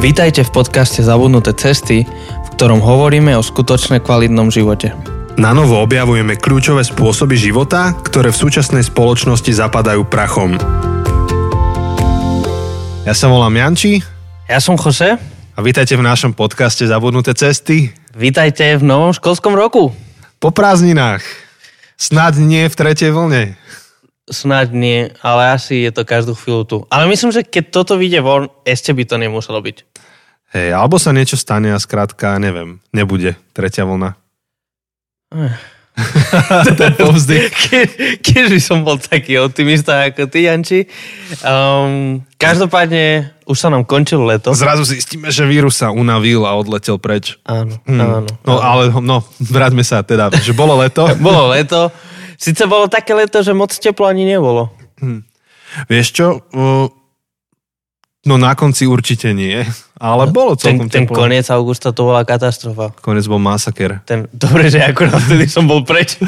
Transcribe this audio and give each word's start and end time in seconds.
Vítajte 0.00 0.48
v 0.48 0.64
podcaste 0.64 1.04
Zabudnuté 1.04 1.52
cesty, 1.52 2.08
v 2.08 2.48
ktorom 2.56 2.80
hovoríme 2.80 3.36
o 3.36 3.44
skutočne 3.44 4.00
kvalitnom 4.00 4.48
živote. 4.48 4.96
Na 5.36 5.52
novo 5.52 5.76
objavujeme 5.76 6.40
kľúčové 6.40 6.80
spôsoby 6.88 7.36
života, 7.36 7.92
ktoré 8.00 8.32
v 8.32 8.40
súčasnej 8.40 8.80
spoločnosti 8.80 9.52
zapadajú 9.52 10.08
prachom. 10.08 10.56
Ja 13.04 13.12
sa 13.12 13.28
volám 13.28 13.52
Janči 13.52 14.00
Ja 14.48 14.56
som 14.56 14.80
Jose, 14.80 15.20
a 15.20 15.58
vítajte 15.60 16.00
v 16.00 16.08
našom 16.08 16.32
podcaste 16.32 16.88
Zabudnuté 16.88 17.36
cesty 17.36 17.92
vítajte 18.16 18.80
v 18.80 18.82
novom 18.88 19.12
školskom 19.12 19.52
roku. 19.52 19.92
po 20.40 20.48
prázdninách. 20.48 21.20
Snad 22.00 22.40
nie 22.40 22.64
v 22.64 22.72
tretej 22.72 23.12
vlne. 23.12 23.52
Snáď 24.26 24.66
nie, 24.72 25.00
ale 25.22 25.54
asi 25.54 25.86
je 25.86 25.90
to 25.90 26.04
každú 26.04 26.36
chvíľu 26.36 26.62
tu. 26.64 26.76
Ale 26.92 27.08
myslím, 27.08 27.32
že 27.32 27.40
keď 27.42 27.64
toto 27.72 27.94
vyjde 27.96 28.20
von, 28.20 28.52
ešte 28.62 28.92
by 28.92 29.02
to 29.08 29.16
nemuselo 29.16 29.58
byť. 29.58 29.76
Hej, 30.50 30.74
alebo 30.74 30.98
sa 30.98 31.14
niečo 31.14 31.38
stane 31.38 31.70
a 31.70 31.78
skrátka, 31.78 32.34
neviem, 32.42 32.82
nebude 32.90 33.38
tretia 33.54 33.86
vlna. 33.86 34.18
Ten 36.80 36.92
povzdych. 36.96 37.50
Ke, 37.68 37.80
keď 38.18 38.44
by 38.50 38.60
som 38.62 38.82
bol 38.82 38.96
taký 38.96 39.36
optimista 39.38 40.06
ako 40.08 40.26
ty, 40.30 40.48
Janči. 40.48 40.86
Um, 41.44 42.24
každopádne, 42.40 43.34
už 43.44 43.56
sa 43.58 43.68
nám 43.68 43.84
končilo 43.84 44.24
leto. 44.24 44.54
Zrazu 44.54 44.86
zistíme, 44.86 45.28
že 45.28 45.44
vírus 45.44 45.76
sa 45.76 45.92
unavil 45.92 46.46
a 46.46 46.56
odletel 46.56 46.96
preč. 46.96 47.36
Áno, 47.44 47.78
Hm. 47.84 48.00
áno. 48.00 48.30
No 48.46 48.54
ale 48.62 48.90
no, 49.02 49.22
vráťme 49.42 49.84
sa 49.84 50.00
teda, 50.00 50.30
že 50.40 50.54
bolo 50.54 50.78
leto. 50.78 51.04
Bolo 51.20 51.52
leto. 51.52 51.90
Sice 52.40 52.64
bolo 52.64 52.88
také 52.88 53.12
leto, 53.12 53.44
že 53.44 53.52
moc 53.52 53.68
teplo 53.68 54.08
ani 54.08 54.24
nebolo. 54.24 54.72
Vieš 55.92 56.06
čo? 56.08 56.26
No 58.20 58.36
na 58.36 58.52
konci 58.52 58.84
určite 58.84 59.32
nie, 59.32 59.64
ale 59.96 60.28
bolo 60.28 60.52
Ten, 60.52 60.76
celkom 60.76 60.88
ten 60.92 61.08
teplo. 61.08 61.24
koniec 61.24 61.48
augusta 61.48 61.88
to 61.92 62.04
bola 62.04 62.20
katastrofa. 62.24 62.92
Konec 63.00 63.24
bol 63.24 63.40
masaker. 63.40 64.04
Ten, 64.04 64.28
dobre, 64.28 64.68
že 64.68 64.80
akurát 64.84 65.16
vtedy 65.20 65.48
som 65.48 65.64
bol 65.64 65.84
preč. 65.84 66.16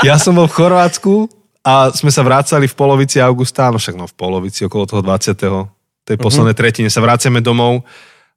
Ja 0.00 0.16
som 0.16 0.32
bol 0.32 0.48
v 0.48 0.56
Chorvátsku 0.56 1.28
a 1.60 1.92
sme 1.92 2.08
sa 2.08 2.24
vrácali 2.24 2.64
v 2.64 2.72
polovici 2.72 3.20
augusta, 3.20 3.68
no 3.68 3.76
však 3.76 4.00
no 4.00 4.08
v 4.08 4.16
polovici, 4.16 4.64
okolo 4.64 4.88
toho 4.88 5.04
20. 5.04 5.36
tej 6.08 6.16
poslednej 6.16 6.56
tretine 6.56 6.88
sa 6.88 7.04
vraciame 7.04 7.44
domov 7.44 7.84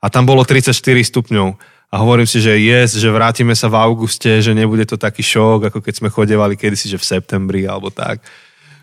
a 0.04 0.12
tam 0.12 0.28
bolo 0.28 0.44
34 0.44 0.76
stupňov. 0.76 1.56
A 1.94 2.02
hovorím 2.02 2.26
si, 2.26 2.42
že 2.42 2.58
yes, 2.58 2.98
že 2.98 3.06
vrátime 3.14 3.54
sa 3.54 3.70
v 3.70 3.78
auguste, 3.78 4.42
že 4.42 4.58
nebude 4.58 4.82
to 4.90 4.98
taký 4.98 5.22
šok, 5.22 5.70
ako 5.70 5.78
keď 5.78 5.94
sme 6.02 6.10
chodevali 6.10 6.58
kedysi, 6.58 6.90
že 6.90 6.98
v 6.98 7.06
septembri 7.06 7.70
alebo 7.70 7.94
tak. 7.94 8.18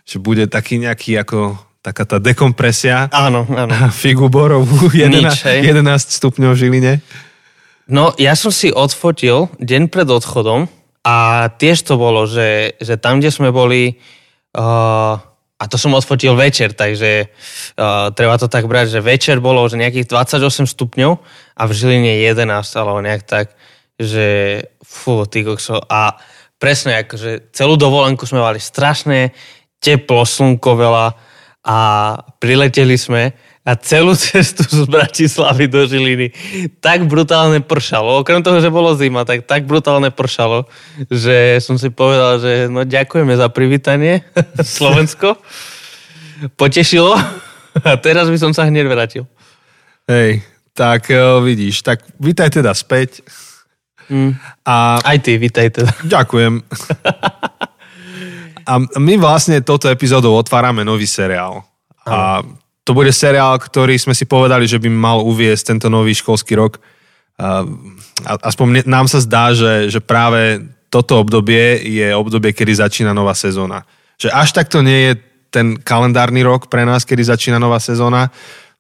Že 0.07 0.23
bude 0.23 0.45
taký 0.47 0.79
nejaký 0.79 1.19
ako 1.19 1.59
taká 1.83 2.07
tá 2.07 2.23
dekompresia. 2.23 3.11
áno, 3.11 3.51
áno. 3.51 3.75
Figu 4.01 4.31
borovú, 4.31 4.95
11, 4.95 5.27
hej. 5.27 5.75
11 5.75 5.83
stupňov 6.23 6.55
v 6.55 6.61
Žiline. 6.63 6.95
No, 7.91 8.15
ja 8.15 8.39
som 8.39 8.55
si 8.55 8.71
odfotil 8.71 9.51
deň 9.59 9.91
pred 9.91 10.07
odchodom 10.07 10.71
a 11.03 11.49
tiež 11.51 11.83
to 11.83 11.99
bolo, 11.99 12.31
že, 12.31 12.79
že 12.79 12.95
tam, 12.95 13.19
kde 13.19 13.35
sme 13.35 13.51
boli, 13.51 13.99
uh, 14.55 15.19
a 15.61 15.69
to 15.69 15.77
som 15.77 15.93
odfotil 15.93 16.33
večer, 16.33 16.73
takže 16.73 17.29
uh, 17.29 18.09
treba 18.17 18.41
to 18.41 18.49
tak 18.49 18.65
brať, 18.65 18.97
že 18.97 19.05
večer 19.05 19.45
bolo 19.45 19.69
že 19.69 19.77
nejakých 19.77 20.09
28 20.09 20.65
stupňov 20.65 21.13
a 21.61 21.63
v 21.69 21.73
Žiline 21.77 22.25
11, 22.25 22.49
alebo 22.81 23.05
nejak 23.05 23.29
tak, 23.29 23.53
že 24.01 24.65
fú, 24.81 25.29
ty 25.29 25.45
kokso. 25.45 25.85
A 25.85 26.17
presne, 26.57 27.05
akože 27.05 27.53
celú 27.53 27.77
dovolenku 27.77 28.25
sme 28.25 28.41
mali 28.41 28.57
strašné 28.57 29.37
teplo, 29.77 30.25
slnko 30.25 30.71
veľa 30.81 31.07
a 31.61 31.79
prileteli 32.41 32.97
sme 32.97 33.37
a 33.71 33.79
celú 33.79 34.19
cestu 34.19 34.67
z 34.67 34.83
Bratislavy 34.91 35.71
do 35.71 35.87
Žiliny 35.87 36.35
tak 36.83 37.07
brutálne 37.07 37.63
pršalo. 37.63 38.19
Okrem 38.19 38.43
toho, 38.43 38.59
že 38.59 38.67
bolo 38.67 38.99
zima, 38.99 39.23
tak 39.23 39.47
tak 39.47 39.63
brutálne 39.63 40.11
pršalo, 40.11 40.67
že 41.07 41.63
som 41.63 41.79
si 41.79 41.87
povedal, 41.95 42.43
že 42.43 42.67
no 42.67 42.83
ďakujeme 42.83 43.31
za 43.39 43.47
privítanie 43.47 44.27
Slovensko. 44.59 45.39
Potešilo 46.59 47.15
a 47.87 47.91
teraz 48.03 48.27
by 48.27 48.39
som 48.43 48.51
sa 48.51 48.67
hneď 48.67 48.91
vrátil. 48.91 49.31
Hej, 50.11 50.43
tak 50.75 51.07
eh, 51.15 51.23
vidíš, 51.39 51.87
tak 51.87 52.03
vítaj 52.19 52.51
teda 52.51 52.75
späť. 52.75 53.23
Mm. 54.11 54.35
A 54.67 54.99
Aj 54.99 55.19
ty, 55.23 55.39
vítaj 55.39 55.71
teda. 55.71 55.95
ďakujem. 56.03 56.59
A 58.71 58.79
my 59.03 59.15
vlastne 59.19 59.59
touto 59.67 59.91
epizódou 59.91 60.39
otvárame 60.39 60.87
nový 60.87 61.03
seriál. 61.03 61.67
A 62.07 62.39
to 62.85 62.97
bude 62.97 63.13
seriál, 63.13 63.61
ktorý 63.61 64.01
sme 64.01 64.17
si 64.17 64.25
povedali, 64.25 64.65
že 64.65 64.81
by 64.81 64.89
mal 64.89 65.19
uviesť 65.21 65.77
tento 65.77 65.89
nový 65.93 66.17
školský 66.17 66.57
rok. 66.57 66.81
Aspoň 68.25 68.85
nám 68.89 69.07
sa 69.09 69.21
zdá, 69.21 69.53
že, 69.53 69.89
že 69.93 70.01
práve 70.01 70.65
toto 70.91 71.23
obdobie 71.23 71.79
je 71.87 72.11
obdobie, 72.11 72.51
kedy 72.51 72.83
začína 72.83 73.15
nová 73.15 73.37
sezóna. 73.37 73.87
Že 74.19 74.29
až 74.35 74.49
takto 74.53 74.83
nie 74.83 75.13
je 75.13 75.13
ten 75.51 75.79
kalendárny 75.79 76.43
rok 76.43 76.67
pre 76.67 76.83
nás, 76.83 77.07
kedy 77.07 77.27
začína 77.27 77.59
nová 77.59 77.79
sezóna, 77.79 78.31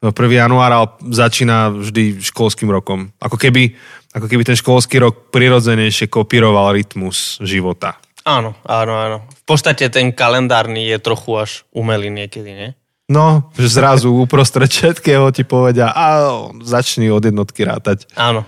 1. 0.00 0.16
január, 0.16 0.72
ale 0.72 0.88
začína 1.12 1.76
vždy 1.76 2.24
školským 2.24 2.72
rokom. 2.72 3.12
Ako 3.20 3.36
keby, 3.36 3.76
ako 4.16 4.26
keby 4.32 4.48
ten 4.48 4.56
školský 4.56 4.96
rok 4.96 5.28
prirodzenejšie 5.28 6.08
kopíroval 6.08 6.72
rytmus 6.72 7.36
života. 7.44 8.00
Áno, 8.24 8.56
áno, 8.64 8.92
áno. 8.96 9.18
V 9.28 9.44
podstate 9.44 9.92
ten 9.92 10.12
kalendárny 10.16 10.88
je 10.88 10.96
trochu 11.04 11.36
až 11.36 11.50
umelý 11.76 12.08
niekedy, 12.08 12.48
nie? 12.48 12.70
No, 13.10 13.50
že 13.58 13.66
zrazu 13.66 14.14
uprostred 14.14 14.70
všetkého 14.70 15.34
ti 15.34 15.42
povedia, 15.42 15.90
a 15.90 16.30
začni 16.62 17.10
od 17.10 17.26
jednotky 17.26 17.66
rátať. 17.66 18.06
Áno. 18.14 18.46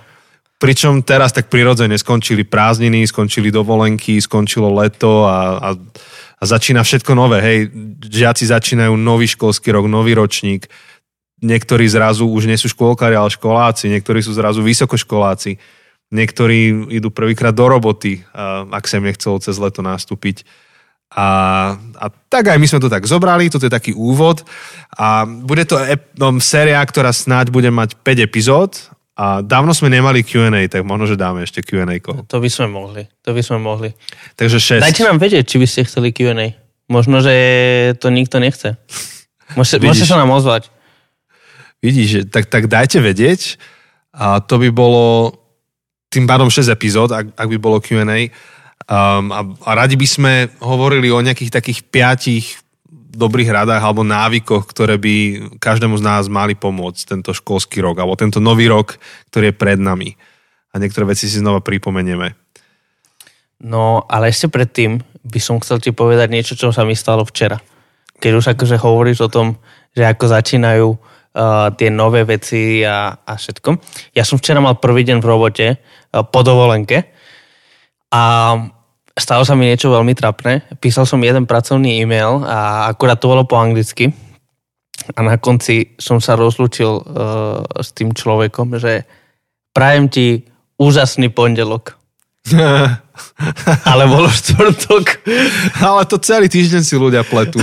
Pričom 0.62 1.02
teraz 1.02 1.34
tak 1.34 1.50
prirodzene 1.50 1.98
skončili 1.98 2.46
prázdniny, 2.46 3.02
skončili 3.10 3.50
dovolenky, 3.50 4.22
skončilo 4.22 4.70
leto 4.70 5.26
a, 5.26 5.58
a, 5.58 5.68
a 6.38 6.42
začína 6.46 6.86
všetko 6.86 7.10
nové. 7.18 7.42
Hej, 7.42 7.58
žiaci 8.06 8.46
začínajú 8.46 8.94
nový 8.94 9.26
školský 9.26 9.74
rok, 9.74 9.90
nový 9.90 10.14
ročník. 10.14 10.70
Niektorí 11.42 11.90
zrazu 11.90 12.30
už 12.30 12.46
nie 12.46 12.54
sú 12.54 12.70
škôlkari, 12.70 13.18
ale 13.18 13.34
školáci. 13.34 13.90
Niektorí 13.90 14.22
sú 14.22 14.30
zrazu 14.30 14.62
vysokoškoláci. 14.62 15.58
Niektorí 16.14 16.94
idú 16.94 17.10
prvýkrát 17.10 17.50
do 17.50 17.66
roboty, 17.66 18.22
ak 18.70 18.86
sa 18.86 19.02
im 19.02 19.10
nechcelo 19.10 19.42
cez 19.42 19.58
leto 19.58 19.82
nastúpiť. 19.82 20.46
A, 21.12 21.26
a 21.76 22.06
tak 22.32 22.48
aj 22.48 22.58
my 22.58 22.64
sme 22.64 22.80
to 22.80 22.88
tak 22.88 23.04
zobrali, 23.04 23.52
toto 23.52 23.68
je 23.68 23.72
taký 23.72 23.92
úvod. 23.92 24.40
A 24.96 25.28
bude 25.28 25.68
to 25.68 25.76
ep- 25.76 26.16
no, 26.16 26.32
séria, 26.40 26.80
ktorá 26.80 27.12
snáď 27.12 27.52
bude 27.52 27.68
mať 27.68 28.00
5 28.00 28.26
epizód. 28.28 28.70
A 29.12 29.44
dávno 29.44 29.76
sme 29.76 29.92
nemali 29.92 30.24
Q&A, 30.24 30.64
tak 30.72 30.88
možno, 30.88 31.04
že 31.04 31.20
dáme 31.20 31.44
ešte 31.44 31.60
Q&A. 31.60 32.00
To 32.00 32.36
by 32.40 32.48
sme 32.48 32.72
mohli. 32.72 33.04
To 33.28 33.36
by 33.36 33.42
sme 33.44 33.60
mohli. 33.60 33.92
Takže 34.40 34.80
6. 34.80 34.88
Dajte 34.88 35.04
nám 35.04 35.20
vedieť, 35.20 35.44
či 35.44 35.60
by 35.60 35.66
ste 35.68 35.84
chceli 35.84 36.16
Q&A. 36.16 36.56
Možno, 36.88 37.20
že 37.20 37.34
to 38.00 38.08
nikto 38.08 38.40
nechce. 38.40 38.72
Môžete, 39.52 39.84
môžete 39.84 40.08
sa 40.08 40.16
nám 40.16 40.32
ozvať. 40.32 40.72
Vidíš, 41.84 42.32
tak, 42.32 42.48
tak 42.48 42.72
dajte 42.72 43.04
vedieť. 43.04 43.60
A 44.16 44.40
to 44.40 44.56
by 44.56 44.72
bolo 44.72 45.36
tým 46.08 46.24
pádom 46.24 46.48
6 46.48 46.72
epizód, 46.72 47.12
ak, 47.12 47.36
ak 47.36 47.48
by 47.52 47.58
bolo 47.60 47.80
Q&A. 47.84 48.32
Um, 48.82 49.30
a, 49.30 49.40
a 49.46 49.70
radi 49.78 49.94
by 49.94 50.08
sme 50.08 50.32
hovorili 50.58 51.06
o 51.14 51.22
nejakých 51.22 51.54
takých 51.54 51.86
piatich 51.86 52.46
dobrých 53.12 53.52
radách 53.52 53.84
alebo 53.84 54.02
návykoch, 54.02 54.64
ktoré 54.64 54.96
by 54.96 55.14
každému 55.60 56.00
z 56.00 56.02
nás 56.02 56.24
mali 56.32 56.56
pomôcť 56.56 57.14
tento 57.14 57.36
školský 57.36 57.84
rok 57.84 58.00
alebo 58.00 58.16
tento 58.16 58.40
nový 58.40 58.66
rok, 58.72 58.96
ktorý 59.28 59.52
je 59.52 59.60
pred 59.60 59.78
nami. 59.78 60.16
A 60.72 60.80
niektoré 60.80 61.04
veci 61.04 61.28
si 61.28 61.36
znova 61.36 61.60
pripomenieme. 61.60 62.32
No, 63.62 64.08
ale 64.08 64.32
ešte 64.32 64.48
predtým 64.48 65.04
by 65.22 65.38
som 65.38 65.60
chcel 65.62 65.78
ti 65.78 65.92
povedať 65.94 66.32
niečo, 66.32 66.58
čo 66.58 66.74
sa 66.74 66.82
mi 66.82 66.96
stalo 66.96 67.22
včera. 67.22 67.60
Keď 68.18 68.32
už 68.34 68.46
akože 68.56 68.80
hovoríš 68.80 69.28
o 69.28 69.30
tom, 69.30 69.60
že 69.92 70.08
ako 70.08 70.24
začínajú 70.32 70.88
uh, 70.88 71.70
tie 71.76 71.92
nové 71.92 72.24
veci 72.24 72.82
a, 72.82 73.12
a 73.12 73.32
všetko. 73.36 73.76
Ja 74.16 74.24
som 74.24 74.40
včera 74.40 74.58
mal 74.58 74.80
prvý 74.80 75.04
deň 75.04 75.20
v 75.20 75.28
robote 75.28 75.66
uh, 75.76 76.24
po 76.26 76.40
dovolenke 76.42 77.12
a 78.08 78.22
stalo 79.16 79.44
sa 79.44 79.52
mi 79.52 79.68
niečo 79.68 79.92
veľmi 79.92 80.16
trapné. 80.16 80.64
Písal 80.80 81.04
som 81.04 81.20
jeden 81.20 81.44
pracovný 81.44 82.00
e-mail 82.00 82.44
a 82.44 82.88
akurát 82.92 83.20
to 83.20 83.28
bolo 83.28 83.44
po 83.44 83.60
anglicky. 83.60 84.12
A 85.16 85.18
na 85.24 85.36
konci 85.36 85.98
som 85.98 86.22
sa 86.22 86.38
rozlúčil 86.38 86.92
uh, 87.02 87.02
s 87.82 87.90
tým 87.90 88.14
človekom, 88.14 88.78
že 88.78 89.02
prajem 89.74 90.06
ti 90.06 90.26
úžasný 90.78 91.32
pondelok. 91.34 91.98
Ale 93.90 94.04
bolo 94.08 94.28
štvrtok. 94.30 95.04
Ale 95.82 96.02
to 96.06 96.16
celý 96.22 96.46
týždeň 96.48 96.82
si 96.82 96.94
ľudia 96.96 97.26
pletú. 97.26 97.60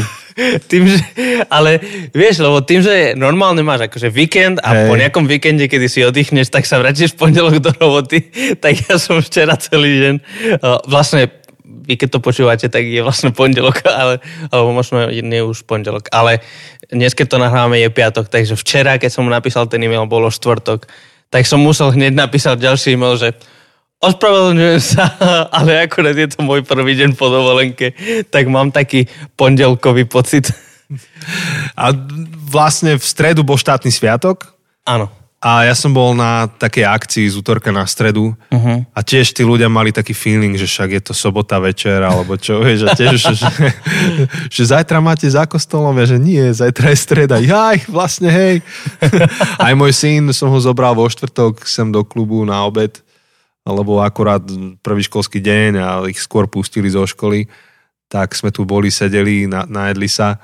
Tým, 0.72 0.88
že, 0.88 1.04
ale 1.52 1.84
vieš, 2.16 2.40
lebo 2.40 2.64
tým, 2.64 2.80
že 2.80 3.12
normálne 3.20 3.60
máš 3.60 3.92
akože 3.92 4.08
víkend 4.08 4.64
a 4.64 4.72
Hej. 4.72 4.88
po 4.88 4.94
nejakom 4.96 5.26
víkende, 5.28 5.68
kedy 5.68 5.88
si 5.92 6.00
oddychneš, 6.08 6.48
tak 6.48 6.64
sa 6.64 6.80
vrátiš 6.80 7.12
v 7.12 7.28
pondelok 7.28 7.60
do 7.60 7.72
roboty, 7.76 8.24
tak 8.64 8.80
ja 8.88 8.96
som 8.96 9.20
včera 9.20 9.60
celý 9.60 10.00
deň, 10.00 10.16
uh, 10.64 10.80
vlastne 10.88 11.28
vy 11.90 11.98
keď 11.98 12.10
to 12.14 12.20
počúvate, 12.22 12.70
tak 12.70 12.86
je 12.86 13.02
vlastne 13.02 13.34
pondelok, 13.34 13.82
ale, 13.90 14.22
alebo 14.54 14.70
možno 14.78 15.10
nie 15.10 15.42
už 15.42 15.66
pondelok, 15.66 16.14
ale 16.14 16.46
dnes 16.94 17.18
keď 17.18 17.26
to 17.34 17.38
nahráme 17.42 17.82
je 17.82 17.90
piatok, 17.90 18.30
takže 18.30 18.54
včera, 18.54 19.02
keď 19.02 19.10
som 19.10 19.26
mu 19.26 19.34
napísal 19.34 19.66
ten 19.66 19.82
e-mail, 19.82 20.06
bolo 20.06 20.30
štvrtok, 20.30 20.86
tak 21.34 21.50
som 21.50 21.58
musel 21.58 21.90
hneď 21.90 22.14
napísať 22.14 22.62
ďalší 22.62 22.94
e-mail, 22.94 23.18
že 23.18 23.34
ospravedlňujem 23.98 24.82
sa, 24.86 25.10
ale 25.58 25.90
akurát 25.90 26.14
je 26.14 26.30
to 26.30 26.46
môj 26.46 26.62
prvý 26.62 26.94
deň 26.94 27.18
po 27.18 27.34
dovolenke, 27.34 27.98
tak 28.30 28.46
mám 28.46 28.70
taký 28.70 29.10
pondelkový 29.34 30.06
pocit. 30.06 30.54
A 31.78 31.94
vlastne 32.50 32.98
v 32.98 33.06
stredu 33.06 33.46
bol 33.46 33.62
štátny 33.62 33.94
sviatok? 33.94 34.58
Áno. 34.86 35.14
A 35.40 35.64
ja 35.64 35.72
som 35.72 35.96
bol 35.96 36.12
na 36.12 36.52
takej 36.52 36.84
akcii 36.84 37.32
z 37.32 37.40
útorka 37.40 37.72
na 37.72 37.88
stredu 37.88 38.36
Uh-huh. 38.52 38.84
a 38.92 39.00
tiež 39.00 39.32
tí 39.32 39.48
ľudia 39.48 39.72
mali 39.72 39.96
taký 39.96 40.12
feeling, 40.12 40.60
že 40.60 40.68
však 40.68 40.90
je 41.00 41.02
to 41.06 41.14
sobota 41.16 41.56
večer, 41.64 42.04
alebo 42.04 42.36
čo, 42.36 42.60
vieš, 42.66 42.84
že 42.84 42.88
tiež, 43.00 43.16
že, 43.16 43.34
že, 43.40 43.48
že 44.60 44.64
zajtra 44.76 45.00
máte 45.00 45.32
za 45.32 45.48
kostolom, 45.48 45.96
ja, 45.96 46.12
že 46.12 46.20
nie, 46.20 46.44
zajtra 46.52 46.92
je 46.92 46.98
streda. 47.00 47.36
Jaj, 47.40 47.88
vlastne, 47.88 48.28
hej. 48.28 48.60
Aj 49.64 49.72
môj 49.80 49.96
syn 49.96 50.28
som 50.36 50.52
ho 50.52 50.60
zobral 50.60 50.92
vo 50.92 51.08
štvrtok 51.08 51.64
sem 51.64 51.88
do 51.88 52.04
klubu 52.04 52.44
na 52.44 52.68
obed, 52.68 53.00
lebo 53.64 54.04
akurát 54.04 54.44
prvý 54.84 55.08
školský 55.08 55.40
deň 55.40 55.72
a 55.80 55.88
ich 56.12 56.20
skôr 56.20 56.52
pustili 56.52 56.92
zo 56.92 57.08
školy, 57.08 57.48
tak 58.12 58.36
sme 58.36 58.52
tu 58.52 58.68
boli, 58.68 58.92
sedeli, 58.92 59.48
na, 59.48 59.64
najedli 59.64 60.10
sa 60.12 60.36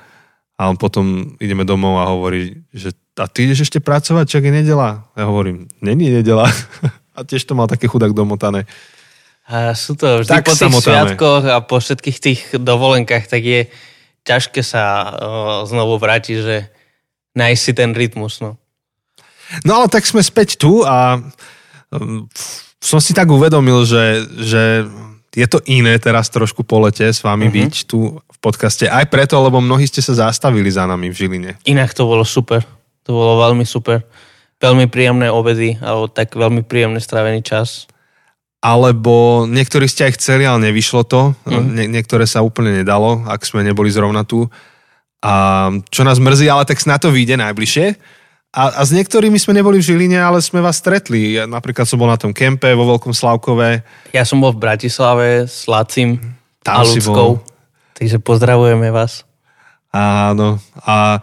a 0.56 0.72
on 0.72 0.80
potom 0.80 1.36
ideme 1.36 1.68
domov 1.68 2.00
a 2.00 2.08
hovorí, 2.08 2.64
že 2.72 2.96
a 3.16 3.24
ty 3.26 3.48
ideš 3.48 3.68
ešte 3.68 3.80
pracovať, 3.80 4.28
čak 4.28 4.42
je 4.44 4.52
nedela? 4.52 5.08
Ja 5.16 5.24
hovorím, 5.24 5.68
není 5.80 6.12
nedela. 6.12 6.52
A 7.16 7.24
tiež 7.24 7.48
to 7.48 7.56
mal 7.56 7.64
také 7.64 7.88
chudák 7.88 8.12
domotané. 8.12 8.68
A 9.48 9.72
sú 9.72 9.96
to 9.96 10.20
vždy 10.20 10.28
Tak 10.36 10.52
po 10.52 10.52
tých 10.52 10.68
motáme. 10.68 10.84
sviatkoch 10.84 11.44
a 11.48 11.56
po 11.64 11.80
všetkých 11.80 12.18
tých 12.20 12.40
dovolenkách, 12.60 13.24
tak 13.24 13.40
je 13.40 13.60
ťažké 14.26 14.60
sa 14.60 15.16
o, 15.16 15.64
znovu 15.64 15.96
vrátiť, 15.96 16.36
že 16.36 16.56
nájsť 17.32 17.62
si 17.62 17.72
ten 17.72 17.96
rytmus. 17.96 18.44
No. 18.44 18.60
No 19.64 19.80
ale 19.80 19.88
tak 19.88 20.04
sme 20.04 20.20
späť 20.20 20.60
tu 20.60 20.84
a 20.84 21.22
um, 21.94 22.28
som 22.82 22.98
si 22.98 23.16
tak 23.16 23.30
uvedomil, 23.32 23.86
že, 23.88 24.28
že 24.44 24.62
je 25.32 25.46
to 25.46 25.62
iné 25.70 25.96
teraz 26.02 26.28
trošku 26.28 26.66
po 26.66 26.84
lete 26.84 27.06
s 27.06 27.22
vami 27.22 27.46
uh-huh. 27.46 27.56
byť 27.64 27.74
tu 27.86 28.18
v 28.18 28.38
podcaste. 28.42 28.90
Aj 28.90 29.08
preto, 29.08 29.40
lebo 29.40 29.62
mnohí 29.62 29.86
ste 29.86 30.02
sa 30.04 30.28
zastavili 30.28 30.68
za 30.68 30.84
nami 30.90 31.08
v 31.08 31.16
Žiline. 31.16 31.50
Inak 31.64 31.94
to 31.94 32.04
bolo 32.04 32.26
super. 32.26 32.75
To 33.06 33.14
bolo 33.14 33.32
veľmi 33.46 33.62
super. 33.62 34.02
Veľmi 34.58 34.90
príjemné 34.90 35.30
obedy, 35.30 35.78
alebo 35.78 36.10
tak 36.10 36.34
veľmi 36.34 36.66
príjemne 36.66 36.98
strávený 36.98 37.46
čas. 37.46 37.86
Alebo 38.58 39.46
niektorí 39.46 39.86
ste 39.86 40.10
aj 40.10 40.18
chceli, 40.18 40.42
ale 40.42 40.70
nevyšlo 40.70 41.06
to. 41.06 41.32
Mhm. 41.46 41.54
Uh-huh. 41.54 41.62
Nie, 41.70 41.86
niektoré 41.86 42.26
sa 42.26 42.42
úplne 42.42 42.82
nedalo, 42.82 43.22
ak 43.30 43.46
sme 43.46 43.62
neboli 43.62 43.88
zrovna 43.94 44.26
tu. 44.26 44.50
A 45.22 45.68
čo 45.90 46.02
nás 46.02 46.18
mrzí, 46.18 46.46
ale 46.50 46.66
tak 46.68 46.82
na 46.86 46.98
to 46.98 47.10
vyjde 47.10 47.38
najbližšie. 47.40 47.86
A, 48.56 48.72
a 48.72 48.82
s 48.86 48.90
niektorými 48.94 49.36
sme 49.36 49.52
neboli 49.52 49.82
v 49.82 49.86
Žiline, 49.92 50.16
ale 50.16 50.40
sme 50.40 50.64
vás 50.64 50.80
stretli. 50.80 51.36
Ja, 51.36 51.44
napríklad 51.44 51.84
som 51.84 52.00
bol 52.00 52.08
na 52.08 52.16
tom 52.16 52.32
kempe 52.32 52.72
vo 52.72 52.88
Veľkom 52.88 53.12
Slavkove. 53.12 53.84
Ja 54.16 54.24
som 54.24 54.40
bol 54.40 54.56
v 54.56 54.62
Bratislave 54.64 55.44
s 55.44 55.68
Lacim 55.68 56.16
Tam 56.64 56.80
a 56.80 56.88
Ľudskou. 56.88 57.42
Takže 57.96 58.16
pozdravujeme 58.24 58.88
vás. 58.88 59.28
Áno. 59.92 60.56
A 60.84 61.20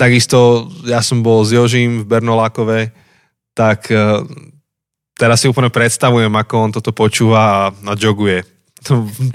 takisto 0.00 0.64
ja 0.88 1.04
som 1.04 1.20
bol 1.20 1.44
s 1.44 1.52
Jožím 1.52 2.00
v 2.00 2.08
Bernolákove, 2.08 2.88
tak 3.52 3.92
e, 3.92 4.24
teraz 5.20 5.44
si 5.44 5.46
úplne 5.52 5.68
predstavujem, 5.68 6.32
ako 6.32 6.54
on 6.56 6.70
toto 6.72 6.96
počúva 6.96 7.40
a, 7.44 7.60
a 7.68 7.92
joguje. 7.92 8.40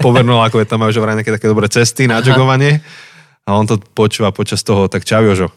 Po 0.02 0.10
Bernolákove 0.10 0.66
tam 0.66 0.82
majú 0.82 0.90
že 0.90 0.98
vraj 0.98 1.14
nejaké 1.14 1.30
také 1.30 1.46
dobré 1.46 1.70
cesty 1.70 2.10
na 2.10 2.18
Aha. 2.18 2.26
jogovanie 2.26 2.82
a 3.46 3.54
on 3.54 3.62
to 3.62 3.78
počúva 3.78 4.34
počas 4.34 4.66
toho, 4.66 4.90
tak 4.90 5.06
čau 5.06 5.22
Jožo. 5.22 5.54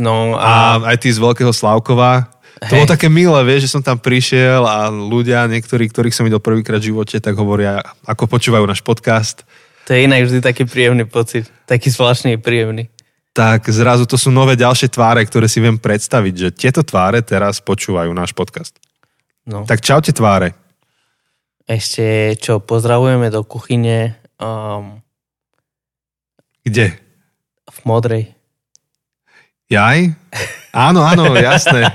No 0.00 0.40
A 0.40 0.80
a, 0.80 0.96
aj 0.96 1.04
ty 1.04 1.12
z 1.12 1.20
Veľkého 1.20 1.52
Slavkova. 1.52 2.32
To 2.64 2.72
Hej. 2.72 2.80
bolo 2.80 2.92
také 2.92 3.08
milé, 3.12 3.40
vieš, 3.44 3.68
že 3.68 3.72
som 3.76 3.84
tam 3.84 4.00
prišiel 4.00 4.64
a 4.64 4.88
ľudia, 4.88 5.48
niektorí, 5.48 5.88
ktorých 5.88 6.12
som 6.16 6.24
videl 6.24 6.40
prvýkrát 6.40 6.80
v 6.80 6.92
živote, 6.92 7.20
tak 7.20 7.36
hovoria, 7.36 7.80
ako 8.08 8.24
počúvajú 8.28 8.64
náš 8.64 8.80
podcast. 8.80 9.44
to 9.84 9.96
je 9.96 10.04
inak 10.04 10.24
vždy 10.28 10.40
taký 10.44 10.64
príjemný 10.64 11.04
pocit. 11.08 11.48
Taký 11.64 11.88
zvláštny 11.92 12.36
príjemný. 12.40 12.88
Tak 13.30 13.70
zrazu 13.70 14.10
to 14.10 14.18
sú 14.18 14.34
nové 14.34 14.58
ďalšie 14.58 14.90
tváre, 14.90 15.22
ktoré 15.22 15.46
si 15.46 15.62
viem 15.62 15.78
predstaviť, 15.78 16.34
že 16.34 16.48
tieto 16.50 16.82
tváre 16.82 17.22
teraz 17.22 17.62
počúvajú 17.62 18.10
náš 18.10 18.34
podcast. 18.34 18.74
No. 19.46 19.62
Tak 19.64 19.80
čaute 19.80 20.10
tváre. 20.10 20.58
Ešte 21.70 22.34
čo, 22.42 22.58
pozdravujeme 22.58 23.30
do 23.30 23.46
kuchyne 23.46 24.18
um, 24.42 24.98
Kde? 26.66 26.98
v 27.70 27.78
Modrej. 27.86 28.24
Jaj? 29.70 30.10
Áno, 30.74 31.06
áno, 31.06 31.30
jasné. 31.38 31.86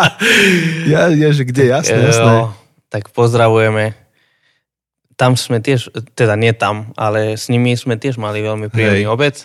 ja, 0.92 1.12
je, 1.12 1.28
že 1.36 1.44
kde, 1.44 1.68
jasné, 1.68 2.00
jasné. 2.00 2.32
Jo, 2.32 2.56
tak 2.88 3.12
pozdravujeme. 3.12 3.92
Tam 5.14 5.36
sme 5.36 5.60
tiež, 5.60 5.92
teda 6.16 6.34
nie 6.34 6.56
tam, 6.56 6.90
ale 6.96 7.36
s 7.36 7.52
nimi 7.52 7.76
sme 7.76 8.00
tiež 8.00 8.16
mali 8.16 8.40
veľmi 8.40 8.72
príjemný 8.72 9.04
Hej. 9.04 9.12
obed. 9.12 9.36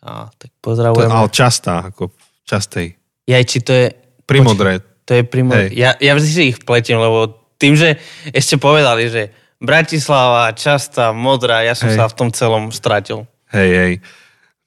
A 0.00 0.32
tak 0.32 0.50
To, 0.50 0.72
pozdravujeme. 0.72 1.12
ale 1.12 1.28
častá, 1.28 1.84
ako 1.84 2.08
častej. 2.44 2.96
Jaj, 3.28 3.44
či 3.44 3.58
to 3.60 3.72
je, 3.72 3.86
Pri 4.24 4.40
Počkaj. 4.40 4.48
modré. 4.48 4.72
to 5.04 5.12
je 5.12 5.22
pri 5.22 5.42
Hej. 5.44 5.68
ja, 5.74 5.90
ja 5.98 6.12
vždy 6.14 6.28
si 6.28 6.42
ich 6.50 6.58
pletím, 6.62 6.96
lebo 6.96 7.34
tým, 7.58 7.76
že 7.76 8.00
ešte 8.30 8.56
povedali, 8.56 9.10
že 9.10 9.22
Bratislava, 9.60 10.48
Častá, 10.56 11.12
Modrá, 11.12 11.60
ja 11.60 11.76
som 11.76 11.92
Hej. 11.92 12.00
sa 12.00 12.04
v 12.08 12.16
tom 12.16 12.28
celom 12.32 12.72
stratil. 12.72 13.28
Hej, 13.52 13.70
hej. 13.70 13.92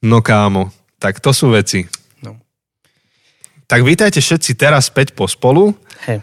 No 0.06 0.22
kámo, 0.22 0.70
tak 1.02 1.18
to 1.18 1.34
sú 1.34 1.50
veci. 1.50 1.88
No. 2.22 2.38
Tak 3.66 3.82
vítajte 3.82 4.22
všetci 4.22 4.54
teraz 4.54 4.94
späť 4.94 5.18
po 5.18 5.26
spolu 5.26 5.74
Hej. 6.06 6.22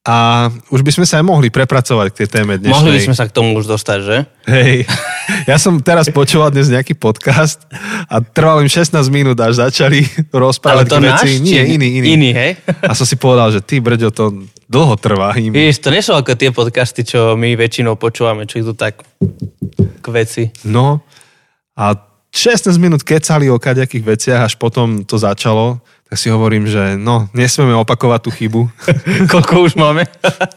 A 0.00 0.48
už 0.72 0.80
by 0.80 0.96
sme 0.96 1.04
sa 1.04 1.20
aj 1.20 1.28
mohli 1.28 1.52
prepracovať 1.52 2.06
k 2.08 2.18
tej 2.24 2.28
téme 2.40 2.56
dnešnej. 2.56 2.72
Mohli 2.72 2.96
by 2.96 3.00
sme 3.04 3.16
sa 3.20 3.28
k 3.28 3.36
tomu 3.36 3.52
už 3.52 3.68
dostať, 3.68 3.98
že? 4.00 4.16
Hej, 4.48 4.88
ja 5.44 5.60
som 5.60 5.76
teraz 5.76 6.08
počúval 6.08 6.48
dnes 6.48 6.72
nejaký 6.72 6.96
podcast 6.96 7.68
a 8.08 8.24
trval 8.24 8.64
im 8.64 8.70
16 8.72 8.96
minút, 9.12 9.36
až 9.36 9.60
začali 9.60 10.00
Ale 10.32 10.40
rozprávať 10.40 10.84
to 10.88 10.96
k 10.96 11.04
náš? 11.04 11.20
veci. 11.28 11.44
Nie, 11.44 11.68
iný, 11.68 12.00
iný. 12.00 12.06
Iný, 12.16 12.30
hej? 12.32 12.52
A 12.80 12.96
som 12.96 13.04
si 13.04 13.20
povedal, 13.20 13.52
že 13.52 13.60
ty, 13.60 13.76
Brďo, 13.76 14.08
to 14.08 14.48
dlho 14.72 14.96
trvá 14.96 15.36
im. 15.36 15.52
Víš, 15.52 15.84
to 15.84 15.92
sú 15.92 16.16
ako 16.16 16.32
tie 16.32 16.48
podcasty, 16.48 17.04
čo 17.04 17.36
my 17.36 17.52
väčšinou 17.52 18.00
počúvame, 18.00 18.48
čo 18.48 18.56
idú 18.56 18.72
tak 18.72 19.04
k 20.00 20.06
veci. 20.08 20.48
No 20.64 21.04
a 21.76 21.92
16 22.32 22.72
minút 22.80 23.04
kecali 23.04 23.52
o 23.52 23.60
kaďakých 23.60 24.04
veciach, 24.06 24.40
až 24.48 24.54
potom 24.56 25.04
to 25.04 25.20
začalo. 25.20 25.84
Tak 26.10 26.18
si 26.18 26.26
hovorím, 26.26 26.66
že 26.66 26.98
no, 26.98 27.30
nesmieme 27.30 27.70
opakovať 27.78 28.20
tú 28.26 28.30
chybu. 28.34 28.66
Koľko 29.32 29.62
už 29.62 29.78
máme? 29.78 30.02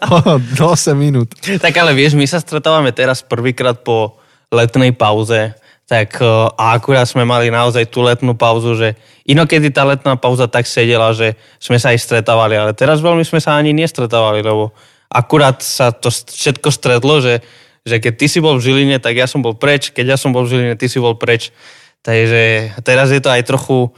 8 0.57 0.97
minút. 0.97 1.29
tak 1.61 1.77
ale 1.77 1.93
vieš, 1.93 2.17
my 2.17 2.25
sa 2.25 2.41
stretávame 2.41 2.89
teraz 2.89 3.21
prvýkrát 3.21 3.77
po 3.85 4.17
letnej 4.49 4.97
pauze, 4.97 5.53
tak 5.85 6.17
eh, 6.17 6.25
a 6.57 6.73
akurát 6.73 7.05
sme 7.05 7.21
mali 7.21 7.53
naozaj 7.53 7.85
tú 7.93 8.01
letnú 8.01 8.33
pauzu, 8.33 8.73
že 8.73 8.97
inokedy 9.29 9.69
tá 9.69 9.85
letná 9.85 10.17
pauza 10.17 10.49
tak 10.49 10.65
sedela, 10.65 11.13
že 11.13 11.37
sme 11.61 11.77
sa 11.77 11.93
aj 11.93 12.01
stretávali, 12.01 12.57
ale 12.57 12.73
teraz 12.73 12.97
veľmi 12.97 13.21
sme 13.21 13.37
sa 13.37 13.53
ani 13.53 13.77
nestretávali, 13.77 14.41
lebo 14.41 14.73
akurát 15.13 15.61
sa 15.61 15.93
to 15.93 16.09
všetko 16.09 16.73
stretlo, 16.73 17.21
že, 17.21 17.45
že 17.85 18.01
keď 18.01 18.13
ty 18.17 18.25
si 18.25 18.41
bol 18.41 18.57
v 18.57 18.65
Žiline, 18.65 18.97
tak 18.97 19.13
ja 19.13 19.29
som 19.29 19.45
bol 19.45 19.53
preč, 19.53 19.93
keď 19.93 20.15
ja 20.15 20.17
som 20.17 20.33
bol 20.33 20.49
v 20.49 20.57
Žiline, 20.57 20.81
ty 20.81 20.89
si 20.89 20.97
bol 20.97 21.13
preč. 21.13 21.53
Takže 22.01 22.73
teraz 22.81 23.13
je 23.13 23.21
to 23.21 23.29
aj 23.29 23.45
trochu... 23.45 23.93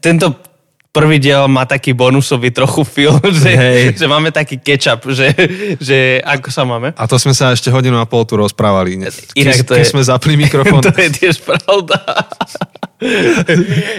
Tento 0.00 0.51
prvý 0.92 1.16
diel 1.16 1.48
má 1.48 1.64
taký 1.64 1.90
bonusový 1.90 2.52
trochu 2.52 2.84
feel, 2.84 3.16
že, 3.42 3.50
Hej. 3.50 3.82
že 3.96 4.06
máme 4.06 4.28
taký 4.28 4.56
ketchup, 4.56 5.08
že, 5.08 5.32
že 5.80 6.20
ako 6.20 6.48
sa 6.48 6.62
máme. 6.62 6.92
A 6.92 7.04
to 7.04 7.16
sme 7.16 7.32
sa 7.32 7.50
ešte 7.50 7.68
hodinu 7.68 7.96
a 7.96 8.04
pol 8.04 8.22
tu 8.22 8.36
rozprávali. 8.36 9.00
Inak 9.00 9.12
to 9.64 9.72
keď 9.72 9.82
je- 9.82 9.90
sme 9.90 10.04
zapli 10.04 10.36
mikrofón. 10.44 10.80
To 10.80 10.92
je 10.92 11.10
tiež 11.10 11.40
pravda. 11.40 11.96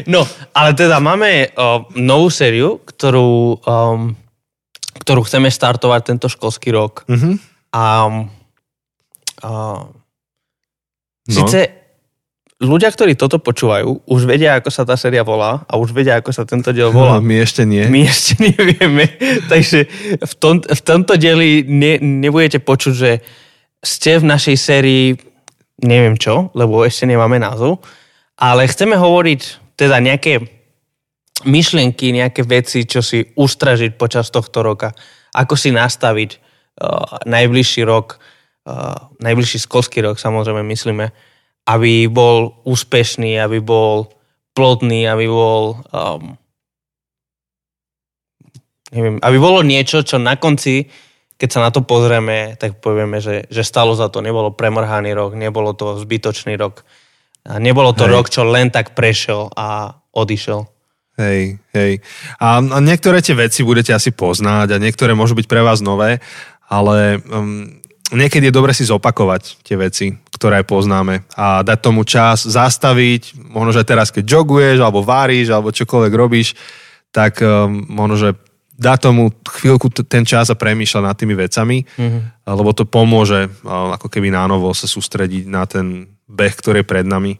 No, 0.05 0.23
ale 0.53 0.71
teda 0.73 0.97
máme 0.97 1.49
uh, 1.49 1.83
novú 1.93 2.29
sériu, 2.29 2.79
ktorú, 2.79 3.59
um, 3.59 4.15
ktorú 4.95 5.21
chceme 5.23 5.49
startovať 5.49 6.01
tento 6.05 6.27
školský 6.27 6.71
rok. 6.71 7.03
Mhm. 7.09 7.31
A 7.73 7.83
uh, 9.43 9.81
No. 11.23 11.39
síce 11.39 11.82
ľudia, 12.61 12.89
ktorí 12.93 13.17
toto 13.17 13.41
počúvajú, 13.41 14.05
už 14.05 14.21
vedia, 14.29 14.59
ako 14.59 14.69
sa 14.69 14.83
tá 14.85 14.93
séria 14.93 15.25
volá 15.25 15.65
a 15.65 15.79
už 15.79 15.95
vedia, 15.95 16.19
ako 16.19 16.29
sa 16.29 16.43
tento 16.45 16.69
diel 16.69 16.93
volá. 16.93 17.17
My 17.23 17.41
ešte 17.41 17.65
nie. 17.65 17.87
My 17.89 18.05
ešte 18.05 18.37
nevieme, 18.41 19.09
takže 19.51 19.89
v, 20.21 20.33
tom, 20.37 20.61
v 20.61 20.81
tomto 20.81 21.17
dieli 21.17 21.65
ne, 21.65 21.97
nebudete 21.97 22.61
počuť, 22.61 22.93
že 22.93 23.11
ste 23.83 24.21
v 24.21 24.29
našej 24.29 24.55
sérii 24.59 25.17
neviem 25.83 26.15
čo, 26.15 26.53
lebo 26.55 26.85
ešte 26.85 27.09
nemáme 27.09 27.41
názov, 27.41 27.83
ale 28.39 28.69
chceme 28.69 28.95
hovoriť 28.95 29.41
teda 29.75 29.99
nejaké 29.99 30.39
myšlienky, 31.43 32.15
nejaké 32.15 32.45
veci, 32.47 32.87
čo 32.87 33.03
si 33.03 33.19
ustražiť 33.35 33.99
počas 33.99 34.31
tohto 34.31 34.63
roka, 34.63 34.95
ako 35.35 35.59
si 35.59 35.75
nastaviť 35.75 36.29
uh, 36.79 37.25
najbližší 37.27 37.83
rok, 37.83 38.21
najbližší 39.19 39.67
školský 39.67 39.99
rok 40.07 40.15
samozrejme 40.15 40.63
myslíme, 40.63 41.11
aby 41.63 42.07
bol 42.11 42.59
úspešný, 42.67 43.39
aby 43.39 43.63
bol 43.63 44.11
plodný, 44.53 45.07
aby 45.07 45.25
bol 45.27 45.79
um, 45.89 46.35
neviem, 48.93 49.17
aby 49.23 49.37
bolo 49.39 49.65
niečo, 49.65 50.03
čo 50.05 50.19
na 50.19 50.35
konci 50.35 50.87
keď 51.43 51.49
sa 51.51 51.59
na 51.59 51.75
to 51.75 51.83
pozrieme, 51.83 52.55
tak 52.55 52.79
povieme, 52.79 53.19
že, 53.19 53.49
že 53.51 53.67
stalo 53.67 53.91
za 53.97 54.07
to. 54.07 54.23
Nebolo 54.23 54.55
premrhaný 54.55 55.11
rok, 55.11 55.35
nebolo 55.35 55.75
to 55.75 55.99
zbytočný 55.99 56.55
rok. 56.55 56.87
A 57.43 57.59
nebolo 57.59 57.91
to 57.91 58.07
hej. 58.07 58.13
rok, 58.15 58.31
čo 58.31 58.47
len 58.47 58.71
tak 58.71 58.95
prešiel 58.95 59.51
a 59.51 59.97
odišiel. 60.15 60.63
Hej, 61.19 61.59
hej. 61.75 61.99
A, 62.39 62.63
a 62.63 62.77
niektoré 62.79 63.19
tie 63.19 63.35
veci 63.35 63.61
budete 63.67 63.91
asi 63.91 64.15
poznať 64.15 64.71
a 64.71 64.81
niektoré 64.81 65.11
môžu 65.13 65.35
byť 65.35 65.45
pre 65.51 65.59
vás 65.59 65.83
nové, 65.83 66.23
ale 66.71 67.19
um, 67.27 67.82
niekedy 68.11 68.51
je 68.51 68.57
dobre 68.57 68.75
si 68.75 68.83
zopakovať 68.83 69.63
tie 69.63 69.79
veci, 69.79 70.11
ktoré 70.35 70.67
poznáme 70.67 71.23
a 71.39 71.63
dať 71.63 71.79
tomu 71.79 72.03
čas, 72.03 72.43
zastaviť, 72.43 73.39
možno, 73.53 73.71
že 73.71 73.87
teraz 73.87 74.11
keď 74.11 74.27
joguješ, 74.27 74.83
alebo 74.83 75.05
váriš, 75.05 75.53
alebo 75.53 75.71
čokoľvek 75.71 76.13
robíš, 76.13 76.57
tak 77.13 77.39
um, 77.39 77.87
možno, 77.87 78.15
že 78.19 78.29
dá 78.73 78.97
tomu 78.97 79.29
chvíľku 79.45 79.93
ten 80.03 80.25
čas 80.25 80.49
a 80.49 80.57
premýšľať 80.57 81.03
nad 81.05 81.13
tými 81.13 81.37
vecami, 81.37 81.85
mm-hmm. 81.85 82.21
lebo 82.49 82.73
to 82.73 82.89
pomôže 82.89 83.45
ako 83.69 84.09
keby 84.09 84.33
nánovo 84.33 84.73
sa 84.73 84.89
sústrediť 84.89 85.45
na 85.45 85.69
ten 85.69 86.09
beh, 86.25 86.53
ktorý 86.57 86.81
je 86.81 86.89
pred 86.89 87.05
nami. 87.05 87.37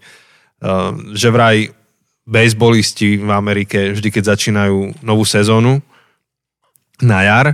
Že 1.18 1.28
vraj 1.34 1.58
bejsbolisti 2.30 3.18
v 3.18 3.32
Amerike 3.34 3.98
vždy, 3.98 4.14
keď 4.14 4.38
začínajú 4.38 5.02
novú 5.02 5.26
sezónu 5.26 5.82
na 7.02 7.26
jar, 7.26 7.48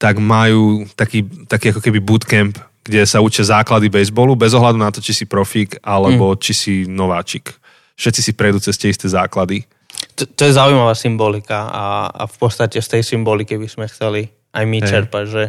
tak 0.00 0.16
majú 0.16 0.88
taký, 0.96 1.28
taký 1.44 1.76
ako 1.76 1.84
keby 1.84 2.00
bootcamp, 2.00 2.56
kde 2.80 3.04
sa 3.04 3.20
učia 3.20 3.44
základy 3.44 3.92
bejsbolu, 3.92 4.32
bez 4.32 4.56
ohľadu 4.56 4.80
na 4.80 4.88
to, 4.88 5.04
či 5.04 5.12
si 5.12 5.24
profík 5.28 5.76
alebo 5.84 6.32
mm. 6.32 6.38
či 6.40 6.52
si 6.56 6.74
nováčik. 6.88 7.52
Všetci 8.00 8.20
si 8.24 8.32
prejdú 8.32 8.64
cez 8.64 8.80
tie 8.80 8.88
isté 8.88 9.12
základy. 9.12 9.68
To, 10.16 10.24
to 10.24 10.48
je 10.48 10.56
zaujímavá 10.56 10.96
symbolika 10.96 11.68
a, 11.68 11.84
a 12.08 12.24
v 12.24 12.36
podstate 12.40 12.80
z 12.80 12.88
tej 12.88 13.02
symboliky 13.04 13.60
by 13.60 13.68
sme 13.68 13.84
chceli 13.92 14.32
aj 14.56 14.64
my 14.64 14.78
hey. 14.80 14.88
čerpať, 14.88 15.24
že, 15.28 15.44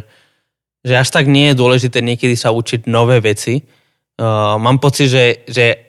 že 0.84 0.94
až 1.00 1.08
tak 1.08 1.32
nie 1.32 1.48
je 1.48 1.56
dôležité 1.56 2.04
niekedy 2.04 2.36
sa 2.36 2.52
učiť 2.52 2.84
nové 2.92 3.24
veci. 3.24 3.64
Uh, 4.20 4.60
mám 4.60 4.76
pocit, 4.76 5.08
že, 5.08 5.48
že 5.48 5.80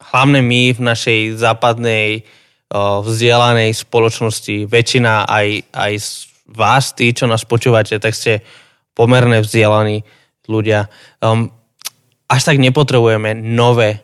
hlavne 0.00 0.40
my 0.40 0.72
v 0.72 0.80
našej 0.80 1.36
západnej 1.36 2.24
uh, 2.72 3.04
vzdelanej 3.04 3.76
spoločnosti, 3.76 4.64
väčšina 4.64 5.28
aj, 5.28 5.48
aj 5.76 5.92
vás, 6.48 6.96
tí, 6.96 7.12
čo 7.12 7.28
nás 7.28 7.44
počúvate, 7.44 8.00
tak 8.00 8.16
ste 8.16 8.40
pomerne 8.96 9.44
vzdelaní 9.44 10.02
ľudia. 10.48 10.88
Um, 11.20 11.52
až 12.28 12.52
tak 12.52 12.56
nepotrebujeme 12.58 13.36
nové 13.36 14.02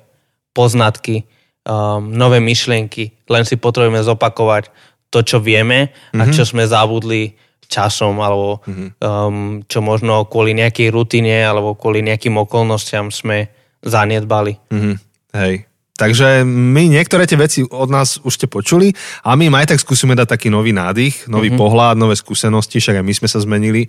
poznatky, 0.55 1.25
um, 1.67 2.13
nové 2.13 2.39
myšlienky, 2.39 3.27
len 3.27 3.45
si 3.49 3.57
potrebujeme 3.57 4.05
zopakovať 4.05 4.71
to, 5.09 5.25
čo 5.25 5.39
vieme 5.41 5.91
mm-hmm. 5.91 6.21
a 6.21 6.25
mhm. 6.29 6.33
čo 6.33 6.43
sme 6.47 6.65
zabudli 6.69 7.35
časom, 7.65 8.21
alebo 8.21 8.61
mm-hmm. 8.63 8.89
um, 9.01 9.37
čo 9.65 9.81
možno 9.81 10.29
kvôli 10.29 10.53
nejakej 10.55 10.93
rutine 10.93 11.43
alebo 11.43 11.75
kvôli 11.75 12.05
nejakým 12.05 12.37
okolnostiam 12.39 13.09
sme 13.09 13.49
zanedbali. 13.83 14.61
Mm-hmm. 14.71 14.95
Hej. 15.35 15.55
Takže 15.95 16.43
my 16.43 16.91
niektoré 16.91 17.23
tie 17.23 17.39
veci 17.39 17.63
od 17.63 17.87
nás 17.87 18.19
už 18.27 18.35
ste 18.35 18.47
počuli 18.51 18.91
a 19.23 19.39
my 19.39 19.47
aj 19.63 19.75
tak 19.75 19.79
skúsime 19.79 20.19
dať 20.19 20.35
taký 20.35 20.51
nový 20.51 20.75
nádych, 20.75 21.31
nový 21.31 21.55
mm-hmm. 21.55 21.63
pohľad, 21.63 21.95
nové 21.95 22.19
skúsenosti, 22.19 22.83
však 22.83 22.99
aj 22.99 23.07
my 23.07 23.15
sme 23.15 23.29
sa 23.31 23.39
zmenili 23.39 23.87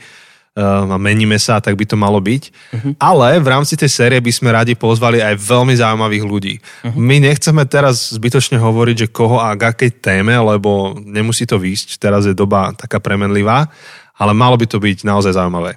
Ehm, 0.55 0.87
a 0.87 0.95
meníme 0.95 1.35
sa, 1.35 1.59
tak 1.59 1.75
by 1.75 1.83
to 1.83 1.99
malo 1.99 2.23
byť. 2.23 2.43
Uh-huh. 2.47 2.91
Ale 2.95 3.43
v 3.43 3.47
rámci 3.51 3.75
tej 3.75 3.91
série 3.91 4.23
by 4.23 4.31
sme 4.31 4.55
radi 4.55 4.71
pozvali 4.71 5.19
aj 5.19 5.35
veľmi 5.35 5.75
zaujímavých 5.75 6.23
ľudí. 6.23 6.55
Uh-huh. 6.63 6.95
My 6.95 7.19
nechceme 7.19 7.67
teraz 7.67 8.15
zbytočne 8.15 8.55
hovoriť, 8.63 8.95
že 8.95 9.11
koho 9.11 9.43
a 9.43 9.51
k 9.59 9.67
akej 9.75 9.99
téme, 9.99 10.31
lebo 10.31 10.95
nemusí 11.03 11.43
to 11.43 11.59
výjsť, 11.59 11.99
teraz 11.99 12.23
je 12.23 12.31
doba 12.31 12.71
taká 12.71 13.03
premenlivá, 13.03 13.67
ale 14.15 14.31
malo 14.31 14.55
by 14.55 14.63
to 14.63 14.79
byť 14.79 15.03
naozaj 15.03 15.35
zaujímavé. 15.35 15.75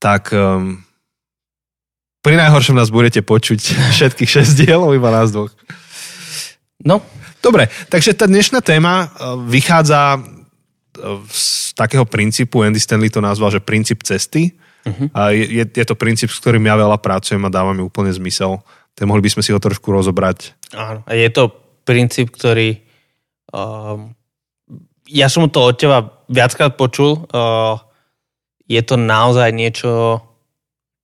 Tak 0.00 0.32
um, 0.32 0.80
pri 2.22 2.34
najhoršom 2.38 2.78
nás 2.78 2.94
budete 2.94 3.20
počuť 3.20 3.60
všetkých 3.98 4.30
šesť 4.30 4.52
dielov, 4.64 4.94
iba 4.94 5.10
nás 5.10 5.34
dvoch. 5.34 5.52
No. 6.82 7.02
Dobre, 7.42 7.66
takže 7.90 8.14
tá 8.14 8.30
dnešná 8.30 8.62
téma 8.62 9.02
e, 9.02 9.06
vychádza 9.50 10.22
z 11.26 11.72
takého 11.74 12.04
princípu, 12.04 12.62
Andy 12.62 12.78
Stanley 12.78 13.10
to 13.10 13.18
nazval, 13.18 13.50
že 13.50 13.64
princíp 13.64 14.04
cesty. 14.06 14.54
Uh-huh. 14.86 15.08
A 15.14 15.34
je, 15.34 15.66
je 15.66 15.84
to 15.86 15.98
princíp, 15.98 16.30
s 16.30 16.38
ktorým 16.38 16.62
ja 16.66 16.78
veľa 16.78 16.98
pracujem 16.98 17.42
a 17.46 17.50
dáva 17.50 17.72
mi 17.72 17.82
úplne 17.82 18.12
zmysel. 18.12 18.60
Tak 18.94 19.08
mohli 19.08 19.24
by 19.24 19.30
sme 19.34 19.42
si 19.42 19.50
ho 19.54 19.58
trošku 19.58 19.88
rozobrať. 19.88 20.52
Áno, 20.74 21.00
a 21.06 21.12
je 21.16 21.28
to 21.32 21.48
princíp, 21.82 22.34
ktorý 22.34 22.82
um, 23.50 24.12
ja 25.08 25.32
som 25.32 25.48
to 25.48 25.64
od 25.64 25.76
teba 25.78 26.22
viackrát 26.28 26.76
počul. 26.76 27.24
Uh, 27.30 27.80
je 28.68 28.80
to 28.84 29.00
naozaj 29.00 29.48
niečo, 29.54 30.20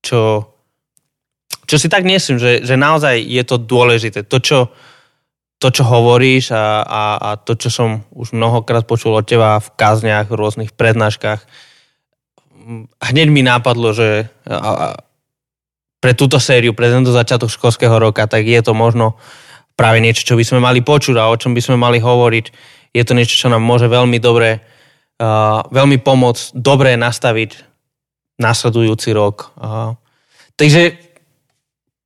čo, 0.05 0.53
čo 1.69 1.77
si 1.77 1.93
tak 1.93 2.09
nesím, 2.09 2.41
že, 2.41 2.65
že 2.65 2.81
naozaj 2.81 3.21
je 3.21 3.43
to 3.45 3.61
dôležité. 3.61 4.25
To, 4.25 4.41
čo 4.41 4.73
to, 5.59 5.75
čo 5.75 5.83
hovoríš 5.83 6.55
a, 6.55 6.87
a, 6.87 7.03
a 7.19 7.31
to, 7.35 7.59
čo 7.59 7.69
som 7.69 8.07
už 8.15 8.31
mnohokrát 8.31 8.87
počul 8.87 9.19
od 9.19 9.27
teba 9.27 9.59
v 9.59 9.69
kázniach, 9.75 10.31
v 10.31 10.39
rôznych 10.39 10.71
prednáškach, 10.71 11.43
hneď 13.03 13.27
mi 13.27 13.43
nápadlo, 13.43 13.91
že 13.91 14.31
a, 14.47 14.55
a, 14.55 14.89
pre 15.99 16.15
túto 16.15 16.39
sériu, 16.39 16.79
pre 16.79 16.95
tento 16.95 17.11
začiatok 17.11 17.51
školského 17.51 17.99
roka, 17.99 18.31
tak 18.31 18.47
je 18.47 18.63
to 18.63 18.71
možno 18.71 19.19
práve 19.75 19.99
niečo, 19.99 20.23
čo 20.23 20.39
by 20.39 20.47
sme 20.47 20.63
mali 20.63 20.79
počuť 20.79 21.19
a 21.19 21.27
o 21.27 21.35
čom 21.35 21.59
by 21.59 21.63
sme 21.63 21.75
mali 21.75 21.99
hovoriť. 21.99 22.47
Je 22.95 23.03
to 23.03 23.19
niečo, 23.19 23.35
čo 23.35 23.51
nám 23.51 23.63
môže 23.63 23.91
veľmi 23.91 24.23
dobre, 24.23 24.63
uh, 24.63 25.67
veľmi 25.75 25.99
pomôcť 25.99 26.55
dobre 26.55 26.95
nastaviť 26.95 27.67
nasledujúci 28.39 29.11
rok. 29.11 29.51
Uh, 29.59 29.99
takže 30.55 31.08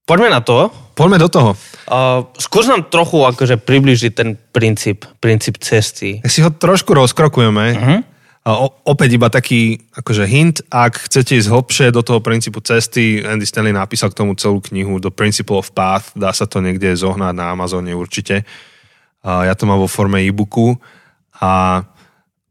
poďme 0.05 0.29
na 0.33 0.41
to. 0.43 0.69
Poďme 0.93 1.19
do 1.23 1.29
toho. 1.33 1.51
Uh, 1.89 2.29
skús 2.37 2.69
nám 2.69 2.89
trochu 2.93 3.25
akože 3.25 3.57
približiť 3.61 4.13
ten 4.13 4.37
princíp, 4.53 5.09
princíp 5.19 5.59
cesty. 5.59 6.21
Si 6.29 6.45
ho 6.45 6.51
trošku 6.53 6.93
rozkrokujeme. 6.93 7.67
Uh-huh. 7.75 8.01
O, 8.43 8.75
opäť 8.91 9.15
iba 9.15 9.31
taký 9.31 9.79
akože 9.95 10.27
hint, 10.27 10.67
ak 10.67 11.07
chcete 11.07 11.39
ísť 11.39 11.47
hlbšie 11.47 11.87
do 11.95 12.03
toho 12.03 12.19
princípu 12.19 12.59
cesty, 12.59 13.23
Andy 13.23 13.47
Stanley 13.47 13.71
napísal 13.71 14.11
k 14.11 14.19
tomu 14.19 14.35
celú 14.35 14.59
knihu 14.67 14.99
The 14.99 15.15
Principle 15.15 15.63
of 15.63 15.71
Path, 15.71 16.11
dá 16.19 16.35
sa 16.35 16.51
to 16.51 16.59
niekde 16.59 16.91
zohnať 16.91 17.39
na 17.39 17.55
Amazone 17.55 17.95
určite. 17.95 18.43
Ja 19.23 19.55
to 19.55 19.71
mám 19.71 19.79
vo 19.79 19.87
forme 19.87 20.27
e-booku 20.27 20.75
a 21.39 21.87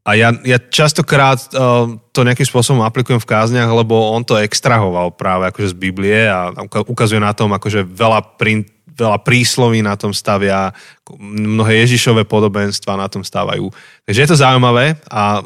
a 0.02 0.18
ja, 0.18 0.34
ja 0.42 0.58
častokrát 0.58 1.38
uh, 1.54 1.94
to 2.10 2.26
nejakým 2.26 2.42
spôsobom 2.42 2.82
aplikujem 2.82 3.22
v 3.22 3.30
kázniach, 3.30 3.70
lebo 3.70 3.94
on 4.10 4.26
to 4.26 4.34
extrahoval 4.34 5.14
práve 5.14 5.46
akože 5.46 5.70
z 5.70 5.76
Biblie 5.78 6.26
a 6.26 6.50
ukazuje 6.90 7.22
na 7.22 7.30
tom 7.30 7.54
akože 7.54 7.86
veľa, 7.86 8.34
print, 8.34 8.66
veľa 8.98 9.22
prísloví 9.22 9.78
na 9.78 9.94
tom 9.94 10.10
stavia, 10.10 10.74
mnohé 11.14 11.86
Ježišové 11.86 12.26
podobenstva 12.26 12.98
na 12.98 13.06
tom 13.06 13.22
stávajú. 13.22 13.70
Takže 14.02 14.20
je 14.26 14.28
to 14.34 14.42
zaujímavé 14.42 14.98
a 15.06 15.38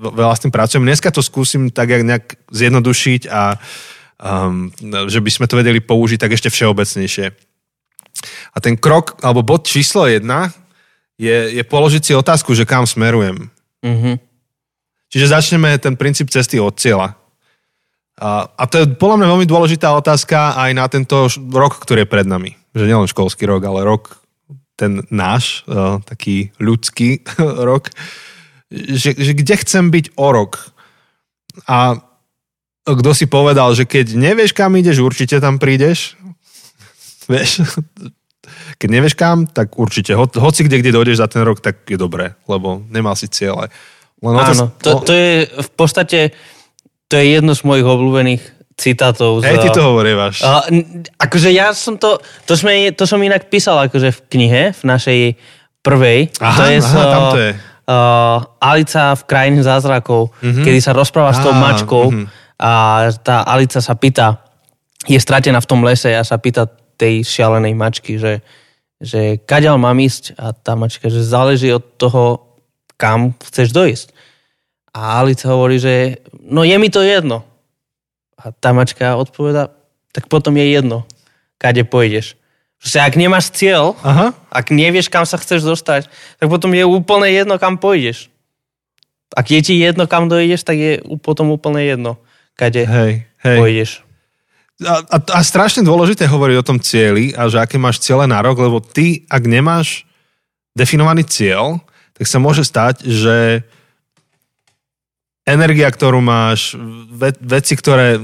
veľa 0.00 0.32
s 0.32 0.42
tým 0.48 0.52
pracujem. 0.52 0.80
Dneska 0.88 1.12
to 1.12 1.20
skúsim 1.20 1.68
tak 1.68 1.92
nejak 1.92 2.40
zjednodušiť 2.48 3.28
a 3.28 3.60
um, 4.16 4.72
že 5.12 5.20
by 5.20 5.28
sme 5.28 5.44
to 5.44 5.60
vedeli 5.60 5.84
použiť 5.84 6.16
tak 6.16 6.32
ešte 6.32 6.48
všeobecnejšie. 6.48 7.26
A 8.48 8.56
ten 8.64 8.80
krok, 8.80 9.20
alebo 9.20 9.44
bod 9.44 9.68
číslo 9.68 10.08
jedna 10.08 10.48
je, 11.20 11.52
je 11.52 11.62
položiť 11.68 12.00
si 12.00 12.12
otázku, 12.16 12.56
že 12.56 12.64
kam 12.64 12.88
smerujem 12.88 13.52
Mm-hmm. 13.84 14.16
Čiže 15.10 15.26
začneme 15.26 15.74
ten 15.82 15.98
princíp 15.98 16.30
cesty 16.30 16.62
od 16.62 16.78
cieľa. 16.78 17.18
A, 18.20 18.46
a 18.46 18.64
to 18.68 18.84
je 18.84 18.86
podľa 18.94 19.16
mňa 19.16 19.28
veľmi 19.32 19.46
dôležitá 19.48 19.90
otázka 19.96 20.54
aj 20.54 20.70
na 20.76 20.86
tento 20.86 21.26
rok, 21.50 21.80
ktorý 21.80 22.04
je 22.04 22.12
pred 22.12 22.28
nami. 22.28 22.54
Že 22.76 22.86
nielen 22.86 23.10
školský 23.10 23.48
rok, 23.48 23.64
ale 23.64 23.82
rok 23.82 24.20
ten 24.76 25.04
náš, 25.08 25.64
uh, 25.68 26.00
taký 26.04 26.52
ľudský 26.60 27.24
rok. 27.68 27.88
Že, 28.70 29.16
že 29.18 29.32
kde 29.34 29.54
chcem 29.60 29.88
byť 29.88 30.14
o 30.20 30.28
rok. 30.30 30.72
A 31.66 31.98
kto 32.84 33.10
si 33.12 33.26
povedal, 33.26 33.72
že 33.74 33.84
keď 33.88 34.14
nevieš, 34.14 34.54
kam 34.54 34.76
ideš, 34.76 35.02
určite 35.02 35.40
tam 35.40 35.56
prídeš. 35.58 36.14
Vieš, 37.30 37.66
keď 38.80 38.88
nevieš 38.88 39.14
kam, 39.16 39.44
tak 39.44 39.76
určite. 39.76 40.16
Ho, 40.16 40.24
hoci 40.24 40.64
kde, 40.64 40.80
kde 40.80 40.96
dojdeš 40.96 41.20
za 41.20 41.28
ten 41.28 41.44
rok, 41.44 41.60
tak 41.60 41.84
je 41.84 42.00
dobré, 42.00 42.36
lebo 42.48 42.80
nemal 42.88 43.14
si 43.14 43.28
cieľe. 43.28 43.68
Len 44.20 44.36
Áno, 44.36 44.72
to, 44.80 45.00
to 45.00 45.12
je 45.12 45.48
v 45.48 45.70
podstate, 45.72 46.36
to 47.08 47.14
je 47.16 47.40
jedno 47.40 47.56
z 47.56 47.64
mojich 47.64 47.86
obľúbených 47.88 48.42
citátov. 48.80 49.44
Hej, 49.44 49.60
ty 49.60 49.68
to 49.72 49.84
hovorievaš. 49.92 50.40
Uh, 50.40 50.64
akože 51.20 51.52
ja 51.52 51.72
som 51.76 52.00
to, 52.00 52.20
to, 52.48 52.56
sme, 52.56 52.92
to 52.96 53.04
som 53.04 53.20
inak 53.20 53.52
písal 53.52 53.76
akože 53.84 54.08
v 54.12 54.20
knihe, 54.32 54.62
v 54.72 54.82
našej 54.88 55.20
prvej. 55.84 56.32
Aha, 56.40 56.56
to 56.56 56.62
je 56.68 56.78
aha, 56.80 56.88
so, 56.88 57.00
tam 57.04 57.22
to 57.36 57.40
je. 57.40 57.52
Uh, 57.90 58.38
Alica 58.62 59.18
v 59.18 59.22
krajine 59.26 59.60
zázrakov, 59.60 60.30
mm-hmm. 60.40 60.64
kedy 60.64 60.78
sa 60.80 60.94
rozpráva 60.94 61.34
s 61.34 61.42
tou 61.42 61.50
mačkou 61.50 62.04
mm-hmm. 62.08 62.26
a 62.62 62.72
tá 63.18 63.42
Alica 63.44 63.82
sa 63.82 63.98
pýta, 63.98 64.40
je 65.10 65.18
stratená 65.18 65.58
v 65.58 65.68
tom 65.68 65.80
lese 65.82 66.12
a 66.14 66.22
sa 66.22 66.38
pýta 66.38 66.70
tej 67.00 67.24
šialenej 67.24 67.72
mačky, 67.72 68.20
že, 68.20 68.44
že 69.00 69.40
kaďal 69.40 69.80
mám 69.80 69.96
ísť 69.96 70.36
a 70.36 70.52
tá 70.52 70.76
mačka, 70.76 71.08
že 71.08 71.24
záleží 71.24 71.72
od 71.72 71.80
toho, 71.96 72.52
kam 73.00 73.32
chceš 73.40 73.72
dojsť. 73.72 74.08
A 74.92 75.24
Alice 75.24 75.48
hovorí, 75.48 75.80
že 75.80 76.20
no 76.36 76.60
je 76.60 76.76
mi 76.76 76.92
to 76.92 77.00
jedno. 77.00 77.48
A 78.36 78.52
tá 78.52 78.76
mačka 78.76 79.16
odpoveda, 79.16 79.72
tak 80.12 80.28
potom 80.28 80.52
je 80.60 80.68
jedno, 80.68 81.08
kade 81.56 81.80
pôjdeš. 81.88 82.36
Proste 82.80 83.00
ak 83.04 83.14
nemáš 83.16 83.52
cieľ, 83.52 83.92
Aha. 84.00 84.32
ak 84.48 84.72
nevieš, 84.72 85.12
kam 85.12 85.28
sa 85.28 85.36
chceš 85.36 85.64
dostať, 85.64 86.08
tak 86.40 86.48
potom 86.48 86.72
je 86.72 86.84
úplne 86.88 87.28
jedno, 87.28 87.60
kam 87.60 87.76
pôjdeš. 87.76 88.32
Ak 89.36 89.52
je 89.52 89.60
ti 89.60 89.76
jedno, 89.76 90.08
kam 90.08 90.32
dojdeš, 90.32 90.64
tak 90.64 90.76
je 90.80 90.92
potom 91.20 91.52
úplne 91.52 91.84
jedno, 91.84 92.16
kade 92.56 92.88
hej, 92.88 93.28
hej. 93.44 93.58
pôjdeš. 93.60 93.90
A, 94.80 95.04
a, 95.04 95.18
a 95.20 95.40
strašne 95.44 95.84
dôležité 95.84 96.24
hovoriť 96.24 96.56
o 96.56 96.66
tom 96.66 96.78
cieli 96.80 97.36
a 97.36 97.48
že 97.52 97.60
aké 97.60 97.76
máš 97.76 98.00
ciele 98.00 98.24
na 98.24 98.40
rok, 98.40 98.56
lebo 98.56 98.80
ty, 98.80 99.28
ak 99.28 99.44
nemáš 99.44 100.08
definovaný 100.72 101.28
cieľ, 101.28 101.84
tak 102.16 102.24
sa 102.24 102.40
môže 102.40 102.64
stať, 102.64 103.04
že 103.04 103.64
energia, 105.44 105.88
ktorú 105.90 106.20
máš, 106.24 106.76
ve, 107.10 107.32
veci, 107.40 107.74
ktoré, 107.74 108.16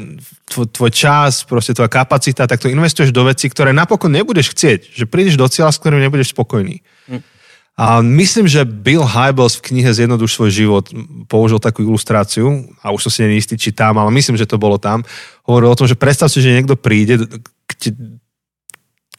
tvoj, 0.49 0.67
tvoj 0.71 0.93
čas, 0.93 1.43
proste 1.45 1.75
tvoja 1.75 1.91
kapacita, 1.91 2.47
tak 2.47 2.63
to 2.63 2.73
investuješ 2.73 3.11
do 3.11 3.27
veci, 3.27 3.51
ktoré 3.51 3.75
napokon 3.75 4.13
nebudeš 4.13 4.55
chcieť. 4.55 4.95
Že 4.95 5.05
prídeš 5.11 5.37
do 5.37 5.49
cieľa, 5.51 5.75
s 5.75 5.81
ktorým 5.81 6.01
nebudeš 6.01 6.33
spokojný. 6.33 6.81
Hm. 7.11 7.36
A 7.77 8.01
myslím, 8.01 8.49
že 8.49 8.65
Bill 8.65 9.05
Hybels 9.05 9.61
v 9.61 9.69
knihe 9.69 9.93
Zjednoduš 9.93 10.33
svoj 10.33 10.49
život 10.49 10.85
použil 11.29 11.61
takú 11.61 11.85
ilustráciu, 11.85 12.73
a 12.81 12.89
už 12.89 13.05
som 13.05 13.13
si 13.13 13.29
neistý, 13.29 13.61
či 13.61 13.69
tam, 13.69 14.01
ale 14.01 14.09
myslím, 14.17 14.41
že 14.41 14.49
to 14.49 14.57
bolo 14.57 14.81
tam. 14.81 15.05
Hovoril 15.45 15.69
o 15.69 15.79
tom, 15.79 15.85
že 15.85 15.93
predstav 15.93 16.33
si, 16.33 16.41
že 16.41 16.57
niekto 16.57 16.73
príde 16.73 17.21
k, 17.69 17.73
te, 17.77 17.91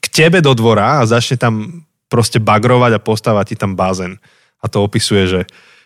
k 0.02 0.06
tebe 0.10 0.42
do 0.42 0.58
dvora 0.58 0.98
a 0.98 1.06
začne 1.06 1.38
tam 1.38 1.86
proste 2.10 2.42
bagrovať 2.42 2.98
a 2.98 3.04
postavať 3.04 3.46
ti 3.54 3.56
tam 3.62 3.78
bazén. 3.78 4.18
A 4.58 4.66
to 4.66 4.82
opisuje, 4.82 5.30
že 5.30 5.40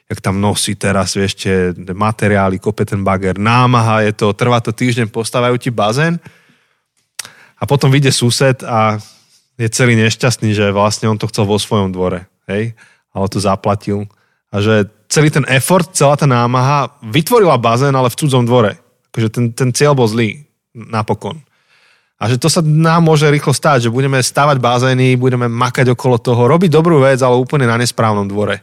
jak 0.08 0.24
tam 0.24 0.40
nosí 0.40 0.76
teraz, 0.76 1.16
vieš, 1.16 1.44
tie 1.44 1.76
materiály, 1.76 2.60
kope 2.60 2.88
ten 2.88 3.04
bager, 3.04 3.36
námaha 3.36 4.04
je 4.08 4.16
to, 4.16 4.32
trvá 4.32 4.64
to 4.64 4.72
týždeň, 4.72 5.12
postávajú 5.12 5.56
ti 5.60 5.72
bazén 5.72 6.20
a 7.60 7.64
potom 7.64 7.92
vyjde 7.92 8.12
sused 8.12 8.64
a 8.64 9.00
je 9.60 9.68
celý 9.72 9.96
nešťastný, 10.00 10.52
že 10.52 10.76
vlastne 10.76 11.08
on 11.08 11.20
to 11.20 11.32
chcel 11.32 11.48
vo 11.48 11.56
svojom 11.56 11.96
dvore, 11.96 12.28
hej, 12.48 12.74
ale 13.12 13.26
to 13.28 13.38
zaplatil 13.42 14.08
a 14.52 14.60
že 14.60 14.88
celý 15.12 15.32
ten 15.32 15.48
effort, 15.52 15.92
celá 15.92 16.16
tá 16.16 16.28
námaha 16.28 16.96
vytvorila 17.04 17.60
bazén, 17.60 17.96
ale 17.96 18.12
v 18.12 18.20
cudzom 18.20 18.44
dvore. 18.44 18.80
Akože 19.12 19.28
ten, 19.32 19.46
ten 19.52 19.70
cieľ 19.76 19.96
bol 19.96 20.08
zlý 20.08 20.44
napokon. 20.72 21.40
A 22.22 22.30
že 22.30 22.38
to 22.38 22.52
sa 22.52 22.62
nám 22.62 23.08
môže 23.08 23.28
rýchlo 23.28 23.52
stať, 23.52 23.88
že 23.88 23.94
budeme 23.94 24.20
stavať 24.20 24.62
bazény, 24.62 25.18
budeme 25.18 25.50
makať 25.50 25.96
okolo 25.96 26.20
toho, 26.20 26.48
robiť 26.48 26.70
dobrú 26.70 27.02
vec, 27.02 27.20
ale 27.24 27.40
úplne 27.40 27.66
na 27.66 27.80
nesprávnom 27.80 28.28
dvore 28.28 28.62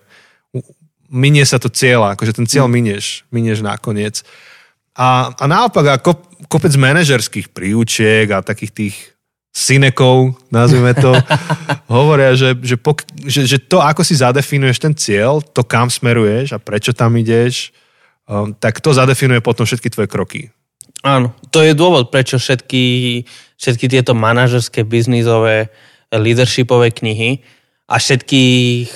minie 1.08 1.44
sa 1.48 1.56
to 1.56 1.72
cieľa, 1.72 2.14
akože 2.14 2.36
ten 2.36 2.46
cieľ 2.46 2.68
mm. 2.68 2.72
minieš, 2.72 3.06
minieš 3.32 3.64
nakoniec. 3.64 4.22
A, 4.94 5.32
a 5.32 5.44
naopak, 5.48 6.00
ako 6.00 6.10
kopec 6.46 6.72
manažerských 6.76 7.50
príučiek 7.50 8.28
a 8.30 8.44
takých 8.44 8.72
tých 8.72 8.96
synekov, 9.58 10.38
nazvime 10.54 10.94
to, 10.94 11.10
hovoria, 11.90 12.38
že, 12.38 12.54
že, 12.62 12.78
pok- 12.78 13.02
že, 13.26 13.42
že 13.42 13.58
to, 13.58 13.82
ako 13.82 14.06
si 14.06 14.14
zadefinuješ 14.14 14.78
ten 14.78 14.94
cieľ, 14.94 15.42
to 15.42 15.66
kam 15.66 15.90
smeruješ 15.90 16.54
a 16.54 16.62
prečo 16.62 16.94
tam 16.94 17.18
ideš, 17.18 17.74
um, 18.30 18.54
tak 18.54 18.78
to 18.78 18.94
zadefinuje 18.94 19.42
potom 19.42 19.66
všetky 19.66 19.90
tvoje 19.90 20.06
kroky. 20.06 20.40
Áno, 21.02 21.34
to 21.50 21.66
je 21.66 21.74
dôvod, 21.74 22.14
prečo 22.14 22.38
všetky, 22.38 23.22
všetky 23.58 23.86
tieto 23.90 24.14
manažerské, 24.14 24.86
biznisové, 24.86 25.74
leadershipové 26.14 26.94
knihy 26.94 27.42
a 27.90 27.98
všetkých 27.98 28.88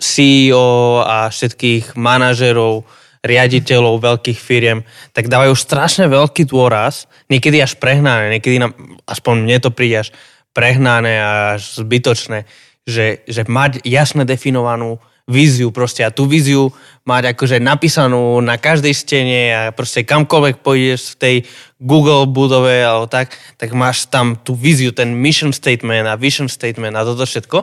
CEO 0.00 1.04
a 1.06 1.30
všetkých 1.30 1.94
manažerov, 1.94 2.82
riaditeľov 3.20 4.00
veľkých 4.00 4.38
firiem, 4.40 4.80
tak 5.12 5.28
dávajú 5.28 5.52
strašne 5.52 6.08
veľký 6.08 6.48
dôraz, 6.48 7.04
niekedy 7.28 7.60
až 7.60 7.76
prehnané, 7.76 8.32
niekedy 8.32 8.56
nám, 8.56 8.72
aspoň 9.04 9.34
mne 9.44 9.58
to 9.60 9.70
príde 9.72 10.08
až 10.08 10.08
prehnané 10.56 11.20
a 11.20 11.30
až 11.60 11.84
zbytočné, 11.84 12.48
že, 12.88 13.22
že 13.28 13.44
mať 13.44 13.84
jasne 13.84 14.24
definovanú 14.24 14.98
víziu 15.30 15.70
proste 15.70 16.02
a 16.02 16.10
tú 16.10 16.26
víziu 16.26 16.74
mať 17.06 17.38
akože 17.38 17.62
napísanú 17.62 18.42
na 18.42 18.58
každej 18.58 18.90
stene 18.90 19.42
a 19.54 19.62
proste 19.70 20.02
kamkoľvek 20.02 20.58
pôjdeš 20.58 21.14
v 21.14 21.18
tej 21.22 21.36
Google 21.78 22.26
budove 22.26 22.82
alebo 22.82 23.06
tak, 23.06 23.38
tak 23.54 23.70
máš 23.70 24.10
tam 24.10 24.34
tú 24.34 24.58
víziu, 24.58 24.90
ten 24.90 25.14
mission 25.14 25.54
statement 25.54 26.10
a 26.10 26.18
vision 26.18 26.50
statement 26.50 26.98
a 26.98 27.06
toto 27.06 27.22
všetko. 27.22 27.62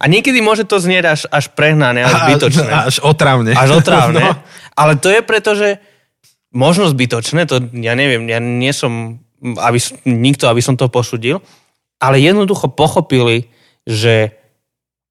A 0.00 0.04
niekedy 0.08 0.40
môže 0.40 0.64
to 0.64 0.80
znieť 0.80 1.04
až, 1.04 1.20
až 1.28 1.52
prehnané, 1.52 2.06
až 2.06 2.28
zbytočné. 2.28 2.70
Až 2.88 2.96
otravne. 3.04 3.52
Až 3.52 3.80
otravne. 3.82 4.22
No. 4.32 4.32
Ale 4.72 4.96
to 4.96 5.12
je 5.12 5.20
preto, 5.20 5.52
že 5.52 5.82
možno 6.48 6.88
zbytočné, 6.88 7.44
to 7.44 7.60
ja 7.76 7.92
neviem, 7.92 8.24
ja 8.24 8.40
nie 8.40 8.72
som 8.72 9.20
aby, 9.42 9.78
nikto, 10.06 10.46
aby 10.46 10.62
som 10.62 10.78
to 10.78 10.86
posudil, 10.86 11.42
ale 11.98 12.22
jednoducho 12.22 12.70
pochopili, 12.70 13.50
že 13.82 14.38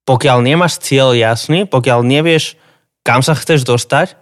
pokiaľ 0.08 0.44
nemáš 0.44 0.80
cieľ 0.80 1.12
jasný, 1.14 1.68
pokiaľ 1.68 2.04
nevieš, 2.04 2.56
kam 3.04 3.20
sa 3.22 3.36
chceš 3.36 3.68
dostať, 3.68 4.16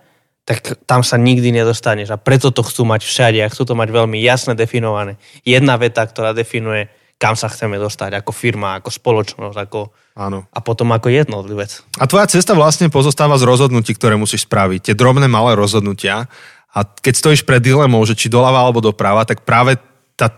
tak 0.46 0.82
tam 0.90 1.06
sa 1.06 1.22
nikdy 1.22 1.54
nedostaneš. 1.54 2.10
A 2.10 2.18
preto 2.18 2.50
to 2.50 2.66
chcú 2.66 2.90
mať 2.90 3.06
všade 3.06 3.40
a 3.46 3.52
chcú 3.54 3.70
to 3.70 3.78
mať 3.78 3.94
veľmi 3.94 4.18
jasne 4.18 4.58
definované. 4.58 5.22
Jedna 5.46 5.78
veta, 5.78 6.02
ktorá 6.02 6.34
definuje, 6.34 6.90
kam 7.20 7.36
sa 7.36 7.52
chceme 7.52 7.76
dostať 7.76 8.24
ako 8.24 8.32
firma, 8.32 8.80
ako 8.80 8.90
spoločnosť, 8.90 9.58
ako, 9.60 9.92
Áno. 10.16 10.48
a 10.48 10.60
potom 10.64 10.88
ako 10.96 11.12
jednotlivec. 11.12 11.84
A 12.00 12.08
tvoja 12.08 12.32
cesta 12.32 12.56
vlastne 12.56 12.88
pozostáva 12.88 13.36
z 13.36 13.44
rozhodnutí, 13.44 13.92
ktoré 13.92 14.16
musíš 14.16 14.48
spraviť. 14.48 14.90
Tie 14.90 14.96
drobné 14.96 15.28
malé 15.28 15.60
rozhodnutia. 15.60 16.32
A 16.72 16.80
keď 16.88 17.14
stojíš 17.20 17.44
pred 17.44 17.60
dilemou, 17.60 18.00
že 18.08 18.16
či 18.16 18.32
doľava 18.32 18.64
alebo 18.64 18.80
doprava, 18.80 19.28
tak 19.28 19.44
práve 19.44 19.76
tá 20.16 20.32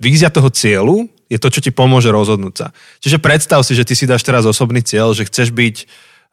vízia 0.00 0.32
toho 0.32 0.48
cieľu 0.48 1.12
je 1.28 1.36
to, 1.36 1.52
čo 1.52 1.60
ti 1.60 1.68
pomôže 1.68 2.08
rozhodnúť 2.08 2.54
sa. 2.56 2.66
Čiže 3.04 3.20
predstav 3.20 3.60
si, 3.60 3.76
že 3.76 3.84
ty 3.84 3.92
si 3.92 4.08
dáš 4.08 4.24
teraz 4.24 4.48
osobný 4.48 4.80
cieľ, 4.80 5.12
že 5.12 5.28
chceš 5.28 5.52
byť 5.52 5.76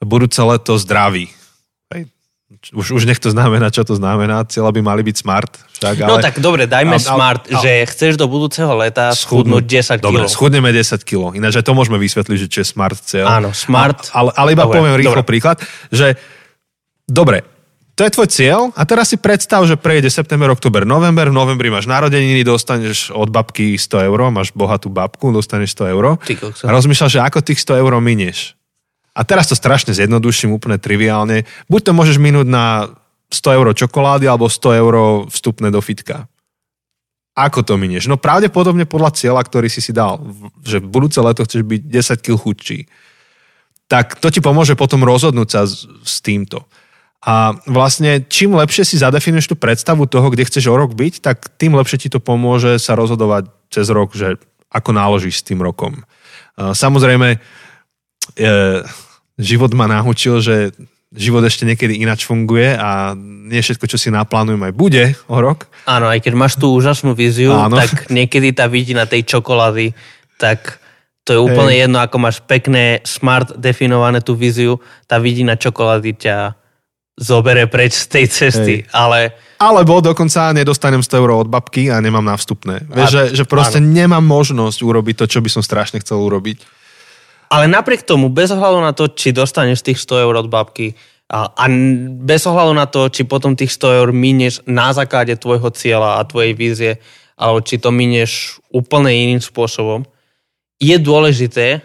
budúce 0.08 0.40
leto 0.40 0.80
zdravý 0.80 1.28
už, 2.76 3.00
už 3.00 3.04
nech 3.08 3.20
to 3.20 3.32
znamená, 3.32 3.72
čo 3.72 3.88
to 3.88 3.96
znamená. 3.96 4.44
Cieľa 4.44 4.76
by 4.76 4.82
mali 4.84 5.02
byť 5.08 5.16
smart. 5.16 5.52
Však, 5.80 6.04
no 6.04 6.20
ale, 6.20 6.20
no 6.20 6.26
tak 6.26 6.36
dobre, 6.44 6.68
dajme 6.68 7.00
ale, 7.00 7.04
smart, 7.04 7.44
ale, 7.48 7.62
že 7.64 7.72
chceš 7.88 8.14
do 8.20 8.28
budúceho 8.28 8.72
leta 8.76 9.16
schudnúť 9.16 9.64
10 9.64 9.98
kg. 9.98 10.04
Dobre, 10.04 10.28
schudneme 10.28 10.70
10 10.70 11.02
kg. 11.02 11.32
Ináč 11.32 11.64
aj 11.64 11.66
to 11.66 11.74
môžeme 11.74 11.98
vysvetliť, 11.98 12.38
že 12.38 12.48
čo 12.52 12.60
je 12.62 12.68
smart 12.68 13.00
cieľ. 13.00 13.28
Áno, 13.40 13.50
smart. 13.56 14.12
A, 14.12 14.22
ale, 14.22 14.30
ale 14.36 14.50
iba 14.54 14.68
dobre, 14.68 14.76
poviem 14.78 14.96
rýchlo 15.00 15.24
dobre. 15.24 15.32
príklad, 15.32 15.58
že 15.90 16.20
dobre, 17.08 17.48
to 17.96 18.08
je 18.08 18.16
tvoj 18.18 18.30
cieľ 18.32 18.62
a 18.76 18.82
teraz 18.88 19.12
si 19.12 19.18
predstav, 19.20 19.64
že 19.68 19.76
prejde 19.76 20.10
september, 20.12 20.50
oktober, 20.52 20.88
november, 20.88 21.30
v 21.30 21.36
novembri 21.36 21.68
máš 21.72 21.88
narodeniny, 21.88 22.44
dostaneš 22.44 23.12
od 23.12 23.30
babky 23.30 23.76
100 23.78 24.08
eur, 24.10 24.20
máš 24.32 24.56
bohatú 24.56 24.88
babku, 24.88 25.32
dostaneš 25.32 25.76
100 25.76 25.94
eur 25.94 26.18
a 26.66 26.70
rozmýšľaš, 26.72 27.12
že 27.16 27.22
ako 27.22 27.40
tých 27.46 27.60
100 27.62 27.84
eur 27.84 27.92
minieš. 28.00 28.60
A 29.12 29.22
teraz 29.28 29.52
to 29.52 29.60
strašne 29.60 29.92
zjednoduším, 29.92 30.56
úplne 30.56 30.80
triviálne. 30.80 31.44
Buď 31.68 31.92
to 31.92 31.92
môžeš 31.92 32.16
minúť 32.16 32.48
na 32.48 32.96
100 33.32 33.58
eur 33.60 33.68
čokolády 33.76 34.28
alebo 34.28 34.48
100 34.48 34.82
eur 34.84 34.94
vstupné 35.28 35.68
do 35.72 35.84
fitka. 35.84 36.32
Ako 37.32 37.64
to 37.64 37.80
minieš? 37.80 38.12
No 38.12 38.20
pravdepodobne 38.20 38.84
podľa 38.84 39.16
cieľa, 39.16 39.44
ktorý 39.48 39.72
si 39.72 39.80
si 39.80 39.96
dal, 39.96 40.20
že 40.68 40.84
v 40.84 40.88
budúce 40.92 41.20
leto 41.24 41.48
chceš 41.48 41.64
byť 41.64 41.82
10 41.88 42.24
kg 42.24 42.36
chudší. 42.36 42.80
Tak 43.88 44.20
to 44.20 44.32
ti 44.32 44.44
pomôže 44.44 44.76
potom 44.76 45.04
rozhodnúť 45.04 45.48
sa 45.48 45.62
s, 45.68 46.20
týmto. 46.24 46.68
A 47.24 47.56
vlastne 47.68 48.24
čím 48.28 48.56
lepšie 48.56 48.84
si 48.84 48.96
zadefinuješ 49.00 49.52
tú 49.52 49.56
predstavu 49.56 50.08
toho, 50.08 50.32
kde 50.32 50.48
chceš 50.48 50.72
o 50.72 50.76
rok 50.76 50.96
byť, 50.96 51.24
tak 51.24 51.52
tým 51.60 51.76
lepšie 51.76 52.08
ti 52.08 52.10
to 52.12 52.20
pomôže 52.20 52.80
sa 52.80 52.96
rozhodovať 52.96 53.52
cez 53.72 53.88
rok, 53.92 54.16
že 54.16 54.40
ako 54.72 54.92
náložíš 54.96 55.44
s 55.44 55.48
tým 55.48 55.60
rokom. 55.60 56.04
Samozrejme, 56.56 57.40
e, 58.36 58.84
život 59.40 59.72
ma 59.74 59.90
naučil, 59.90 60.40
že 60.40 60.72
život 61.12 61.44
ešte 61.44 61.68
niekedy 61.68 62.00
inač 62.00 62.24
funguje 62.24 62.72
a 62.80 63.12
nie 63.52 63.60
všetko, 63.60 63.84
čo 63.84 64.00
si 64.00 64.08
naplánujem, 64.08 64.64
aj 64.64 64.74
bude 64.74 65.04
o 65.28 65.38
rok. 65.44 65.68
Áno, 65.84 66.08
aj 66.08 66.24
keď 66.24 66.34
máš 66.40 66.56
tú 66.56 66.72
úžasnú 66.72 67.12
víziu, 67.12 67.52
Áno. 67.52 67.76
tak 67.76 68.08
niekedy 68.08 68.56
tá 68.56 68.72
vidina 68.72 69.04
tej 69.04 69.28
čokolády, 69.28 69.92
tak 70.40 70.80
to 71.28 71.36
je 71.36 71.40
úplne 71.40 71.76
Hej. 71.76 71.82
jedno, 71.86 71.98
ako 72.00 72.18
máš 72.18 72.40
pekné, 72.40 73.04
smart 73.04 73.54
definované 73.60 74.24
tú 74.24 74.40
víziu, 74.40 74.80
tá 75.06 75.20
vidina 75.20 75.60
čokolády 75.60 76.16
ťa 76.16 76.38
zobere 77.20 77.68
preč 77.68 77.94
z 77.94 78.06
tej 78.08 78.26
cesty, 78.32 78.76
Hej. 78.82 78.90
ale... 78.96 79.36
Alebo 79.62 80.02
dokonca 80.02 80.50
nedostanem 80.56 81.06
100 81.06 81.22
eur 81.22 81.46
od 81.46 81.52
babky 81.52 81.94
a 81.94 82.02
nemám 82.02 82.26
na 82.26 82.34
vstupné. 82.34 82.82
Vieš, 82.88 83.12
že, 83.14 83.24
že 83.38 83.44
proste 83.46 83.78
áno. 83.78 83.94
nemám 83.94 84.24
možnosť 84.26 84.80
urobiť 84.82 85.16
to, 85.22 85.26
čo 85.38 85.40
by 85.44 85.50
som 85.54 85.62
strašne 85.62 86.02
chcel 86.02 86.18
urobiť. 86.18 86.81
Ale 87.52 87.68
napriek 87.68 88.08
tomu, 88.08 88.32
bez 88.32 88.48
ohľadu 88.56 88.80
na 88.80 88.96
to, 88.96 89.12
či 89.12 89.36
dostaneš 89.36 89.84
tých 89.84 90.00
100 90.00 90.24
eur 90.24 90.34
od 90.40 90.48
babky 90.48 90.96
a, 91.28 91.52
a 91.52 91.64
bez 92.24 92.48
ohľadu 92.48 92.72
na 92.72 92.88
to, 92.88 93.12
či 93.12 93.28
potom 93.28 93.60
tých 93.60 93.76
100 93.76 94.00
eur 94.00 94.10
minieš 94.16 94.64
na 94.64 94.96
základe 94.96 95.36
tvojho 95.36 95.68
cieľa 95.76 96.24
a 96.24 96.28
tvojej 96.28 96.56
vízie 96.56 97.04
alebo 97.36 97.60
či 97.60 97.82
to 97.82 97.90
minieš 97.90 98.62
úplne 98.70 99.10
iným 99.10 99.42
spôsobom, 99.42 100.06
je 100.78 100.94
dôležité, 101.02 101.82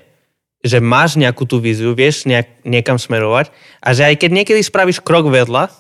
že 0.61 0.79
máš 0.85 1.17
nejakú 1.17 1.49
tú 1.49 1.59
víziu, 1.63 1.97
vieš 1.97 2.29
nejak, 2.29 2.61
niekam 2.67 3.01
smerovať 3.01 3.49
a 3.81 3.97
že 3.97 4.05
aj 4.05 4.15
keď 4.21 4.31
niekedy 4.37 4.61
spravíš 4.61 5.01
krok 5.01 5.33
vedľa, 5.33 5.73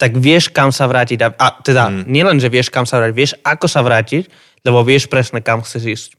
tak 0.00 0.18
vieš, 0.18 0.50
kam 0.50 0.74
sa 0.74 0.90
vrátiť. 0.90 1.18
A, 1.22 1.28
a 1.30 1.46
teda 1.62 1.86
mm. 1.86 2.10
nielen, 2.10 2.42
že 2.42 2.50
vieš, 2.50 2.74
kam 2.74 2.88
sa 2.88 2.98
vrátiť, 2.98 3.14
vieš, 3.14 3.32
ako 3.46 3.66
sa 3.70 3.86
vrátiť, 3.86 4.26
lebo 4.66 4.82
vieš 4.82 5.06
presne, 5.06 5.38
kam 5.38 5.62
chceš 5.62 5.82
ísť. 5.86 6.10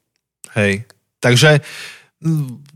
Hej. 0.55 0.87
Takže 1.19 1.59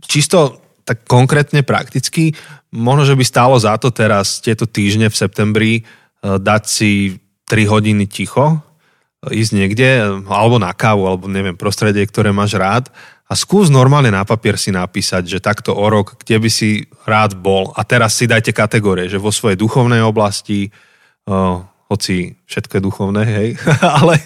čisto 0.04 0.62
tak 0.88 1.04
konkrétne 1.04 1.68
prakticky, 1.68 2.32
možno, 2.72 3.04
že 3.04 3.18
by 3.20 3.24
stálo 3.28 3.56
za 3.60 3.76
to 3.76 3.92
teraz 3.92 4.40
tieto 4.40 4.64
týždne 4.64 5.12
v 5.12 5.20
septembri 5.20 5.74
e, 5.80 5.82
dať 6.24 6.64
si 6.64 7.20
3 7.52 7.68
hodiny 7.68 8.08
ticho, 8.08 8.64
ísť 9.28 9.52
niekde, 9.52 9.88
alebo 10.32 10.56
na 10.62 10.72
kávu, 10.72 11.04
alebo 11.04 11.28
neviem, 11.28 11.60
prostredie, 11.60 12.08
ktoré 12.08 12.32
máš 12.32 12.56
rád 12.56 12.88
a 13.28 13.34
skús 13.36 13.68
normálne 13.68 14.08
na 14.08 14.24
papier 14.24 14.56
si 14.56 14.72
napísať, 14.72 15.28
že 15.28 15.44
takto 15.44 15.76
o 15.76 15.86
rok, 15.92 16.16
kde 16.24 16.40
by 16.40 16.50
si 16.52 16.88
rád 17.04 17.36
bol. 17.36 17.76
A 17.76 17.84
teraz 17.84 18.16
si 18.16 18.24
dajte 18.24 18.56
kategórie, 18.56 19.12
že 19.12 19.20
vo 19.20 19.36
svojej 19.36 19.60
duchovnej 19.60 20.00
oblasti, 20.00 20.72
uh, 21.28 21.60
hoci 21.92 22.40
všetko 22.48 22.80
je 22.80 22.86
duchovné, 22.88 23.24
hej, 23.28 23.50
ale 24.00 24.24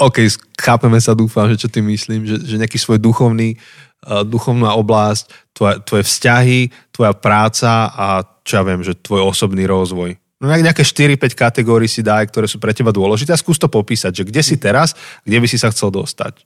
OK, 0.00 0.24
chápeme 0.56 0.96
sa, 1.04 1.12
dúfam, 1.12 1.52
že 1.52 1.60
čo 1.60 1.68
ty 1.68 1.84
myslím, 1.84 2.24
že, 2.24 2.40
že 2.40 2.56
nejaký 2.56 2.80
svoj 2.80 2.96
duchovný, 2.96 3.60
duchovná 4.04 4.72
oblasť, 4.80 5.52
tvoje, 5.52 5.76
tvoje 5.84 6.02
vzťahy, 6.08 6.60
tvoja 6.88 7.12
práca 7.12 7.92
a 7.92 8.24
čo 8.44 8.60
ja 8.60 8.62
viem, 8.64 8.80
že 8.80 8.96
tvoj 8.96 9.28
osobný 9.28 9.68
rozvoj. 9.68 10.16
No 10.40 10.48
nejaké 10.48 10.80
4-5 10.80 11.36
kategórií 11.36 11.84
si 11.84 12.00
daj, 12.00 12.32
ktoré 12.32 12.48
sú 12.48 12.56
pre 12.56 12.72
teba 12.72 12.88
dôležité 12.96 13.36
a 13.36 13.40
skús 13.40 13.60
to 13.60 13.68
popísať, 13.68 14.24
že 14.24 14.24
kde 14.24 14.40
si 14.40 14.56
teraz, 14.56 14.96
kde 15.20 15.36
by 15.36 15.46
si 15.46 15.60
sa 15.60 15.68
chcel 15.68 15.92
dostať. 15.92 16.40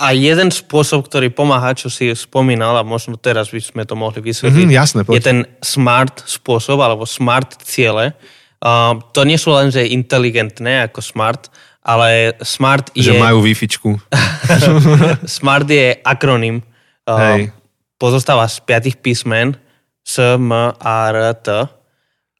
A 0.00 0.16
jeden 0.16 0.48
spôsob, 0.48 1.10
ktorý 1.10 1.28
pomáha, 1.28 1.76
čo 1.76 1.92
si 1.92 2.08
spomínal, 2.16 2.72
a 2.78 2.86
možno 2.86 3.20
teraz 3.20 3.52
by 3.52 3.60
sme 3.60 3.82
to 3.84 3.98
mohli 3.98 4.24
vysvetliť, 4.24 4.64
mm-hmm, 4.64 4.80
jasné, 4.80 5.00
je 5.04 5.20
ten 5.20 5.44
smart 5.60 6.24
spôsob, 6.24 6.80
alebo 6.80 7.04
smart 7.04 7.60
ciele. 7.66 8.16
Uh, 8.64 8.96
to 9.12 9.28
nie 9.28 9.36
sú 9.36 9.52
len, 9.52 9.68
že 9.68 9.84
inteligentné 9.84 10.88
ako 10.88 11.04
smart, 11.04 11.52
ale 11.80 12.36
smart 12.44 12.92
je... 12.92 13.12
Že 13.12 13.20
majú 13.20 13.40
wi 13.40 13.54
smart 15.40 15.68
je 15.68 15.96
akronym. 16.04 16.60
Uh, 17.08 17.48
pozostáva 17.96 18.46
z 18.46 18.60
piatých 18.62 18.96
písmen 19.00 19.56
S, 20.04 20.20
M, 20.20 20.52
A, 20.52 20.96
R, 21.10 21.34
T 21.40 21.48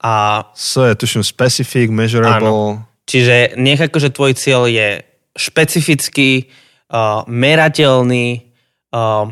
a... 0.00 0.12
So 0.56 0.84
je 0.88 0.94
tuším 0.96 1.24
specific, 1.24 1.92
measurable. 1.92 2.48
Áno. 2.48 2.88
Čiže 3.04 3.58
nech 3.60 3.80
akože 3.80 4.14
tvoj 4.14 4.32
cieľ 4.38 4.64
je 4.70 5.04
špecifický, 5.36 6.48
uh, 6.92 7.26
merateľný, 7.28 8.48
uh, 8.94 9.28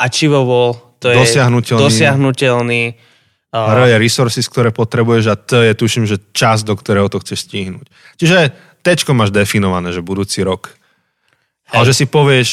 achievable, 0.00 0.78
to 0.98 1.14
je 1.14 1.16
dosiahnutelný. 1.22 1.82
dosiahnutelný 1.82 2.82
uh, 3.54 3.74
R 3.74 3.94
je 3.94 3.96
resources, 4.02 4.44
ktoré 4.50 4.74
potrebuješ 4.74 5.24
a 5.30 5.36
T 5.38 5.70
je 5.70 5.74
tuším, 5.78 6.04
že 6.08 6.18
čas, 6.34 6.66
do 6.66 6.74
ktorého 6.74 7.06
to 7.06 7.22
chceš 7.22 7.46
stihnúť. 7.46 7.86
Čiže 8.18 8.38
T 8.82 8.88
máš 9.12 9.30
definované, 9.34 9.90
že 9.92 10.04
budúci 10.04 10.42
rok. 10.42 10.74
Hej. 11.68 11.74
Ale 11.76 11.84
že 11.84 11.94
si 12.00 12.04
povieš, 12.08 12.48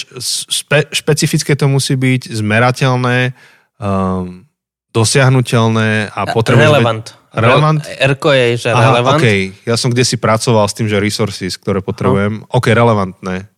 spe, 0.52 0.92
špecifické 0.92 1.56
to 1.56 1.72
musí 1.72 1.96
byť, 1.96 2.36
zmerateľné, 2.36 3.32
um, 3.80 4.44
dosiahnutelné 4.92 6.12
a 6.12 6.22
potrebuješ... 6.32 6.68
Relevant. 6.68 7.06
Relevant? 7.36 7.80
Erko 8.00 8.32
je, 8.32 8.56
že 8.56 8.70
Aha, 8.72 8.96
relevant. 8.96 9.20
OK, 9.20 9.28
ja 9.68 9.76
som 9.76 9.92
kde 9.92 10.08
si 10.08 10.16
pracoval 10.16 10.72
s 10.72 10.76
tým, 10.76 10.88
že 10.88 11.04
resources, 11.04 11.60
ktoré 11.60 11.84
potrebujem. 11.84 12.44
Aha. 12.44 12.52
OK, 12.56 12.72
relevantné. 12.72 13.52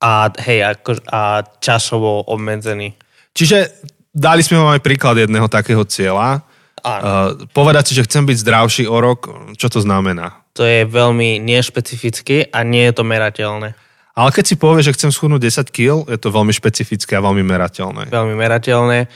A 0.00 0.28
hej, 0.44 0.64
ako, 0.64 1.00
a 1.08 1.44
časovo 1.60 2.24
obmedzený. 2.28 2.96
Čiže 3.32 3.80
dali 4.12 4.44
sme 4.44 4.60
vám 4.60 4.76
aj 4.76 4.84
príklad 4.84 5.16
jedného 5.20 5.48
takého 5.48 5.84
cieľa. 5.88 6.44
Áno. 6.82 7.46
Povedať 7.52 7.90
si, 7.90 7.92
že 7.96 8.06
chcem 8.06 8.24
byť 8.24 8.36
zdravší 8.40 8.84
o 8.88 8.96
rok, 8.98 9.28
čo 9.56 9.68
to 9.68 9.80
znamená? 9.80 10.44
To 10.58 10.66
je 10.66 10.84
veľmi 10.84 11.38
nešpecifické 11.40 12.50
a 12.50 12.66
nie 12.66 12.88
je 12.90 12.94
to 12.96 13.04
merateľné. 13.06 13.76
Ale 14.18 14.30
keď 14.34 14.44
si 14.44 14.56
povieš, 14.58 14.92
že 14.92 14.96
chcem 15.00 15.10
schudnúť 15.14 15.48
10 15.48 15.70
kg, 15.70 16.04
je 16.04 16.18
to 16.18 16.28
veľmi 16.34 16.50
špecifické 16.50 17.16
a 17.16 17.24
veľmi 17.24 17.46
merateľné. 17.46 18.10
Veľmi 18.10 18.34
merateľné 18.36 19.08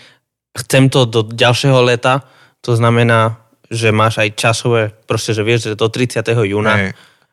chcem 0.55 0.87
to 0.87 1.05
do 1.05 1.27
ďalšieho 1.27 1.83
leta, 1.83 2.23
to 2.63 2.79
znamená, 2.79 3.43
že 3.69 3.91
máš 3.91 4.23
aj 4.23 4.39
časové, 4.39 4.95
proste, 5.05 5.35
že 5.35 5.43
vieš, 5.43 5.75
že 5.75 5.77
do 5.77 5.91
30. 5.91 6.23
júna 6.47 6.75
hey. 6.79 6.91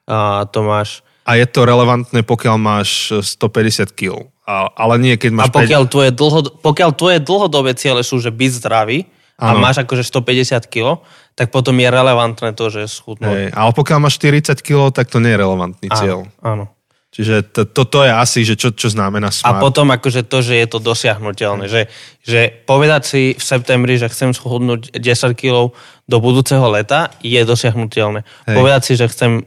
a 0.10 0.50
to 0.50 0.66
máš... 0.66 1.06
A 1.22 1.38
je 1.38 1.46
to 1.46 1.70
relevantné, 1.70 2.26
pokiaľ 2.26 2.58
máš 2.58 3.14
150 3.14 3.94
kg. 3.94 4.26
A, 4.50 4.74
ale 4.74 4.98
nie, 4.98 5.14
keď 5.22 5.32
máš... 5.38 5.48
A 5.48 5.54
pokiaľ, 5.54 5.84
5... 5.86 5.94
tvoje, 5.94 6.10
dlho, 6.12 6.40
pokiaľ 6.66 6.90
tvoje 6.98 7.18
dlhodobé 7.22 7.72
ciele 7.78 8.02
sú, 8.02 8.18
že 8.18 8.34
byť 8.34 8.52
zdravý, 8.58 9.06
ano. 9.42 9.58
a 9.58 9.62
máš 9.62 9.82
akože 9.82 10.06
150 10.06 10.70
kg, 10.70 11.02
tak 11.34 11.50
potom 11.50 11.74
je 11.74 11.90
relevantné 11.90 12.54
to, 12.54 12.70
že 12.70 12.86
schudnúť. 12.86 13.34
Hey, 13.34 13.48
ale 13.50 13.74
pokiaľ 13.74 13.98
máš 14.06 14.22
40 14.22 14.62
kg, 14.62 14.94
tak 14.94 15.10
to 15.10 15.18
nie 15.18 15.34
je 15.34 15.40
relevantný 15.42 15.88
cieľ. 15.90 16.30
Áno. 16.46 16.70
áno. 16.70 16.82
Čiže 17.12 17.44
to, 17.52 17.62
to, 17.68 17.84
to 17.84 18.00
je 18.08 18.12
asi, 18.16 18.40
že 18.48 18.56
čo, 18.56 18.72
čo 18.72 18.88
znamená 18.88 19.36
smart. 19.36 19.60
A 19.60 19.60
potom 19.60 19.92
akože 19.92 20.24
to, 20.24 20.40
že 20.40 20.64
je 20.64 20.68
to 20.72 20.80
dosiahnutelné. 20.80 21.68
Že, 21.68 21.92
že 22.24 22.40
povedať 22.64 23.02
si 23.04 23.22
v 23.36 23.44
septembri, 23.44 24.00
že 24.00 24.08
chcem 24.08 24.32
schudnúť 24.32 24.96
10 24.96 25.36
kg 25.36 25.76
do 26.08 26.18
budúceho 26.24 26.64
leta, 26.72 27.12
je 27.20 27.44
dosiahnutelné. 27.44 28.24
Hej. 28.48 28.56
Povedať 28.56 28.82
si, 28.88 28.94
že 28.96 29.12
chcem 29.12 29.44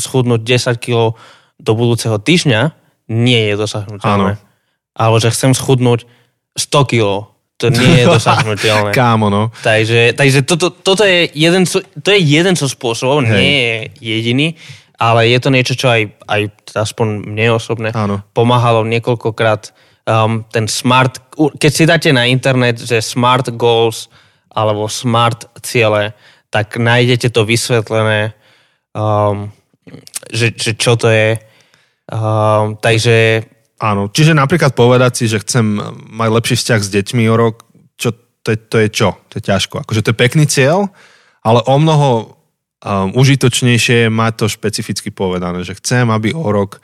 schudnúť 0.00 0.40
10 0.48 0.80
kg 0.80 1.12
do 1.60 1.72
budúceho 1.76 2.16
týždňa, 2.16 2.72
nie 3.12 3.52
je 3.52 3.54
dosiahnutelné. 3.60 4.40
Alebo 4.96 5.20
že 5.20 5.28
chcem 5.28 5.52
schudnúť 5.52 6.08
100 6.56 6.88
kg, 6.88 7.33
to 7.64 7.72
nie 7.72 8.04
je 8.04 8.04
dosahnutelné. 8.20 8.92
Kámo, 8.92 9.32
no. 9.32 9.48
Takže, 9.64 10.12
takže 10.12 10.44
toto, 10.44 10.68
toto 10.68 11.08
je 11.08 11.32
jeden, 11.32 11.64
to 11.64 12.08
je 12.12 12.20
jeden 12.20 12.52
zo 12.52 12.68
spôsobov, 12.68 13.24
Hej. 13.24 13.32
nie 13.32 13.56
je 13.56 13.76
jediný 14.04 14.48
ale 14.98 15.28
je 15.28 15.38
to 15.42 15.50
niečo, 15.50 15.74
čo 15.74 15.90
aj, 15.90 16.02
aj 16.24 16.42
aspoň 16.74 17.26
mne 17.26 17.58
osobne 17.58 17.90
Áno. 17.90 18.22
pomáhalo 18.30 18.86
niekoľkokrát. 18.86 19.74
Um, 20.04 20.44
ten 20.52 20.68
smart, 20.68 21.18
keď 21.34 21.72
si 21.72 21.84
dáte 21.88 22.10
na 22.12 22.28
internet, 22.28 22.78
že 22.78 23.00
smart 23.00 23.48
goals 23.56 24.12
alebo 24.52 24.86
smart 24.86 25.48
ciele, 25.64 26.14
tak 26.52 26.78
nájdete 26.78 27.34
to 27.34 27.42
vysvetlené, 27.42 28.36
um, 28.94 29.50
že, 30.30 30.54
že 30.54 30.78
čo 30.78 30.94
to 30.94 31.10
je. 31.10 31.40
Um, 32.08 32.78
takže... 32.78 33.50
Áno, 33.82 34.06
čiže 34.06 34.38
napríklad 34.38 34.72
povedať 34.78 35.12
si, 35.18 35.24
že 35.26 35.42
chcem 35.42 35.64
mať 36.14 36.28
lepší 36.30 36.54
vzťah 36.54 36.80
s 36.80 36.92
deťmi 36.94 37.22
o 37.26 37.34
rok, 37.34 37.66
čo, 37.98 38.14
to, 38.14 38.54
je, 38.54 38.58
to 38.58 38.76
je 38.78 38.88
čo? 38.88 39.08
To 39.30 39.34
je 39.38 39.42
ťažko. 39.42 39.82
Akože 39.82 40.02
to 40.06 40.10
je 40.14 40.22
pekný 40.22 40.44
cieľ, 40.46 40.94
ale 41.42 41.60
o 41.66 41.76
mnoho 41.76 42.38
um, 42.84 43.10
užitočnejšie 43.18 44.06
je 44.06 44.10
mať 44.10 44.32
to 44.38 44.46
špecificky 44.46 45.10
povedané, 45.10 45.66
že 45.66 45.74
chcem, 45.74 46.06
aby 46.08 46.30
o 46.30 46.46
rok, 46.54 46.78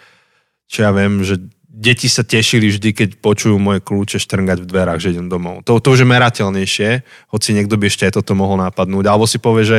čo 0.66 0.82
ja 0.82 0.90
viem, 0.90 1.22
že 1.22 1.38
deti 1.70 2.10
sa 2.10 2.26
tešili 2.26 2.68
vždy, 2.68 2.90
keď 2.92 3.08
počujú 3.22 3.56
moje 3.56 3.80
kľúče 3.80 4.18
štrngať 4.20 4.66
v 4.66 4.68
dverách, 4.68 5.00
že 5.00 5.16
idem 5.16 5.30
domov. 5.30 5.62
To, 5.64 5.78
to 5.78 5.94
už 5.94 6.04
je 6.04 6.12
merateľnejšie, 6.12 6.90
hoci 7.30 7.48
niekto 7.54 7.78
by 7.78 7.86
ešte 7.86 8.10
aj 8.10 8.20
toto 8.20 8.34
mohol 8.36 8.58
napadnúť. 8.60 9.06
Alebo 9.06 9.24
si 9.24 9.38
povie, 9.38 9.64
že 9.64 9.78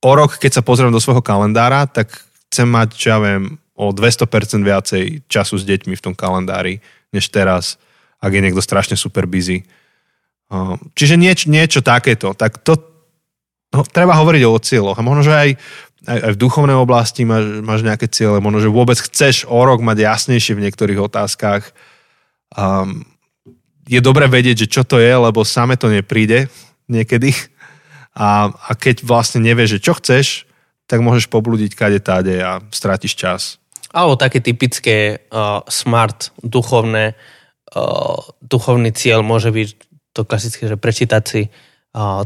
o 0.00 0.12
rok, 0.14 0.38
keď 0.38 0.62
sa 0.62 0.62
pozriem 0.62 0.94
do 0.94 1.02
svojho 1.02 1.20
kalendára, 1.20 1.84
tak 1.90 2.14
chcem 2.48 2.70
mať, 2.70 2.88
čo 2.94 3.06
ja 3.12 3.18
viem, 3.18 3.58
o 3.76 3.92
200% 3.92 4.24
viacej 4.64 5.02
času 5.28 5.60
s 5.60 5.64
deťmi 5.68 5.94
v 5.94 6.04
tom 6.04 6.14
kalendári, 6.16 6.80
než 7.12 7.28
teraz, 7.28 7.76
ak 8.18 8.32
je 8.32 8.40
niekto 8.40 8.64
strašne 8.64 8.96
super 8.96 9.28
busy. 9.28 9.68
Um, 10.48 10.80
čiže 10.96 11.20
nieč, 11.20 11.44
niečo 11.44 11.84
takéto. 11.84 12.32
Tak 12.32 12.64
to, 12.64 12.80
no, 13.76 13.84
treba 13.84 14.16
hovoriť 14.16 14.42
o 14.48 14.56
cieľoch. 14.56 14.96
A 14.96 15.04
možno, 15.04 15.28
že 15.28 15.34
aj, 15.36 15.50
aj, 16.08 16.18
aj 16.24 16.32
v 16.32 16.40
duchovnej 16.40 16.78
oblasti 16.78 17.28
máš, 17.28 17.60
máš 17.60 17.84
nejaké 17.84 18.08
ciele, 18.08 18.40
možno, 18.40 18.64
že 18.64 18.72
vôbec 18.72 18.96
chceš 18.96 19.44
o 19.44 19.60
rok 19.60 19.84
mať 19.84 20.08
jasnejšie 20.08 20.56
v 20.56 20.64
niektorých 20.64 21.00
otázkach. 21.02 21.68
Um, 22.56 23.04
je 23.86 24.00
dobre 24.00 24.26
vedieť, 24.26 24.66
že 24.66 24.72
čo 24.72 24.82
to 24.82 24.98
je, 24.98 25.12
lebo 25.12 25.44
same 25.44 25.76
to 25.76 25.92
nepríde 25.92 26.48
niekedy. 26.88 27.36
A, 28.16 28.48
a 28.48 28.70
keď 28.72 29.04
vlastne 29.04 29.44
nevieš, 29.44 29.76
že 29.76 29.84
čo 29.84 29.92
chceš, 30.00 30.26
tak 30.86 31.02
môžeš 31.02 31.28
poblúdiť 31.28 31.74
kade 31.74 32.00
táde 32.00 32.38
a 32.40 32.62
strátiš 32.70 33.18
čas. 33.18 33.58
Alebo 33.96 34.20
také 34.20 34.44
typické 34.44 35.24
uh, 35.32 35.64
smart, 35.72 36.36
duchovné, 36.44 37.16
uh, 37.16 38.20
duchovný 38.44 38.92
cieľ 38.92 39.24
môže 39.24 39.48
byť 39.48 39.68
to 40.12 40.28
klasické, 40.28 40.68
že 40.68 40.76
prečítať 40.76 41.24
si 41.24 41.48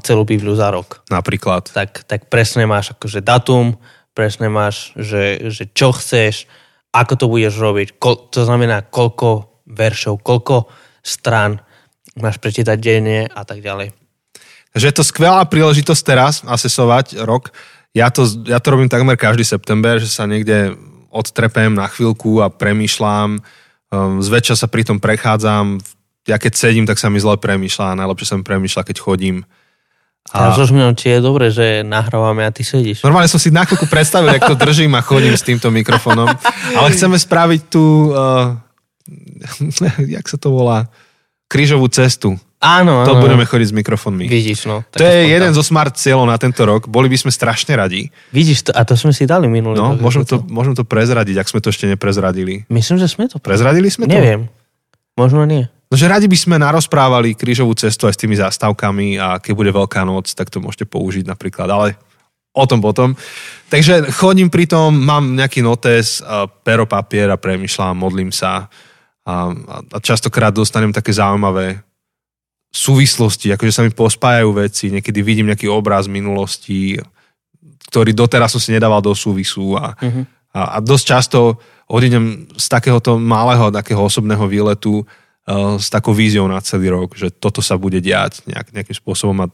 celú 0.02 0.26
Bibliu 0.26 0.58
za 0.58 0.74
rok. 0.74 1.06
Napríklad. 1.14 1.70
Tak, 1.70 2.02
tak 2.02 2.26
presne 2.26 2.66
máš 2.66 2.90
akože 2.90 3.22
datum, 3.22 3.78
presne 4.18 4.50
máš, 4.50 4.90
že, 4.98 5.46
že 5.46 5.70
čo 5.70 5.94
chceš, 5.94 6.50
ako 6.90 7.14
to 7.14 7.26
budeš 7.30 7.54
robiť, 7.54 7.88
kol, 8.02 8.18
to 8.34 8.42
znamená 8.42 8.82
koľko 8.82 9.62
veršov, 9.70 10.26
koľko 10.26 10.66
strán 11.06 11.62
máš 12.18 12.42
prečítať 12.42 12.74
denne 12.82 13.30
a 13.30 13.42
tak 13.46 13.62
ďalej. 13.62 13.94
Takže 14.74 14.86
je 14.90 14.96
to 14.98 15.06
skvelá 15.06 15.46
príležitosť 15.46 16.02
teraz 16.02 16.42
asesovať 16.42 17.22
rok. 17.22 17.54
Ja 17.94 18.10
to, 18.10 18.26
ja 18.50 18.58
to 18.58 18.74
robím 18.74 18.90
takmer 18.90 19.14
každý 19.14 19.46
september, 19.46 20.02
že 20.02 20.10
sa 20.10 20.26
niekde 20.26 20.74
odtrepem 21.10 21.74
na 21.74 21.90
chvíľku 21.90 22.40
a 22.40 22.48
premýšľam. 22.48 23.42
Um, 23.90 24.22
zväčša 24.22 24.64
sa 24.64 24.66
pri 24.70 24.86
tom 24.86 25.02
prechádzam. 25.02 25.82
Ja 26.24 26.38
keď 26.38 26.52
sedím, 26.54 26.86
tak 26.86 27.02
sa 27.02 27.10
mi 27.10 27.18
zle 27.18 27.34
premýšľa 27.36 27.92
a 27.92 27.98
najlepšie 27.98 28.26
sa 28.30 28.36
mi 28.38 28.46
premýšľa, 28.46 28.86
keď 28.86 28.96
chodím. 29.02 29.42
A, 30.30 30.52
a 30.52 30.54
rozumiem, 30.54 30.94
či 30.94 31.16
je 31.16 31.18
dobre, 31.24 31.50
že 31.50 31.82
nahrávame 31.82 32.46
a 32.46 32.54
ty 32.54 32.62
sedíš. 32.62 33.02
Normálne 33.02 33.26
som 33.26 33.40
si 33.40 33.50
na 33.50 33.66
chvíľku 33.66 33.88
predstavil, 33.90 34.36
jak 34.36 34.46
to 34.46 34.54
držím 34.54 34.94
a 34.94 35.02
chodím 35.02 35.34
s 35.34 35.42
týmto 35.42 35.72
mikrofónom. 35.72 36.28
Ale 36.76 36.88
chceme 36.94 37.18
spraviť 37.18 37.60
tú, 37.66 38.14
uh, 38.14 38.54
jak 40.14 40.26
sa 40.28 40.38
to 40.38 40.54
volá, 40.54 40.86
krížovú 41.50 41.90
cestu. 41.90 42.38
Áno, 42.60 43.00
áno. 43.00 43.08
To 43.08 43.24
budeme 43.24 43.48
chodiť 43.48 43.72
s 43.72 43.74
mikrofónmi. 43.74 44.28
Vidíš, 44.28 44.68
no. 44.68 44.84
To 44.92 45.00
je 45.00 45.24
spontán. 45.24 45.32
jeden 45.32 45.50
zo 45.56 45.64
smart 45.64 45.96
cieľov 45.96 46.28
na 46.28 46.36
tento 46.36 46.60
rok. 46.68 46.92
Boli 46.92 47.08
by 47.08 47.16
sme 47.16 47.32
strašne 47.32 47.72
radi. 47.72 48.12
Vidíš 48.36 48.68
to, 48.68 48.70
a 48.76 48.84
to 48.84 49.00
sme 49.00 49.16
si 49.16 49.24
dali 49.24 49.48
minulý 49.48 49.80
No, 49.80 49.96
môžem 49.96 50.28
to, 50.28 50.44
môžem 50.44 50.76
to 50.76 50.84
prezradiť, 50.84 51.40
ak 51.40 51.48
sme 51.48 51.64
to 51.64 51.72
ešte 51.72 51.88
neprezradili. 51.88 52.68
Myslím, 52.68 53.00
že 53.00 53.08
sme 53.08 53.32
to. 53.32 53.40
Prezradili 53.40 53.88
sme 53.88 54.04
to? 54.04 54.12
Neviem. 54.12 54.52
Možno 55.16 55.48
nie. 55.48 55.72
No, 55.88 55.96
že 55.96 56.04
radi 56.06 56.28
by 56.28 56.36
sme 56.36 56.60
narozprávali 56.60 57.32
krížovú 57.32 57.72
cestu 57.74 58.04
aj 58.04 58.14
s 58.14 58.20
tými 58.20 58.36
zástavkami 58.36 59.16
a 59.16 59.40
keď 59.40 59.52
bude 59.56 59.72
Veľká 59.72 60.04
noc, 60.04 60.28
tak 60.36 60.52
to 60.52 60.60
môžete 60.60 60.84
použiť 60.84 61.24
napríklad, 61.24 61.66
ale 61.66 61.96
o 62.52 62.64
tom 62.68 62.84
potom. 62.84 63.16
Takže 63.72 64.12
chodím 64.12 64.52
pri 64.52 64.68
tom, 64.68 65.00
mám 65.00 65.32
nejaký 65.32 65.64
notes, 65.64 66.20
pero, 66.60 66.84
papier 66.84 67.32
a 67.32 67.40
premyšľam, 67.40 67.96
modlím 67.96 68.30
sa 68.30 68.68
a, 69.24 69.34
a 69.90 69.96
častokrát 69.98 70.52
dostanem 70.52 70.92
také 70.92 71.10
zaujímavé 71.16 71.89
súvislosti, 72.70 73.50
akože 73.50 73.72
sa 73.74 73.82
mi 73.82 73.90
pospájajú 73.90 74.50
veci, 74.54 74.94
niekedy 74.94 75.20
vidím 75.26 75.50
nejaký 75.50 75.66
obraz 75.66 76.06
minulosti, 76.06 77.02
ktorý 77.90 78.14
doteraz 78.14 78.54
som 78.54 78.62
si 78.62 78.70
nedával 78.70 79.02
do 79.02 79.10
súvisu 79.10 79.74
a, 79.74 79.98
uh-huh. 79.98 80.22
a, 80.54 80.60
a 80.74 80.76
dosť 80.78 81.04
často 81.04 81.38
odídem 81.90 82.46
z 82.54 82.66
takéhoto 82.70 83.18
malého, 83.18 83.74
takého 83.74 83.98
osobného 84.06 84.46
výletu 84.46 85.02
uh, 85.02 85.74
s 85.82 85.90
takou 85.90 86.14
víziou 86.14 86.46
na 86.46 86.62
celý 86.62 86.94
rok, 86.94 87.18
že 87.18 87.34
toto 87.34 87.58
sa 87.58 87.74
bude 87.74 87.98
diať 87.98 88.46
nejak, 88.46 88.70
nejakým 88.70 88.96
spôsobom 88.96 89.34
a 89.42 89.46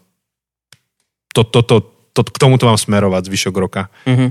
to, 1.32 1.40
to, 1.48 1.64
to, 1.64 1.76
to, 2.12 2.20
k 2.20 2.36
tomuto 2.36 2.68
mám 2.68 2.76
smerovať 2.76 3.32
zvyšok 3.32 3.54
roka. 3.56 3.88
Uh-huh. 4.04 4.28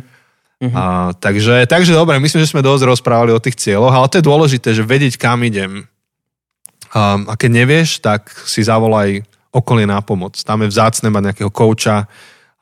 Uh-huh. 0.61 0.71
A, 0.77 0.83
takže, 1.17 1.65
takže 1.65 1.97
dobre, 1.97 2.21
myslím, 2.21 2.45
že 2.45 2.53
sme 2.53 2.61
dosť 2.61 2.85
rozprávali 2.85 3.33
o 3.33 3.41
tých 3.41 3.57
cieľoch, 3.57 3.91
ale 3.91 4.09
to 4.13 4.21
je 4.21 4.29
dôležité, 4.29 4.69
že 4.77 4.85
vedieť, 4.85 5.17
kam 5.17 5.41
idem 5.41 5.89
a 6.95 7.33
keď 7.35 7.51
nevieš, 7.51 7.99
tak 7.99 8.31
si 8.47 8.63
zavolaj 8.63 9.19
okolie 9.51 9.83
na 9.83 9.99
pomoc. 9.99 10.39
Tam 10.39 10.63
je 10.63 10.71
vzácne 10.71 11.11
mať 11.11 11.31
nejakého 11.31 11.51
kouča 11.51 12.07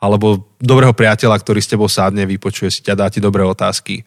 alebo 0.02 0.52
dobrého 0.60 0.92
priateľa, 0.92 1.38
ktorý 1.40 1.62
s 1.62 1.72
tebou 1.72 1.88
sádne, 1.88 2.28
vypočuje 2.28 2.68
si 2.74 2.82
ťa, 2.84 2.98
dá 2.98 3.08
ti 3.08 3.24
dobré 3.24 3.46
otázky 3.46 4.04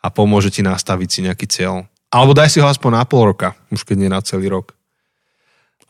a 0.00 0.08
pomôže 0.08 0.48
ti 0.48 0.64
nastaviť 0.64 1.08
si 1.10 1.20
nejaký 1.26 1.46
cieľ. 1.50 1.84
Alebo 2.08 2.32
daj 2.32 2.48
si 2.54 2.62
ho 2.62 2.66
aspoň 2.70 3.02
na 3.02 3.04
pol 3.04 3.34
roka, 3.34 3.58
už 3.74 3.82
keď 3.82 3.96
nie 3.98 4.08
na 4.08 4.22
celý 4.22 4.48
rok. 4.48 4.72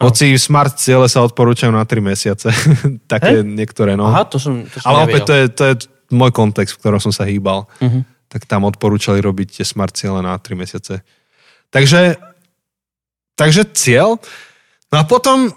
Hoci 0.01 0.35
smart 0.35 0.75
ciele 0.75 1.07
sa 1.07 1.23
odporúčajú 1.23 1.71
na 1.71 1.87
3 1.87 2.03
mesiace. 2.03 2.51
Také 3.13 3.41
hey? 3.41 3.47
niektoré, 3.47 3.95
no. 3.95 4.11
Aha, 4.11 4.27
to 4.27 4.43
som, 4.43 4.67
to 4.67 4.83
som 4.83 4.91
Ale 4.91 5.07
opäť 5.07 5.23
to 5.23 5.33
je, 5.37 5.45
to 5.55 5.63
je 5.71 5.75
môj 6.11 6.35
kontext, 6.35 6.75
v 6.75 6.81
ktorom 6.83 6.99
som 6.99 7.15
sa 7.15 7.23
hýbal. 7.23 7.71
Uh-huh. 7.79 8.03
Tak 8.27 8.51
tam 8.51 8.67
odporúčali 8.67 9.23
robiť 9.23 9.63
tie 9.63 9.65
smart 9.65 9.95
ciele 9.95 10.19
na 10.19 10.35
3 10.35 10.51
mesiace. 10.59 11.07
Takže 11.71 12.19
takže 13.35 13.67
cieľ. 13.75 14.19
No 14.91 15.03
a 15.03 15.05
potom 15.05 15.51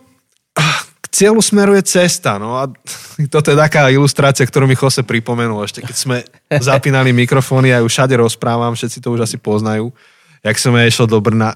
ah, 0.57 0.79
k 1.01 1.05
cieľu 1.13 1.39
smeruje 1.39 1.85
cesta. 1.85 2.41
No 2.41 2.57
a 2.57 2.69
toto 3.33 3.53
je 3.53 3.57
taká 3.57 3.87
ilustrácia, 3.93 4.45
ktorú 4.45 4.65
mi 4.65 4.77
Jose 4.77 5.05
pripomenul 5.05 5.63
ešte, 5.63 5.85
keď 5.85 5.95
sme 5.95 6.17
zapínali 6.69 7.13
mikrofóny 7.13 7.73
a 7.73 7.81
ju 7.81 7.87
všade 7.87 8.17
rozprávam, 8.17 8.73
všetci 8.73 8.99
to 9.01 9.13
už 9.13 9.25
asi 9.25 9.37
poznajú 9.39 9.93
jak 10.45 10.63
som 10.63 10.71
ja 10.79 10.85
išiel 10.87 11.09
do 11.09 11.19
Brna 11.19 11.51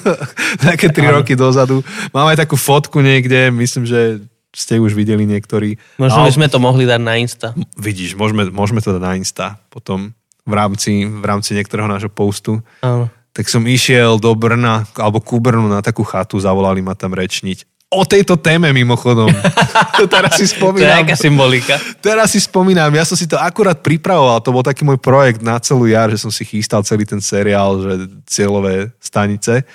také 0.64 0.90
tri 0.90 1.06
roky 1.06 1.38
dozadu. 1.38 1.84
Mám 2.10 2.34
aj 2.34 2.42
takú 2.42 2.56
fotku 2.58 2.98
niekde, 2.98 3.52
myslím, 3.52 3.86
že 3.86 4.26
ste 4.50 4.80
už 4.80 4.96
videli 4.96 5.22
niektorí. 5.28 5.78
Možno 6.00 6.26
by 6.26 6.32
sme 6.32 6.48
to 6.50 6.58
mohli 6.58 6.82
dať 6.88 7.00
na 7.04 7.14
Insta. 7.20 7.54
Vidíš, 7.78 8.18
môžeme, 8.18 8.48
môžeme 8.50 8.82
to 8.82 8.96
dať 8.96 9.02
na 9.02 9.14
Insta 9.14 9.60
potom 9.70 10.16
v 10.42 10.52
rámci, 10.56 11.06
v 11.06 11.22
rámci 11.22 11.54
niektorého 11.54 11.86
nášho 11.86 12.10
postu. 12.10 12.58
Áno 12.82 13.06
tak 13.34 13.50
som 13.50 13.66
išiel 13.66 14.22
do 14.22 14.30
Brna, 14.38 14.86
alebo 14.94 15.18
ku 15.18 15.42
Brnu 15.42 15.66
na 15.66 15.82
takú 15.82 16.06
chatu, 16.06 16.38
zavolali 16.38 16.78
ma 16.78 16.94
tam 16.94 17.18
rečniť. 17.18 17.66
O 17.90 18.06
tejto 18.06 18.38
téme 18.38 18.70
mimochodom. 18.70 19.30
teraz 20.14 20.38
si 20.38 20.46
spomínam. 20.46 21.02
To 21.02 21.14
je 21.14 21.18
symbolika. 21.18 21.74
Teraz 21.98 22.30
si 22.30 22.40
spomínam, 22.42 22.94
ja 22.94 23.02
som 23.02 23.18
si 23.18 23.26
to 23.26 23.34
akurát 23.34 23.82
pripravoval, 23.82 24.38
to 24.38 24.54
bol 24.54 24.62
taký 24.62 24.86
môj 24.86 24.98
projekt 25.02 25.42
na 25.42 25.58
celú 25.58 25.90
jar, 25.90 26.10
že 26.10 26.22
som 26.22 26.30
si 26.30 26.46
chystal 26.46 26.86
celý 26.86 27.06
ten 27.06 27.18
seriál, 27.18 27.82
že 27.82 27.92
cieľové 28.26 28.94
stanice. 29.02 29.66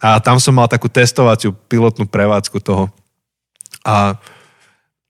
A 0.00 0.20
tam 0.20 0.36
som 0.40 0.56
mal 0.56 0.68
takú 0.68 0.88
testovaciu 0.88 1.52
pilotnú 1.68 2.08
prevádzku 2.08 2.60
toho. 2.64 2.88
A, 3.84 4.16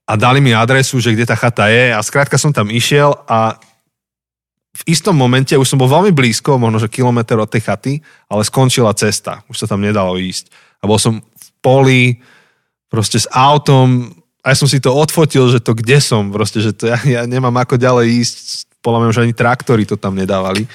a 0.07 0.13
dali 0.15 0.39
mi 0.39 0.55
adresu, 0.55 0.99
že 0.99 1.15
kde 1.15 1.27
tá 1.27 1.35
chata 1.39 1.71
je 1.71 1.95
a 1.95 1.99
skrátka 2.03 2.39
som 2.39 2.55
tam 2.55 2.71
išiel 2.71 3.15
a 3.31 3.59
v 4.71 4.83
istom 4.87 5.19
momente, 5.19 5.59
už 5.59 5.67
som 5.67 5.81
bol 5.81 5.91
veľmi 5.91 6.15
blízko, 6.15 6.57
možno 6.57 6.79
že 6.79 6.87
kilometr 6.87 7.35
od 7.37 7.51
tej 7.51 7.67
chaty, 7.67 7.93
ale 8.31 8.47
skončila 8.47 8.95
cesta. 8.95 9.43
Už 9.51 9.59
sa 9.59 9.67
tam 9.67 9.83
nedalo 9.83 10.15
ísť. 10.15 10.47
A 10.81 10.87
bol 10.87 10.97
som 10.97 11.19
v 11.19 11.49
poli, 11.59 12.05
proste 12.87 13.19
s 13.19 13.27
autom, 13.35 14.15
a 14.41 14.53
ja 14.53 14.57
som 14.57 14.69
si 14.69 14.81
to 14.81 14.97
odfotil, 14.97 15.53
že 15.53 15.61
to 15.61 15.77
kde 15.77 16.01
som, 16.01 16.33
proste, 16.33 16.65
že 16.65 16.73
to 16.73 16.89
ja, 16.89 16.97
ja 17.21 17.23
nemám 17.29 17.53
ako 17.61 17.77
ďalej 17.77 18.25
ísť, 18.25 18.37
podľa 18.81 19.05
mňa 19.05 19.11
už 19.13 19.21
ani 19.21 19.35
traktory 19.37 19.85
to 19.85 20.01
tam 20.01 20.17
nedávali. 20.17 20.65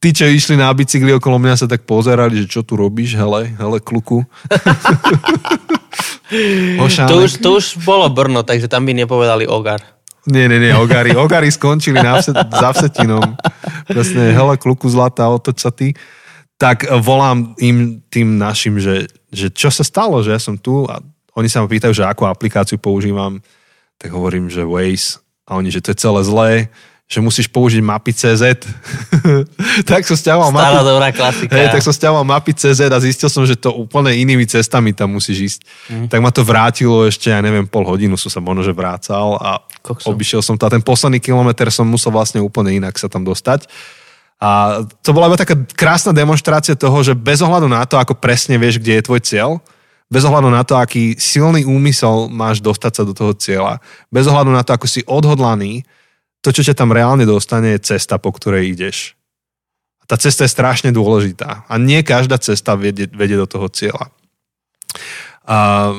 Tí, 0.00 0.16
čo 0.16 0.24
išli 0.24 0.56
na 0.56 0.72
bicykli 0.72 1.12
okolo 1.12 1.36
mňa, 1.36 1.60
sa 1.60 1.68
tak 1.68 1.84
pozerali, 1.84 2.40
že 2.40 2.48
čo 2.48 2.64
tu 2.64 2.72
robíš, 2.72 3.20
hele, 3.20 3.52
hele, 3.52 3.84
kluku. 3.84 4.24
to, 7.04 7.20
už, 7.20 7.36
to 7.36 7.60
už 7.60 7.84
bolo 7.84 8.08
Brno, 8.08 8.40
takže 8.40 8.64
tam 8.64 8.88
by 8.88 8.96
nepovedali 8.96 9.44
Ogar. 9.44 9.99
Nie, 10.30 10.46
nie, 10.46 10.62
nie, 10.62 10.72
Ogary. 10.78 11.12
Ogary 11.18 11.50
skončili 11.50 11.98
na 11.98 12.22
vset, 12.22 12.38
za 12.38 12.70
Vsetinom. 12.70 13.34
Presne, 13.90 14.30
hele, 14.30 14.54
kluku 14.54 14.86
zlata, 14.86 15.26
otoč 15.26 15.66
sa 15.66 15.74
ty. 15.74 15.98
Tak 16.54 16.86
volám 17.02 17.58
im 17.58 18.04
tým 18.12 18.38
našim, 18.38 18.78
že, 18.78 19.10
že 19.34 19.50
čo 19.50 19.74
sa 19.74 19.82
stalo, 19.82 20.22
že 20.22 20.30
ja 20.30 20.40
som 20.40 20.54
tu 20.54 20.86
a 20.86 21.02
oni 21.34 21.48
sa 21.50 21.64
ma 21.64 21.68
pýtajú, 21.70 21.90
že 21.90 22.06
akú 22.06 22.28
aplikáciu 22.28 22.78
používam. 22.78 23.42
Tak 23.98 24.14
hovorím, 24.14 24.46
že 24.46 24.62
Waze. 24.62 25.18
A 25.50 25.58
oni, 25.58 25.74
že 25.74 25.82
to 25.82 25.90
je 25.90 25.98
celé 25.98 26.20
zlé, 26.22 26.50
že 27.10 27.18
musíš 27.18 27.50
použiť 27.50 27.82
mapy 27.82 28.14
CZ. 28.14 28.62
tak 29.90 30.06
som 30.06 30.14
stiahoval 30.14 30.54
mapy. 30.54 30.78
dobrá 30.86 31.10
klasika. 31.10 31.50
Hej, 31.58 31.74
tak 31.74 31.82
som 31.82 31.90
stiahoval 31.90 32.22
mapy 32.22 32.54
CZ 32.54 32.86
a 32.86 33.02
zistil 33.02 33.26
som, 33.26 33.42
že 33.42 33.58
to 33.58 33.74
úplne 33.74 34.14
inými 34.14 34.46
cestami 34.46 34.94
tam 34.94 35.18
musíš 35.18 35.58
ísť. 35.58 35.60
Mm. 35.90 36.06
Tak 36.06 36.18
ma 36.22 36.30
to 36.30 36.46
vrátilo 36.46 37.10
ešte, 37.10 37.34
ja 37.34 37.42
neviem, 37.42 37.66
pol 37.66 37.82
hodinu 37.82 38.14
som 38.14 38.30
sa 38.30 38.38
možno, 38.38 38.62
že 38.62 38.70
vrácal 38.70 39.34
a 39.42 39.58
Koksom. 39.82 40.14
obišiel 40.14 40.38
som 40.38 40.54
to. 40.54 40.70
A 40.70 40.74
ten 40.78 40.86
posledný 40.86 41.18
kilometr 41.18 41.66
som 41.74 41.82
musel 41.82 42.14
vlastne 42.14 42.38
úplne 42.38 42.78
inak 42.78 42.94
sa 42.94 43.10
tam 43.10 43.26
dostať. 43.26 43.66
A 44.38 44.80
to 45.02 45.10
bola 45.10 45.26
iba 45.26 45.36
taká 45.36 45.58
krásna 45.74 46.14
demonstrácia 46.14 46.78
toho, 46.78 47.02
že 47.02 47.18
bez 47.18 47.42
ohľadu 47.42 47.66
na 47.66 47.82
to, 47.90 47.98
ako 47.98 48.14
presne 48.22 48.54
vieš, 48.54 48.78
kde 48.78 49.02
je 49.02 49.06
tvoj 49.10 49.20
cieľ, 49.26 49.50
bez 50.06 50.22
ohľadu 50.22 50.46
na 50.46 50.62
to, 50.62 50.78
aký 50.78 51.18
silný 51.18 51.66
úmysel 51.66 52.30
máš 52.30 52.62
dostať 52.62 52.92
sa 52.94 53.02
do 53.02 53.12
toho 53.18 53.34
cieľa, 53.34 53.82
bez 54.14 54.30
ohľadu 54.30 54.54
na 54.54 54.62
to, 54.62 54.78
ako 54.78 54.86
si 54.86 55.02
odhodlaný, 55.10 55.82
to, 56.40 56.48
čo 56.50 56.64
ťa 56.64 56.74
tam 56.76 56.90
reálne 56.90 57.28
dostane, 57.28 57.76
je 57.76 57.96
cesta, 57.96 58.16
po 58.16 58.32
ktorej 58.32 58.72
ideš. 58.72 59.14
A 60.00 60.08
tá 60.08 60.16
cesta 60.16 60.48
je 60.48 60.52
strašne 60.52 60.90
dôležitá. 60.90 61.68
A 61.68 61.74
nie 61.76 62.00
každá 62.00 62.40
cesta 62.40 62.74
vedie, 62.74 63.08
vedie 63.12 63.36
do 63.36 63.44
toho 63.44 63.68
cieľa. 63.68 64.08
A 65.44 65.90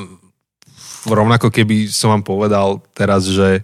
rovnako 1.06 1.50
keby 1.50 1.90
som 1.90 2.14
vám 2.14 2.24
povedal 2.26 2.82
teraz, 2.94 3.26
že 3.26 3.62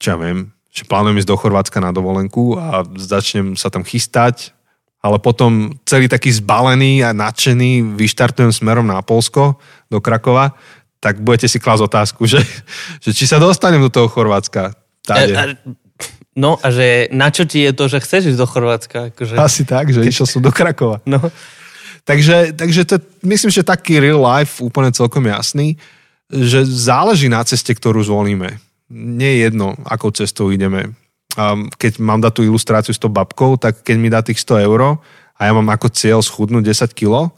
čo 0.00 0.14
ja 0.14 0.16
viem, 0.20 0.52
že 0.72 0.88
plánujem 0.88 1.20
ísť 1.20 1.30
do 1.30 1.36
Chorvátska 1.36 1.78
na 1.84 1.92
dovolenku 1.92 2.56
a 2.56 2.84
začnem 2.96 3.56
sa 3.60 3.68
tam 3.68 3.84
chystať, 3.84 4.56
ale 5.04 5.20
potom 5.20 5.76
celý 5.84 6.08
taký 6.08 6.32
zbalený 6.32 7.04
a 7.04 7.12
nadšený 7.12 7.98
vyštartujem 7.98 8.54
smerom 8.54 8.88
na 8.88 9.02
Polsko, 9.04 9.60
do 9.92 10.00
Krakova, 10.00 10.56
tak 11.02 11.20
budete 11.20 11.50
si 11.50 11.58
klásť 11.58 11.82
otázku, 11.90 12.24
že, 12.24 12.40
že 13.04 13.10
či 13.10 13.26
sa 13.26 13.42
dostanem 13.42 13.82
do 13.82 13.90
toho 13.92 14.08
Chorvátska. 14.08 14.72
Táde. 15.02 15.58
No 16.32 16.56
a 16.64 16.72
že 16.72 17.12
na 17.12 17.28
čo 17.28 17.44
ti 17.44 17.60
je 17.60 17.76
to, 17.76 17.92
že 17.92 18.00
chceš 18.00 18.32
ísť 18.32 18.40
do 18.40 18.48
Chorvátska? 18.48 18.98
Akože... 19.12 19.36
Asi 19.36 19.68
tak, 19.68 19.92
že 19.92 20.00
išiel 20.00 20.24
som 20.24 20.40
do 20.40 20.48
Krakova. 20.48 21.04
No. 21.04 21.20
Takže, 22.08 22.56
takže 22.56 22.82
to, 22.88 22.96
myslím, 23.22 23.52
že 23.52 23.62
taký 23.62 24.00
real 24.00 24.18
life 24.18 24.58
úplne 24.64 24.90
celkom 24.90 25.22
jasný, 25.28 25.76
že 26.32 26.64
záleží 26.64 27.28
na 27.28 27.44
ceste, 27.44 27.70
ktorú 27.76 28.00
zvolíme. 28.00 28.58
Nie 28.88 29.36
je 29.36 29.38
jedno, 29.48 29.76
akou 29.84 30.08
cestou 30.10 30.48
ideme. 30.48 30.96
A 31.36 31.56
keď 31.76 32.00
mám 32.00 32.20
dať 32.20 32.32
tú 32.40 32.42
ilustráciu 32.48 32.92
s 32.96 33.00
tou 33.00 33.12
babkou, 33.12 33.60
tak 33.60 33.84
keď 33.84 33.96
mi 34.00 34.08
dá 34.08 34.24
tých 34.24 34.40
100 34.40 34.66
eur 34.68 35.00
a 35.36 35.40
ja 35.44 35.52
mám 35.52 35.68
ako 35.68 35.92
cieľ 35.92 36.20
schudnúť 36.24 36.64
10 36.64 36.96
kg, 36.96 37.28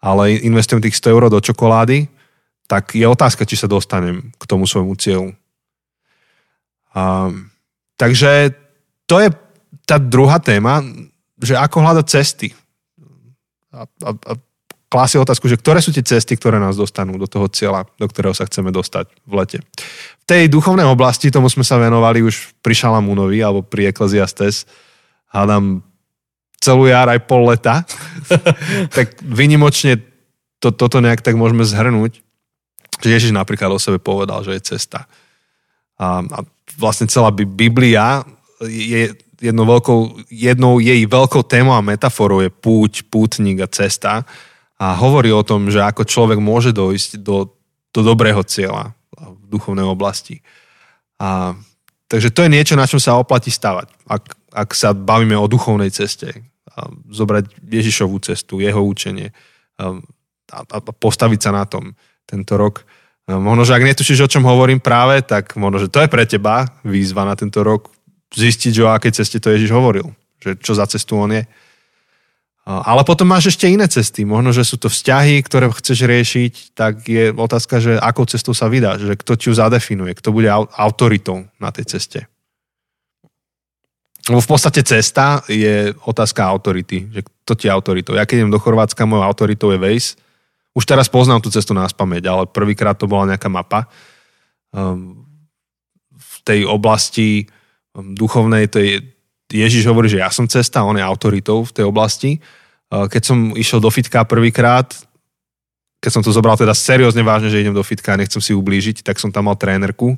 ale 0.00 0.40
investujem 0.40 0.80
tých 0.80 0.96
100 0.96 1.14
eur 1.14 1.22
do 1.28 1.40
čokolády, 1.40 2.08
tak 2.68 2.92
je 2.92 3.04
otázka, 3.08 3.48
či 3.48 3.56
sa 3.56 3.68
dostanem 3.68 4.32
k 4.36 4.44
tomu 4.44 4.68
svojmu 4.68 4.92
cieľu. 5.00 5.32
A 6.92 7.32
Takže 7.98 8.54
to 9.10 9.18
je 9.18 9.28
tá 9.82 9.98
druhá 9.98 10.38
téma, 10.38 10.80
že 11.42 11.58
ako 11.58 11.82
hľadať 11.82 12.06
cesty. 12.06 12.48
A, 13.74 13.84
a, 13.84 14.10
a 14.14 14.32
klási 14.88 15.20
otázku, 15.20 15.50
že 15.50 15.60
ktoré 15.60 15.84
sú 15.84 15.92
tie 15.92 16.06
cesty, 16.06 16.38
ktoré 16.38 16.56
nás 16.56 16.78
dostanú 16.78 17.20
do 17.20 17.28
toho 17.28 17.50
cieľa, 17.52 17.84
do 18.00 18.06
ktorého 18.08 18.32
sa 18.32 18.48
chceme 18.48 18.72
dostať 18.72 19.10
v 19.28 19.32
lete. 19.36 19.58
V 20.22 20.24
tej 20.24 20.48
duchovnej 20.48 20.88
oblasti, 20.88 21.28
tomu 21.28 21.52
sme 21.52 21.66
sa 21.66 21.76
venovali 21.76 22.24
už 22.24 22.56
pri 22.64 22.74
Šalamúnovi 22.74 23.42
alebo 23.44 23.60
pri 23.60 23.92
Ecclesiastes, 23.92 24.64
hádam 25.28 25.84
celú 26.58 26.88
jar 26.88 27.06
aj 27.12 27.20
pol 27.28 27.52
leta, 27.52 27.84
tak 28.96 29.20
vynimočne 29.20 30.00
to, 30.58 30.72
toto 30.72 30.98
nejak 30.98 31.20
tak 31.20 31.36
môžeme 31.36 31.62
zhrnúť, 31.62 32.24
Ježiš 33.04 33.30
napríklad 33.30 33.70
o 33.70 33.78
sebe 33.78 34.02
povedal, 34.02 34.42
že 34.42 34.58
je 34.58 34.74
cesta. 34.74 35.06
A, 35.98 36.22
a 36.22 36.38
vlastne 36.78 37.10
celá 37.10 37.34
Biblia 37.34 38.22
je 38.62 39.14
jednou, 39.38 39.66
veľkou, 39.66 40.30
jednou 40.30 40.82
jej 40.82 41.06
veľkou 41.06 41.42
témou 41.46 41.74
a 41.78 41.84
metaforou 41.84 42.42
je 42.42 42.50
púť, 42.50 43.06
pútnik 43.06 43.62
a 43.62 43.70
cesta. 43.70 44.26
A 44.78 44.94
hovorí 44.94 45.30
o 45.34 45.46
tom, 45.46 45.70
že 45.70 45.82
ako 45.82 46.06
človek 46.06 46.38
môže 46.38 46.70
dojsť 46.70 47.22
do, 47.22 47.50
do 47.90 48.00
dobrého 48.02 48.42
cieľa 48.46 48.94
v 49.14 49.42
duchovnej 49.50 49.86
oblasti. 49.86 50.42
A, 51.18 51.54
takže 52.06 52.30
to 52.30 52.46
je 52.46 52.54
niečo, 52.54 52.78
na 52.78 52.86
čom 52.86 53.02
sa 53.02 53.18
oplatí 53.18 53.50
stavať, 53.50 53.90
ak, 54.06 54.24
ak 54.54 54.70
sa 54.74 54.94
bavíme 54.94 55.34
o 55.34 55.50
duchovnej 55.50 55.90
ceste. 55.90 56.46
A 56.78 56.86
zobrať 57.10 57.58
Ježišovú 57.58 58.22
cestu, 58.22 58.62
jeho 58.62 58.78
učenie 58.78 59.34
a, 59.82 59.98
a 60.62 60.78
postaviť 60.78 61.40
sa 61.42 61.50
na 61.50 61.66
tom 61.66 61.98
tento 62.22 62.54
rok. 62.54 62.86
Možno, 63.28 63.68
že 63.68 63.76
ak 63.76 63.84
netušíš, 63.84 64.24
o 64.24 64.32
čom 64.32 64.48
hovorím 64.48 64.80
práve, 64.80 65.20
tak 65.20 65.52
možno, 65.60 65.84
že 65.84 65.92
to 65.92 66.00
je 66.00 66.08
pre 66.08 66.24
teba 66.24 66.64
výzva 66.80 67.28
na 67.28 67.36
tento 67.36 67.60
rok 67.60 67.92
zistiť, 68.32 68.72
že 68.72 68.84
o 68.88 68.92
akej 68.92 69.20
ceste 69.20 69.36
to 69.36 69.52
Ježiš 69.52 69.68
hovoril. 69.68 70.16
Že 70.40 70.56
čo 70.64 70.72
za 70.72 70.88
cestu 70.88 71.20
on 71.20 71.36
je. 71.36 71.44
Ale 72.68 73.00
potom 73.04 73.28
máš 73.28 73.52
ešte 73.52 73.68
iné 73.68 73.88
cesty. 73.88 74.28
Možno, 74.28 74.52
že 74.52 74.64
sú 74.64 74.76
to 74.80 74.92
vzťahy, 74.92 75.40
ktoré 75.40 75.68
chceš 75.72 76.04
riešiť, 76.04 76.52
tak 76.76 77.04
je 77.04 77.32
otázka, 77.32 77.80
že 77.80 77.96
akou 77.96 78.28
cestou 78.28 78.52
sa 78.52 78.68
vydá, 78.68 79.00
že 79.00 79.16
kto 79.16 79.40
ti 79.40 79.48
ju 79.48 79.56
zadefinuje, 79.56 80.12
kto 80.16 80.32
bude 80.32 80.48
autoritou 80.76 81.48
na 81.56 81.72
tej 81.72 81.96
ceste. 81.96 82.28
Lebo 84.28 84.44
v 84.44 84.48
podstate 84.52 84.84
cesta 84.84 85.40
je 85.48 85.96
otázka 86.04 86.44
autority, 86.44 87.08
že 87.08 87.24
kto 87.24 87.52
ti 87.56 87.64
je 87.68 87.72
autoritou. 87.72 88.12
Ja 88.12 88.28
keď 88.28 88.44
idem 88.44 88.52
do 88.52 88.60
Chorvátska, 88.60 89.08
mojou 89.08 89.24
autoritou 89.24 89.72
je 89.72 89.80
Waze. 89.80 90.20
Už 90.78 90.86
teraz 90.86 91.10
poznám 91.10 91.42
tú 91.42 91.50
cestu 91.50 91.74
na 91.74 91.90
spameť, 91.90 92.22
ale 92.30 92.42
prvýkrát 92.46 92.94
to 92.94 93.10
bola 93.10 93.34
nejaká 93.34 93.50
mapa. 93.50 93.90
Um, 94.70 95.26
v 96.14 96.36
tej 96.46 96.60
oblasti 96.62 97.50
duchovnej, 97.98 98.70
to 98.70 98.78
je, 98.78 99.02
Ježiš 99.50 99.90
hovorí, 99.90 100.06
že 100.06 100.22
ja 100.22 100.30
som 100.30 100.46
cesta, 100.46 100.86
on 100.86 100.94
je 100.94 101.02
autoritou 101.02 101.66
v 101.66 101.74
tej 101.74 101.84
oblasti. 101.88 102.38
Keď 102.88 103.22
som 103.24 103.38
išiel 103.58 103.82
do 103.82 103.90
fitka 103.90 104.22
prvýkrát, 104.22 104.92
keď 105.98 106.10
som 106.14 106.22
to 106.22 106.30
zobral 106.30 106.54
teda 106.54 106.72
seriózne 106.72 107.26
vážne, 107.26 107.50
že 107.50 107.60
idem 107.60 107.74
do 107.74 107.82
fitka 107.82 108.14
a 108.14 108.20
nechcem 108.20 108.38
si 108.38 108.54
ublížiť, 108.54 109.02
tak 109.02 109.18
som 109.18 109.34
tam 109.34 109.50
mal 109.50 109.58
trénerku, 109.58 110.14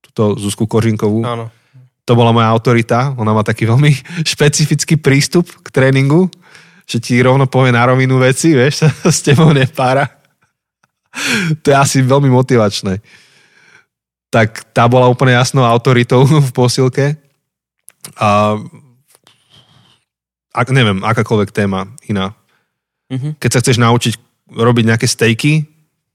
túto 0.00 0.38
Zuzku 0.38 0.70
Kožinkovú. 0.70 1.26
Áno. 1.26 1.50
To 2.08 2.12
bola 2.16 2.32
moja 2.32 2.48
autorita, 2.48 3.14
ona 3.18 3.34
má 3.34 3.42
taký 3.42 3.66
veľmi 3.68 3.92
špecifický 4.32 4.96
prístup 4.96 5.50
k 5.60 5.68
tréningu, 5.68 6.30
že 6.90 6.98
ti 6.98 7.22
rovno 7.22 7.46
povie 7.46 7.70
na 7.70 7.86
rovinu 7.86 8.18
veci, 8.18 8.50
vieš, 8.50 8.82
sa 8.82 8.90
s 9.14 9.22
tebou 9.22 9.54
nepára. 9.54 10.10
to 11.62 11.70
je 11.70 11.76
asi 11.78 12.02
veľmi 12.02 12.26
motivačné 12.26 12.98
tak 14.30 14.62
tá 14.70 14.86
bola 14.86 15.10
úplne 15.10 15.34
jasnou 15.34 15.66
autoritou 15.66 16.22
v 16.48 16.50
posilke. 16.54 17.18
A 18.16 18.56
ak, 20.54 20.66
neviem, 20.70 21.02
akákoľvek 21.02 21.50
téma 21.50 21.90
iná. 22.06 22.32
Mm-hmm. 23.10 23.42
Keď 23.42 23.50
sa 23.50 23.60
chceš 23.60 23.82
naučiť 23.82 24.14
robiť 24.50 24.84
nejaké 24.86 25.06
stejky 25.06 25.66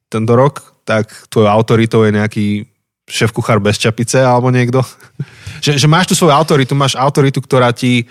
tento 0.08 0.34
rok, 0.36 0.80
tak 0.88 1.12
tvojou 1.28 1.52
autoritou 1.52 2.04
je 2.08 2.16
nejaký 2.16 2.46
šéf 3.06 3.32
kuchár 3.32 3.60
bez 3.60 3.78
čapice 3.78 4.24
alebo 4.24 4.50
niekto. 4.50 4.80
že, 5.64 5.76
že 5.76 5.88
máš 5.88 6.12
tu 6.12 6.16
svoju 6.16 6.32
autoritu, 6.32 6.74
máš 6.74 6.96
autoritu, 6.96 7.44
ktorá 7.44 7.76
ti 7.76 8.08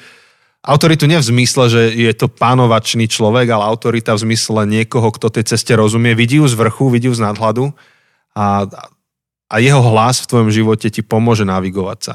autoritu 0.64 1.04
nie 1.04 1.20
v 1.20 1.28
zmysle, 1.28 1.68
že 1.68 1.82
je 1.92 2.12
to 2.16 2.32
pánovačný 2.32 3.04
človek, 3.06 3.52
ale 3.52 3.68
autorita 3.68 4.16
v 4.16 4.32
zmysle 4.32 4.64
niekoho, 4.64 5.12
kto 5.12 5.28
tej 5.28 5.44
ceste 5.54 5.76
rozumie, 5.76 6.16
vidí 6.16 6.40
ju 6.40 6.48
z 6.48 6.56
vrchu, 6.56 6.88
vidí 6.88 7.12
ju 7.12 7.14
z 7.14 7.24
nadhľadu 7.24 7.76
a 8.32 8.64
a 9.54 9.60
jeho 9.60 9.78
hlas 9.78 10.24
v 10.24 10.28
tvojom 10.34 10.50
živote 10.50 10.88
ti 10.88 11.04
pomôže 11.04 11.44
navigovať 11.46 11.98
sa 12.00 12.14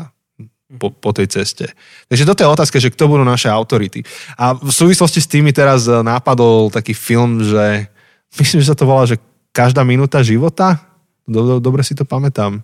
po, 0.75 0.91
po 0.91 1.15
tej 1.15 1.31
ceste. 1.31 1.71
Takže 2.11 2.27
toto 2.27 2.41
je 2.43 2.51
otázka, 2.51 2.77
že 2.83 2.91
kto 2.91 3.07
budú 3.09 3.23
naše 3.23 3.47
autority. 3.47 4.03
A 4.35 4.57
v 4.57 4.69
súvislosti 4.69 5.23
s 5.23 5.31
tými 5.31 5.55
teraz 5.55 5.87
eh, 5.87 6.03
nápadol 6.03 6.67
taký 6.73 6.91
film, 6.91 7.39
že 7.39 7.87
myslím, 8.41 8.59
že 8.59 8.69
sa 8.73 8.77
to 8.77 8.83
volá, 8.83 9.07
že 9.07 9.21
každá 9.55 9.87
minúta 9.87 10.19
života. 10.19 10.83
Dobre 11.29 11.85
si 11.85 11.93
to 11.93 12.03
pamätám. 12.03 12.59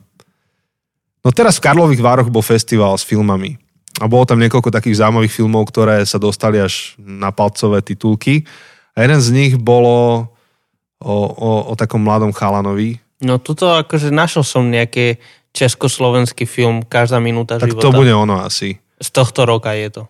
No 1.25 1.29
teraz 1.33 1.57
v 1.57 1.65
Karlových 1.65 2.01
Vároch 2.01 2.29
bol 2.29 2.45
festival 2.45 2.93
s 2.97 3.05
filmami. 3.05 3.57
A 4.03 4.11
bolo 4.11 4.27
tam 4.27 4.43
niekoľko 4.43 4.75
takých 4.75 4.99
zaujímavých 4.99 5.31
filmov, 5.31 5.71
ktoré 5.71 6.03
sa 6.03 6.19
dostali 6.19 6.59
až 6.59 6.99
na 6.99 7.31
palcové 7.31 7.79
titulky. 7.79 8.43
A 8.95 9.07
jeden 9.07 9.19
z 9.23 9.29
nich 9.31 9.53
bolo 9.55 10.27
o, 10.99 11.15
o, 11.31 11.49
o 11.71 11.73
takom 11.79 12.03
mladom 12.03 12.35
chalanovi, 12.35 12.99
No 13.23 13.39
tuto 13.39 13.71
akože 13.79 14.11
našiel 14.11 14.43
som 14.43 14.67
nejaký 14.67 15.15
československý 15.55 16.43
film 16.43 16.83
Každá 16.83 17.23
minúta 17.23 17.55
tak 17.55 17.71
života. 17.71 17.79
Tak 17.79 17.85
to 17.87 17.95
bude 17.95 18.11
ono 18.11 18.43
asi. 18.43 18.75
Z 18.99 19.09
tohto 19.15 19.47
roka 19.47 19.71
je 19.71 19.87
to. 19.87 20.03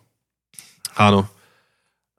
Áno. 0.98 1.30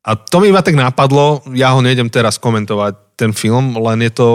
A 0.06 0.14
to 0.14 0.38
mi 0.38 0.54
iba 0.54 0.62
tak 0.62 0.78
napadlo, 0.78 1.42
ja 1.50 1.74
ho 1.74 1.82
nejdem 1.82 2.06
teraz 2.06 2.38
komentovať, 2.38 3.18
ten 3.18 3.34
film, 3.34 3.74
len 3.74 4.06
je 4.06 4.12
to 4.14 4.28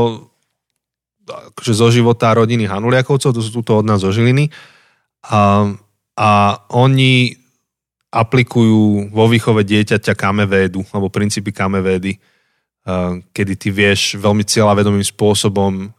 akože 1.31 1.71
zo 1.71 1.87
života 1.87 2.35
rodiny 2.35 2.67
Hanuliakovcov, 2.67 3.31
to 3.31 3.39
sú 3.39 3.63
tuto 3.63 3.79
od 3.79 3.87
nás 3.87 4.03
zo 4.03 4.11
Žiliny. 4.11 4.51
A, 5.31 5.71
a 6.21 6.61
oni 6.69 7.33
aplikujú 8.13 9.09
vo 9.09 9.25
výchove 9.25 9.65
dieťaťa 9.65 10.13
kamevédu, 10.13 10.85
alebo 10.93 11.09
princípy 11.09 11.49
kamevédy, 11.49 12.21
kedy 13.33 13.53
ty 13.57 13.69
vieš 13.73 14.21
veľmi 14.21 14.45
cieľavedomým 14.45 15.01
spôsobom 15.01 15.89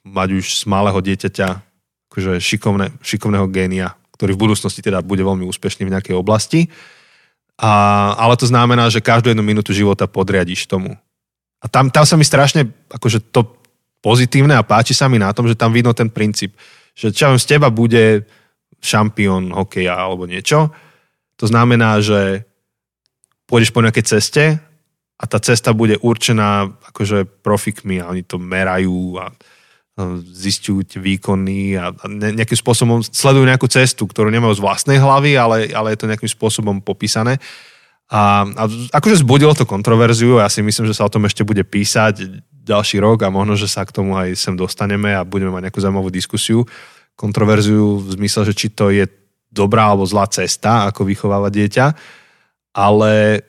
mať 0.00 0.28
už 0.40 0.44
z 0.46 0.62
malého 0.64 0.96
dieťaťa 0.96 1.48
akože 2.08 2.40
šikovné, 2.40 2.96
šikovného 3.04 3.46
génia, 3.52 3.92
ktorý 4.16 4.32
v 4.32 4.42
budúcnosti 4.48 4.80
teda 4.80 5.04
bude 5.04 5.20
veľmi 5.20 5.44
úspešný 5.44 5.84
v 5.84 5.92
nejakej 5.92 6.14
oblasti. 6.16 6.72
A, 7.60 7.72
ale 8.16 8.40
to 8.40 8.48
znamená, 8.48 8.88
že 8.88 9.04
každú 9.04 9.28
jednu 9.28 9.44
minútu 9.44 9.76
života 9.76 10.08
podriadiš 10.08 10.64
tomu. 10.64 10.96
A 11.60 11.68
tam, 11.68 11.92
tam 11.92 12.08
sa 12.08 12.16
mi 12.16 12.24
strašne, 12.24 12.72
akože 12.88 13.20
to 13.28 13.44
pozitívne 14.00 14.56
a 14.56 14.64
páči 14.64 14.96
sa 14.96 15.12
mi 15.12 15.20
na 15.20 15.28
tom, 15.36 15.44
že 15.44 15.58
tam 15.58 15.76
vidno 15.76 15.92
ten 15.92 16.08
princíp, 16.08 16.56
že 16.96 17.12
čo 17.12 17.36
z 17.36 17.44
teba 17.44 17.68
bude 17.68 18.24
šampión 18.80 19.52
hokeja 19.52 19.96
alebo 19.96 20.24
niečo. 20.24 20.72
To 21.36 21.46
znamená, 21.48 22.00
že 22.00 22.44
pôjdeš 23.48 23.72
po 23.72 23.84
nejakej 23.84 24.04
ceste 24.04 24.44
a 25.20 25.24
tá 25.28 25.36
cesta 25.40 25.76
bude 25.76 26.00
určená 26.00 26.68
akože 26.92 27.44
profikmi 27.44 28.00
a 28.00 28.08
oni 28.08 28.24
to 28.24 28.40
merajú 28.40 29.20
a 29.20 29.32
zistujú 30.32 30.86
tie 30.86 31.00
výkony 31.02 31.76
a 31.76 31.92
nejakým 32.08 32.56
spôsobom 32.56 33.04
sledujú 33.04 33.44
nejakú 33.44 33.68
cestu, 33.68 34.08
ktorú 34.08 34.32
nemajú 34.32 34.56
z 34.56 34.64
vlastnej 34.64 34.96
hlavy, 34.96 35.36
ale, 35.36 35.56
ale 35.76 35.92
je 35.92 35.98
to 36.00 36.08
nejakým 36.08 36.30
spôsobom 36.30 36.80
popísané. 36.80 37.36
A, 38.10 38.42
a 38.42 38.62
akože 38.96 39.22
zbudilo 39.22 39.54
to 39.54 39.68
kontroverziu, 39.68 40.42
ja 40.42 40.50
si 40.50 40.64
myslím, 40.64 40.88
že 40.88 40.96
sa 40.96 41.06
o 41.06 41.12
tom 41.12 41.28
ešte 41.28 41.46
bude 41.46 41.62
písať 41.62 42.42
ďalší 42.64 42.98
rok 42.98 43.22
a 43.22 43.30
možno, 43.30 43.54
že 43.54 43.70
sa 43.70 43.86
k 43.86 43.94
tomu 43.94 44.18
aj 44.18 44.34
sem 44.34 44.54
dostaneme 44.58 45.14
a 45.14 45.22
budeme 45.22 45.54
mať 45.54 45.70
nejakú 45.70 45.80
zaujímavú 45.82 46.10
diskusiu. 46.10 46.66
Kontroverziu 47.20 48.00
v 48.00 48.16
zmysle, 48.16 48.48
že 48.48 48.54
či 48.56 48.72
to 48.72 48.88
je 48.88 49.04
dobrá 49.52 49.92
alebo 49.92 50.08
zlá 50.08 50.24
cesta, 50.32 50.88
ako 50.88 51.04
vychovávať 51.04 51.52
dieťa, 51.52 51.86
ale 52.72 53.44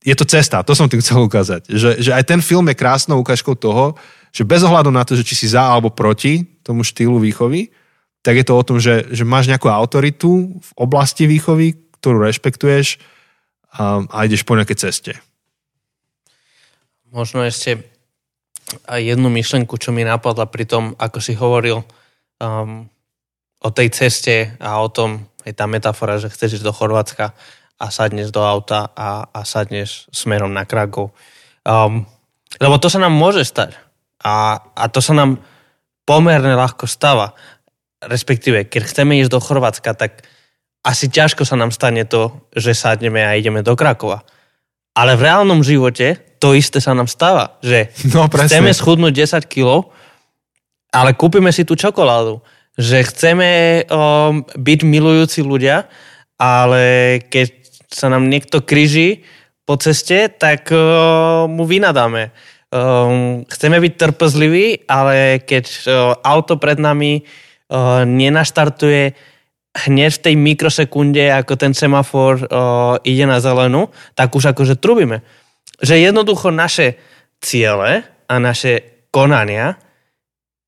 je 0.00 0.14
to 0.16 0.24
cesta, 0.24 0.64
to 0.64 0.72
som 0.72 0.88
tým 0.88 1.04
chcel 1.04 1.20
ukázať. 1.28 1.68
Že, 1.68 1.90
že 2.00 2.10
aj 2.16 2.24
ten 2.24 2.40
film 2.40 2.64
je 2.72 2.80
krásnou 2.80 3.20
ukážkou 3.20 3.52
toho, 3.60 3.92
že 4.32 4.46
bez 4.46 4.64
ohľadu 4.64 4.88
na 4.88 5.04
to, 5.04 5.12
že 5.18 5.26
či 5.26 5.36
si 5.36 5.46
za 5.52 5.60
alebo 5.60 5.92
proti 5.92 6.48
tomu 6.64 6.80
štýlu 6.80 7.20
výchovy, 7.20 7.68
tak 8.24 8.40
je 8.40 8.44
to 8.46 8.56
o 8.56 8.64
tom, 8.64 8.80
že, 8.80 9.10
že 9.12 9.28
máš 9.28 9.50
nejakú 9.50 9.68
autoritu 9.68 10.56
v 10.56 10.70
oblasti 10.80 11.28
výchovy, 11.28 11.76
ktorú 12.00 12.24
rešpektuješ 12.24 12.96
a, 13.76 14.06
a 14.08 14.18
ideš 14.24 14.46
po 14.46 14.56
nejakej 14.56 14.78
ceste. 14.80 15.12
Možno 17.10 17.42
ešte 17.42 17.82
jednu 18.86 19.28
myšlenku, 19.28 19.74
čo 19.76 19.90
mi 19.90 20.06
napadla 20.06 20.46
pri 20.46 20.64
tom, 20.64 20.94
ako 20.94 21.18
si 21.18 21.34
hovoril 21.34 21.82
um, 22.38 22.86
o 23.60 23.68
tej 23.68 23.88
ceste 23.92 24.56
a 24.56 24.80
o 24.80 24.88
tom, 24.88 25.28
aj 25.44 25.52
tá 25.56 25.64
metafora, 25.68 26.16
že 26.16 26.32
chceš 26.32 26.60
ísť 26.60 26.66
do 26.66 26.72
Chorvátska 26.72 27.32
a 27.80 27.86
sadneš 27.88 28.32
do 28.32 28.44
auta 28.44 28.92
a, 28.92 29.24
a 29.32 29.40
sadneš 29.44 30.08
smerom 30.12 30.52
na 30.52 30.64
Krakov. 30.68 31.12
Um, 31.64 32.04
lebo 32.60 32.76
to 32.80 32.88
sa 32.92 33.00
nám 33.00 33.12
môže 33.12 33.44
stať. 33.44 33.76
A, 34.20 34.60
a 34.76 34.84
to 34.92 35.00
sa 35.00 35.16
nám 35.16 35.40
pomerne 36.04 36.52
ľahko 36.56 36.84
stáva. 36.84 37.32
Respektíve, 38.04 38.68
keď 38.68 38.82
chceme 38.84 39.20
ísť 39.20 39.32
do 39.32 39.40
Chorvátska, 39.40 39.96
tak 39.96 40.24
asi 40.80 41.12
ťažko 41.12 41.44
sa 41.44 41.56
nám 41.60 41.72
stane 41.72 42.04
to, 42.08 42.48
že 42.56 42.72
sadneme 42.72 43.20
a 43.20 43.36
ideme 43.36 43.60
do 43.60 43.76
Krakova. 43.76 44.24
Ale 44.96 45.16
v 45.16 45.24
reálnom 45.28 45.60
živote 45.60 46.36
to 46.40 46.56
isté 46.56 46.80
sa 46.80 46.96
nám 46.96 47.08
stáva, 47.08 47.60
že 47.60 47.92
No, 48.16 48.28
presne. 48.32 48.48
chceme 48.60 48.72
schudnúť 48.72 49.12
10 49.12 49.44
kg, 49.44 49.88
ale 50.90 51.12
kúpime 51.14 51.52
si 51.52 51.68
tú 51.68 51.76
čokoládu. 51.76 52.40
Že 52.78 52.98
chceme 53.10 53.50
um, 53.86 54.46
byť 54.46 54.80
milujúci 54.86 55.40
ľudia, 55.42 55.90
ale 56.38 57.18
keď 57.26 57.48
sa 57.90 58.06
nám 58.06 58.30
niekto 58.30 58.62
kryží 58.62 59.26
po 59.66 59.74
ceste, 59.78 60.30
tak 60.30 60.70
uh, 60.70 61.50
mu 61.50 61.66
vynadáme. 61.66 62.30
Um, 62.70 63.42
chceme 63.50 63.82
byť 63.82 63.92
trpezliví, 63.98 64.86
ale 64.86 65.42
keď 65.42 65.64
uh, 65.66 66.14
auto 66.22 66.54
pred 66.54 66.78
nami 66.78 67.26
uh, 67.26 68.06
nenaštartuje 68.06 69.30
hneď 69.70 70.10
v 70.10 70.22
tej 70.22 70.34
mikrosekunde, 70.34 71.30
ako 71.30 71.54
ten 71.54 71.74
semafor 71.74 72.46
uh, 72.46 72.98
ide 73.06 73.26
na 73.26 73.38
zelenú, 73.38 73.90
tak 74.14 74.34
už 74.34 74.54
akože 74.54 74.78
trubíme. 74.78 75.22
Že 75.82 76.10
jednoducho 76.10 76.50
naše 76.50 76.98
ciele 77.42 78.06
a 78.30 78.34
naše 78.38 79.06
konania 79.10 79.78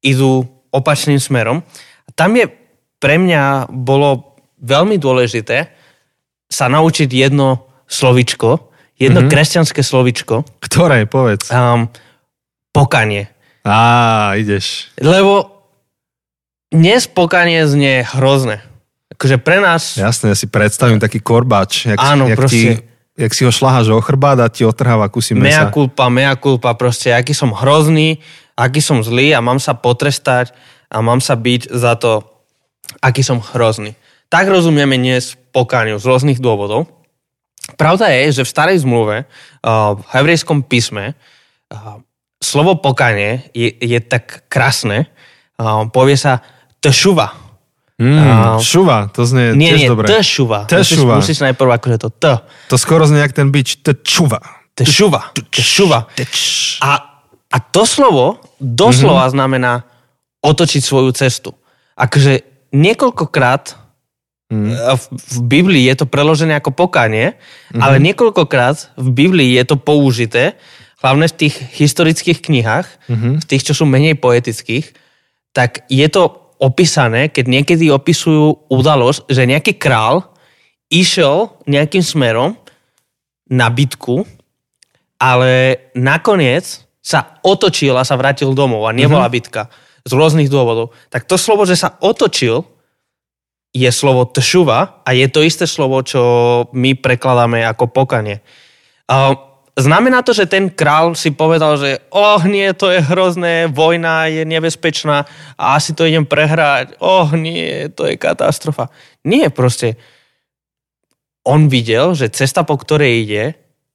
idú 0.02 0.42
opačným 0.74 1.22
smerom. 1.22 1.62
Tam 2.14 2.36
je 2.36 2.46
pre 3.02 3.18
mňa 3.18 3.72
bolo 3.72 4.38
veľmi 4.62 4.96
dôležité 4.96 5.74
sa 6.46 6.70
naučiť 6.70 7.08
jedno 7.10 7.66
slovičko, 7.90 8.70
jedno 8.94 9.26
mm-hmm. 9.26 9.32
kresťanské 9.32 9.82
slovičko, 9.82 10.46
Ktoré, 10.62 11.08
povedz. 11.10 11.50
um, 11.50 11.90
pokanie. 12.70 13.26
Á, 13.66 14.34
ideš. 14.38 14.90
Lebo 15.02 15.50
dnes 16.70 17.10
pokanie 17.10 17.66
znie 17.66 18.06
hrozné. 18.06 18.62
Akože 19.12 19.36
pre 19.38 19.60
nás... 19.60 19.98
Jasné, 19.98 20.32
ja 20.32 20.36
si 20.38 20.48
predstavím 20.48 20.98
taký 21.02 21.20
korbáč, 21.20 21.90
jak, 21.90 21.98
Áno, 22.00 22.26
jak, 22.26 22.38
proste. 22.38 22.56
ti, 22.56 22.64
jak 23.18 23.32
si 23.36 23.42
ho 23.44 23.52
šlaháš 23.52 23.92
o 23.92 24.00
chrbát 24.00 24.40
a 24.40 24.48
ti 24.48 24.64
otrháva 24.64 25.06
kusy 25.12 25.36
Mea 25.36 25.68
mesa. 25.68 25.74
culpa, 25.74 26.08
mea 26.08 26.32
culpa, 26.34 26.72
proste 26.74 27.12
aký 27.12 27.36
som 27.36 27.52
hrozný, 27.52 28.18
aký 28.56 28.80
som 28.80 29.04
zlý 29.04 29.36
a 29.36 29.44
mám 29.44 29.60
sa 29.60 29.76
potrestať 29.76 30.56
a 30.92 30.96
mám 31.00 31.24
sa 31.24 31.32
byť 31.32 31.72
za 31.72 31.96
to, 31.96 32.20
aký 33.00 33.24
som 33.24 33.40
hrozný. 33.40 33.96
Tak 34.28 34.48
rozumieme 34.52 35.00
dnes 35.00 35.40
pokániu 35.56 35.96
z 35.96 36.04
rôznych 36.04 36.36
dôvodov. 36.36 36.88
Pravda 37.80 38.12
je, 38.12 38.42
že 38.42 38.42
v 38.44 38.52
starej 38.52 38.78
zmluve, 38.84 39.24
uh, 39.24 39.96
v 39.96 40.02
hebrejskom 40.12 40.60
písme, 40.60 41.16
uh, 41.72 42.00
slovo 42.42 42.76
pokanie 42.76 43.48
je, 43.56 43.72
je 43.72 43.98
tak 44.04 44.44
krásne, 44.52 45.08
uh, 45.56 45.88
povie 45.88 46.20
sa 46.20 46.44
tešuva. 46.84 47.40
Mm, 48.02 48.58
šuva, 48.58 49.14
to 49.14 49.22
znie 49.22 49.54
Nie, 49.54 49.78
tiež 49.78 49.78
nie, 49.78 49.88
dobre. 49.94 50.06
tešuva. 50.10 50.66
Tešuva. 50.66 51.22
Musíš, 51.22 51.38
musíš 51.38 51.44
najprv 51.46 51.70
akože 51.78 51.96
to 52.02 52.10
t. 52.10 52.24
To 52.66 52.74
skoro 52.74 53.06
znie 53.06 53.22
jak 53.22 53.30
ten 53.30 53.54
bič. 53.54 53.78
Tečuva. 53.78 54.42
Tešuva. 54.74 55.30
Tešuva. 55.54 56.10
Teč. 56.18 56.34
A, 56.82 56.98
a 57.46 57.56
to 57.62 57.86
slovo 57.86 58.42
doslova 58.58 59.30
mm-hmm. 59.30 59.36
znamená 59.38 59.72
otočiť 60.42 60.82
svoju 60.82 61.14
cestu. 61.14 61.54
Akože 61.94 62.42
niekoľkokrát 62.74 63.78
mm. 64.50 64.70
v, 64.74 65.04
v 65.14 65.38
Biblii 65.46 65.84
je 65.86 66.02
to 66.02 66.06
preložené 66.10 66.58
ako 66.58 66.74
pokanie, 66.74 67.38
mm-hmm. 67.38 67.80
ale 67.80 68.02
niekoľkokrát 68.02 68.98
v 68.98 69.08
Biblii 69.14 69.54
je 69.54 69.64
to 69.64 69.76
použité, 69.78 70.58
hlavne 70.98 71.26
v 71.30 71.38
tých 71.46 71.54
historických 71.78 72.42
knihách, 72.42 72.86
mm-hmm. 73.08 73.34
v 73.42 73.44
tých, 73.46 73.62
čo 73.70 73.72
sú 73.74 73.84
menej 73.86 74.18
poetických, 74.18 74.94
tak 75.54 75.86
je 75.86 76.06
to 76.10 76.54
opísané, 76.62 77.30
keď 77.30 77.44
niekedy 77.50 77.90
opisujú 77.90 78.70
udalosť, 78.70 79.26
že 79.26 79.50
nejaký 79.50 79.72
král 79.78 80.30
išiel 80.88 81.58
nejakým 81.66 82.02
smerom 82.02 82.54
na 83.50 83.66
bitku, 83.68 84.22
ale 85.18 85.82
nakoniec 85.98 86.86
sa 87.02 87.42
otočil 87.42 87.98
a 87.98 88.06
sa 88.06 88.14
vrátil 88.14 88.54
domov 88.54 88.86
a 88.86 88.94
nebola 88.94 89.26
mm-hmm. 89.26 89.34
bitka 89.34 89.62
z 90.02 90.12
rôznych 90.12 90.50
dôvodov. 90.50 90.90
Tak 91.08 91.26
to 91.26 91.38
slovo, 91.38 91.66
že 91.66 91.78
sa 91.78 91.94
otočil, 92.02 92.66
je 93.72 93.88
slovo 93.88 94.28
tšuva 94.28 95.00
a 95.00 95.10
je 95.16 95.26
to 95.32 95.40
isté 95.40 95.64
slovo, 95.64 96.04
čo 96.04 96.20
my 96.76 96.92
prekladáme 96.92 97.64
ako 97.64 97.88
pokanie. 97.88 98.44
Znamená 99.72 100.20
to, 100.20 100.36
že 100.36 100.44
ten 100.44 100.68
král 100.68 101.16
si 101.16 101.32
povedal, 101.32 101.80
že 101.80 102.04
oh 102.12 102.44
nie, 102.44 102.68
to 102.76 102.92
je 102.92 103.00
hrozné, 103.00 103.72
vojna 103.72 104.28
je 104.28 104.44
nebezpečná 104.44 105.24
a 105.56 105.64
asi 105.80 105.96
to 105.96 106.04
idem 106.04 106.28
prehrať. 106.28 107.00
Oh 107.00 107.32
nie, 107.32 107.88
to 107.88 108.04
je 108.04 108.20
katastrofa. 108.20 108.92
Nie, 109.24 109.48
proste 109.48 109.96
on 111.48 111.72
videl, 111.72 112.12
že 112.12 112.28
cesta, 112.28 112.68
po 112.68 112.76
ktorej 112.76 113.24
ide, 113.24 113.44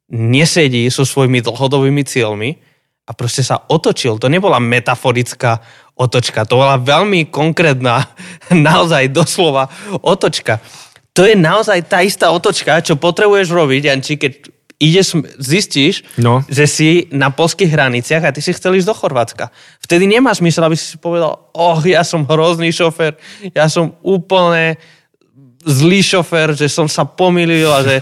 nesedí 0.10 0.90
so 0.90 1.06
svojimi 1.06 1.46
dlhodobými 1.46 2.02
cieľmi 2.02 2.58
a 3.06 3.14
proste 3.14 3.46
sa 3.46 3.62
otočil. 3.70 4.18
To 4.18 4.28
nebola 4.34 4.58
metaforická 4.58 5.62
otočka, 5.98 6.46
to 6.46 6.62
bola 6.62 6.78
veľmi 6.78 7.28
konkrétna, 7.34 8.06
naozaj 8.54 9.10
doslova 9.10 9.68
otočka. 10.06 10.62
To 11.18 11.26
je 11.26 11.34
naozaj 11.34 11.90
tá 11.90 12.06
istá 12.06 12.30
otočka, 12.30 12.78
čo 12.86 12.94
potrebuješ 12.94 13.50
robiť, 13.50 13.82
Janči, 13.90 14.22
keď 14.22 14.34
ideš, 14.78 15.18
zistíš, 15.42 16.06
No. 16.22 16.46
že 16.46 16.70
si 16.70 16.90
na 17.10 17.34
polských 17.34 17.74
hraniciach 17.74 18.22
a 18.22 18.34
ty 18.34 18.46
si 18.46 18.54
chcel 18.54 18.78
ísť 18.78 18.88
do 18.88 18.94
Chorvátska. 18.94 19.50
Vtedy 19.82 20.06
nemá 20.06 20.30
zmysel, 20.38 20.70
aby 20.70 20.78
si 20.78 20.94
si 20.94 20.98
povedal, 21.02 21.50
oh, 21.58 21.82
ja 21.82 22.06
som 22.06 22.30
hrozný 22.30 22.70
šofer, 22.70 23.18
ja 23.58 23.66
som 23.66 23.98
úplne 24.06 24.78
zlý 25.66 26.06
šofer, 26.06 26.54
že 26.54 26.70
som 26.70 26.86
sa 26.86 27.10
pomýlil 27.10 27.66
a 27.66 27.82
že 27.82 27.96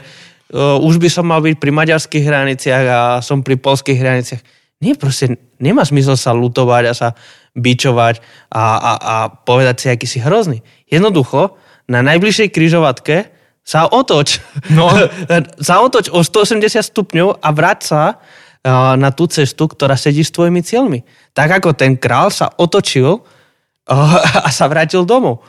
uh, 0.51 0.75
už 0.87 0.99
by 0.99 1.07
som 1.07 1.23
mal 1.23 1.39
byť 1.39 1.55
pri 1.55 1.71
maďarských 1.71 2.23
hraniciach 2.27 2.83
a 2.83 2.99
som 3.23 3.39
pri 3.39 3.55
polských 3.55 3.95
hraniciach. 3.95 4.41
Nie, 4.83 4.99
proste 4.99 5.39
nemá 5.63 5.87
zmysel 5.87 6.19
sa 6.19 6.35
lutovať 6.35 6.83
a 6.91 6.93
sa 6.93 7.09
bičovať 7.55 8.19
a, 8.51 8.63
a, 8.75 8.91
a 8.99 9.15
povedať 9.31 9.75
si, 9.79 9.87
aký 9.87 10.05
si 10.05 10.19
hrozný. 10.19 10.59
Jednoducho, 10.91 11.55
na 11.87 12.03
najbližšej 12.03 12.51
kryžovatke 12.51 13.31
sa 13.65 13.89
otoč. 13.89 14.43
No. 14.69 14.91
sa 15.67 15.81
otoč 15.81 16.13
o 16.13 16.21
180 16.21 16.69
stupňov 16.83 17.41
a 17.41 17.49
vráť 17.49 17.79
sa 17.81 18.03
uh, 18.13 18.93
na 18.99 19.09
tú 19.09 19.25
cestu, 19.25 19.65
ktorá 19.65 19.97
sedí 19.97 20.21
s 20.21 20.35
tvojimi 20.35 20.61
cieľmi. 20.61 21.01
Tak 21.33 21.63
ako 21.63 21.73
ten 21.73 21.97
král 21.97 22.29
sa 22.29 22.51
otočil 22.53 23.09
uh, 23.17 24.19
a 24.45 24.49
sa 24.53 24.69
vrátil 24.69 25.07
domov. 25.07 25.41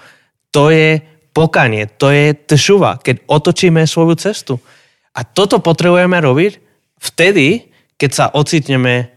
To 0.55 0.73
je 0.73 1.03
pokanie, 1.37 1.85
to 2.01 2.09
je 2.09 2.33
tšuva, 2.33 3.05
keď 3.05 3.29
otočíme 3.29 3.85
svoju 3.85 4.17
cestu. 4.17 4.57
A 5.13 5.21
toto 5.25 5.61
potrebujeme 5.61 6.17
robiť 6.17 6.53
vtedy, 6.97 7.69
keď 8.01 8.11
sa 8.13 8.27
ocitneme 8.33 9.13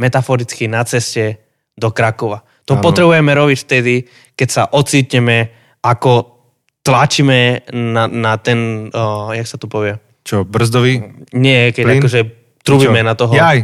metaforicky 0.00 0.64
na 0.64 0.80
ceste 0.88 1.47
do 1.78 1.94
Krakova. 1.94 2.42
To 2.66 2.76
Áno. 2.76 2.82
potrebujeme 2.82 3.30
robiť 3.32 3.58
vtedy, 3.64 3.94
keď 4.34 4.48
sa 4.50 4.62
ocitneme, 4.66 5.54
ako 5.80 6.36
tlačíme 6.82 7.70
na, 7.72 8.10
na 8.10 8.34
ten, 8.36 8.90
uh, 8.90 9.30
jak 9.32 9.46
sa 9.46 9.56
to 9.56 9.70
povie? 9.70 9.96
Čo, 10.26 10.42
brzdový? 10.44 11.24
Nie, 11.32 11.70
keď 11.70 11.84
Plyn? 11.86 12.00
akože 12.02 12.20
trubíme 12.66 13.00
Čo? 13.00 13.06
na 13.06 13.14
toho. 13.14 13.32
Jaj, 13.32 13.58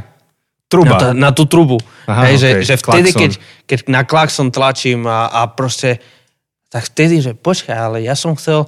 truba. 0.71 0.97
Na, 0.97 1.01
to, 1.01 1.07
na 1.13 1.31
tú 1.35 1.45
trubu. 1.45 1.79
Aha, 2.09 2.31
Hej, 2.31 2.37
že, 2.41 2.49
okej, 2.57 2.65
že 2.65 2.75
vtedy, 2.81 3.11
keď, 3.13 3.33
keď 3.69 3.79
na 3.91 4.03
klakson 4.07 4.49
tlačím 4.49 5.05
a, 5.05 5.29
a 5.29 5.41
proste, 5.51 6.01
tak 6.73 6.89
vtedy, 6.89 7.21
že 7.21 7.33
počkaj, 7.37 7.77
ale 7.77 7.99
ja 8.03 8.17
som 8.17 8.33
chcel 8.35 8.67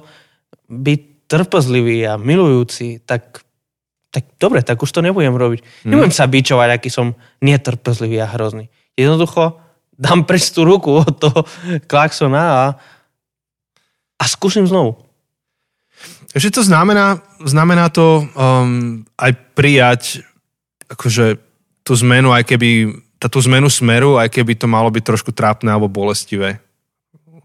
byť 0.69 1.27
trpezlivý 1.27 2.07
a 2.07 2.15
milujúci, 2.15 3.03
tak, 3.03 3.43
tak 4.13 4.23
dobre, 4.39 4.63
tak 4.63 4.79
už 4.79 4.89
to 4.89 5.03
nebudem 5.03 5.35
robiť. 5.35 5.59
Mhm. 5.83 5.89
Nebudem 5.91 6.13
sa 6.13 6.29
bičovať, 6.29 6.69
aký 6.77 6.89
som 6.93 7.17
netrpezlivý 7.43 8.23
a 8.23 8.31
hrozný. 8.31 8.71
Jednoducho 8.97 9.61
dám 9.93 10.25
preč 10.25 10.49
tú 10.49 10.65
ruku 10.65 11.01
od 11.01 11.13
toho 11.13 11.45
klaxona 11.85 12.43
a, 12.43 12.63
a 14.17 14.23
skúsim 14.25 14.65
znovu. 14.65 14.97
Že 16.37 16.49
to 16.53 16.61
znamená, 16.65 17.17
znamená 17.41 17.89
to 17.89 18.25
um, 18.37 19.05
aj 19.17 19.31
prijať 19.57 20.01
akože 20.91 21.41
tú 21.81 21.93
zmenu, 21.97 22.29
aj 22.35 22.45
keby 22.45 22.93
tú 23.17 23.39
zmenu 23.41 23.71
smeru, 23.71 24.21
aj 24.21 24.29
keby 24.29 24.53
to 24.53 24.69
malo 24.69 24.93
byť 24.93 25.03
trošku 25.03 25.31
trápne 25.33 25.73
alebo 25.73 25.89
bolestivé. 25.89 26.61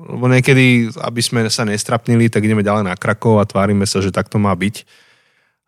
Lebo 0.02 0.26
niekedy, 0.26 0.90
aby 0.98 1.20
sme 1.22 1.46
sa 1.46 1.62
nestrapnili, 1.62 2.26
tak 2.26 2.44
ideme 2.44 2.66
ďalej 2.66 2.90
na 2.90 2.98
Krakov 2.98 3.38
a 3.38 3.48
tvárime 3.48 3.86
sa, 3.86 4.02
že 4.02 4.10
tak 4.10 4.28
to 4.28 4.36
má 4.36 4.52
byť. 4.52 4.82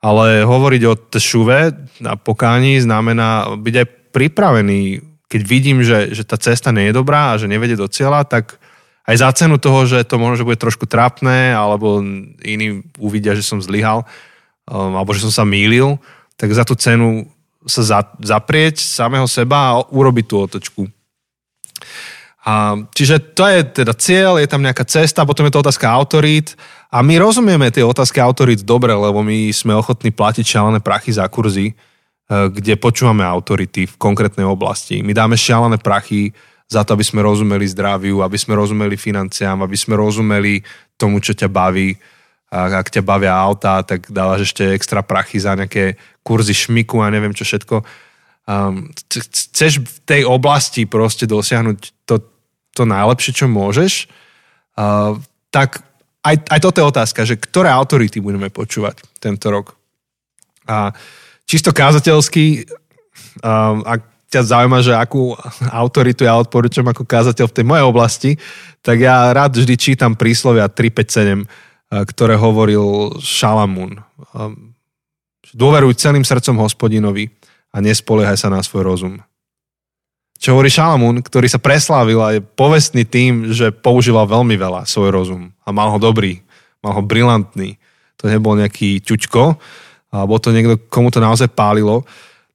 Ale 0.04 0.44
hovoriť 0.44 0.82
o 0.84 0.94
tšuve 0.98 1.58
na 2.02 2.18
pokáni 2.18 2.76
znamená 2.82 3.56
byť 3.56 3.74
aj 3.78 3.86
pripravený. 4.12 5.13
Keď 5.34 5.42
vidím, 5.42 5.82
že, 5.82 6.14
že 6.14 6.22
tá 6.22 6.38
cesta 6.38 6.70
nie 6.70 6.86
je 6.86 6.94
dobrá 6.94 7.34
a 7.34 7.38
že 7.42 7.50
nevedie 7.50 7.74
do 7.74 7.90
cieľa, 7.90 8.22
tak 8.22 8.62
aj 9.02 9.16
za 9.18 9.30
cenu 9.34 9.58
toho, 9.58 9.82
že 9.82 10.06
to 10.06 10.14
možno 10.14 10.38
že 10.38 10.46
bude 10.46 10.62
trošku 10.62 10.86
trápne, 10.86 11.50
alebo 11.50 11.98
iní 12.46 12.86
uvidia, 13.02 13.34
že 13.34 13.42
som 13.42 13.58
zlyhal, 13.58 14.06
um, 14.70 14.94
alebo 14.94 15.10
že 15.10 15.26
som 15.26 15.34
sa 15.34 15.44
mýlil, 15.44 15.98
tak 16.38 16.54
za 16.54 16.62
tú 16.62 16.78
cenu 16.78 17.26
sa 17.66 17.82
za, 17.82 18.00
zaprieť 18.22 18.78
samého 18.78 19.26
seba 19.26 19.74
a 19.74 19.82
urobiť 19.90 20.24
tú 20.30 20.36
otočku. 20.38 20.82
A, 22.44 22.76
čiže 22.94 23.34
to 23.34 23.42
je 23.48 23.60
teda 23.82 23.92
cieľ, 23.96 24.36
je 24.36 24.46
tam 24.46 24.62
nejaká 24.62 24.86
cesta, 24.86 25.26
potom 25.26 25.48
je 25.48 25.52
to 25.52 25.64
otázka 25.64 25.88
autorít 25.88 26.54
a 26.92 27.00
my 27.00 27.16
rozumieme 27.16 27.72
tie 27.72 27.82
otázky 27.82 28.20
autorít 28.20 28.62
dobre, 28.62 28.92
lebo 28.92 29.24
my 29.24 29.48
sme 29.50 29.74
ochotní 29.74 30.12
platiť 30.12 30.44
šialené 30.44 30.78
prachy 30.84 31.10
za 31.10 31.24
kurzy, 31.26 31.72
kde 32.28 32.80
počúvame 32.80 33.20
autority 33.20 33.84
v 33.84 33.96
konkrétnej 34.00 34.48
oblasti. 34.48 35.04
My 35.04 35.12
dáme 35.12 35.36
šialené 35.36 35.76
prachy 35.76 36.32
za 36.64 36.80
to, 36.82 36.96
aby 36.96 37.04
sme 37.04 37.20
rozumeli 37.20 37.68
zdraviu, 37.68 38.24
aby 38.24 38.38
sme 38.40 38.56
rozumeli 38.56 38.96
financiám, 38.96 39.60
aby 39.60 39.76
sme 39.76 40.00
rozumeli 40.00 40.64
tomu, 40.96 41.20
čo 41.20 41.36
ťa 41.36 41.52
baví. 41.52 41.92
A 42.54 42.80
ak 42.80 42.88
ťa 42.88 43.02
bavia 43.04 43.34
auta, 43.34 43.84
tak 43.84 44.08
dávaš 44.08 44.48
ešte 44.52 44.72
extra 44.72 45.04
prachy 45.04 45.42
za 45.42 45.52
nejaké 45.58 46.00
kurzy 46.24 46.54
šmiku 46.54 47.04
a 47.04 47.12
neviem 47.12 47.34
čo 47.36 47.44
všetko. 47.44 47.84
Um, 48.44 48.92
chceš 49.10 49.80
v 49.84 49.96
tej 50.04 50.22
oblasti 50.24 50.88
proste 50.88 51.28
dosiahnuť 51.28 52.06
to, 52.08 52.24
to 52.72 52.82
najlepšie, 52.84 53.32
čo 53.36 53.46
môžeš, 53.48 54.06
uh, 54.76 55.16
tak 55.50 55.82
aj, 56.24 56.40
aj 56.48 56.60
toto 56.60 56.80
je 56.80 56.90
otázka, 56.90 57.20
že 57.28 57.36
ktoré 57.36 57.68
autority 57.68 58.20
budeme 58.20 58.48
počúvať 58.48 59.04
tento 59.20 59.52
rok. 59.52 59.76
A 60.64 60.96
čisto 61.44 61.70
kázateľský, 61.72 62.66
uh, 63.44 63.80
ak 63.84 64.00
ťa 64.34 64.42
zaujíma, 64.50 64.82
že 64.82 64.98
akú 64.98 65.38
autoritu 65.70 66.26
ja 66.26 66.34
odporúčam 66.34 66.82
ako 66.90 67.06
kázateľ 67.06 67.46
v 67.46 67.56
tej 67.56 67.64
mojej 67.70 67.86
oblasti, 67.86 68.30
tak 68.82 68.98
ja 68.98 69.30
rád 69.30 69.54
vždy 69.54 69.74
čítam 69.78 70.18
príslovia 70.18 70.66
357, 70.66 71.46
ktoré 71.94 72.34
hovoril 72.34 73.14
Šalamún. 73.22 74.02
Dôveruj 75.54 75.94
celým 75.94 76.26
srdcom 76.26 76.66
hospodinovi 76.66 77.30
a 77.70 77.78
nespoliehaj 77.78 78.34
sa 78.34 78.50
na 78.50 78.58
svoj 78.58 78.82
rozum. 78.82 79.14
Čo 80.42 80.58
hovorí 80.58 80.66
Šalamún, 80.66 81.22
ktorý 81.22 81.46
sa 81.46 81.62
preslávil 81.62 82.18
a 82.18 82.34
je 82.34 82.40
povestný 82.42 83.06
tým, 83.06 83.54
že 83.54 83.70
používal 83.70 84.26
veľmi 84.26 84.58
veľa 84.58 84.82
svoj 84.82 85.14
rozum 85.14 85.54
a 85.62 85.70
mal 85.70 85.94
ho 85.94 86.02
dobrý, 86.02 86.42
mal 86.82 86.98
ho 86.98 87.02
brilantný. 87.06 87.78
To 88.18 88.26
nebol 88.26 88.58
nejaký 88.58 88.98
ťučko, 88.98 89.62
alebo 90.14 90.38
to 90.38 90.54
niekto, 90.54 90.78
komu 90.86 91.10
to 91.10 91.18
naozaj 91.18 91.50
pálilo. 91.50 92.06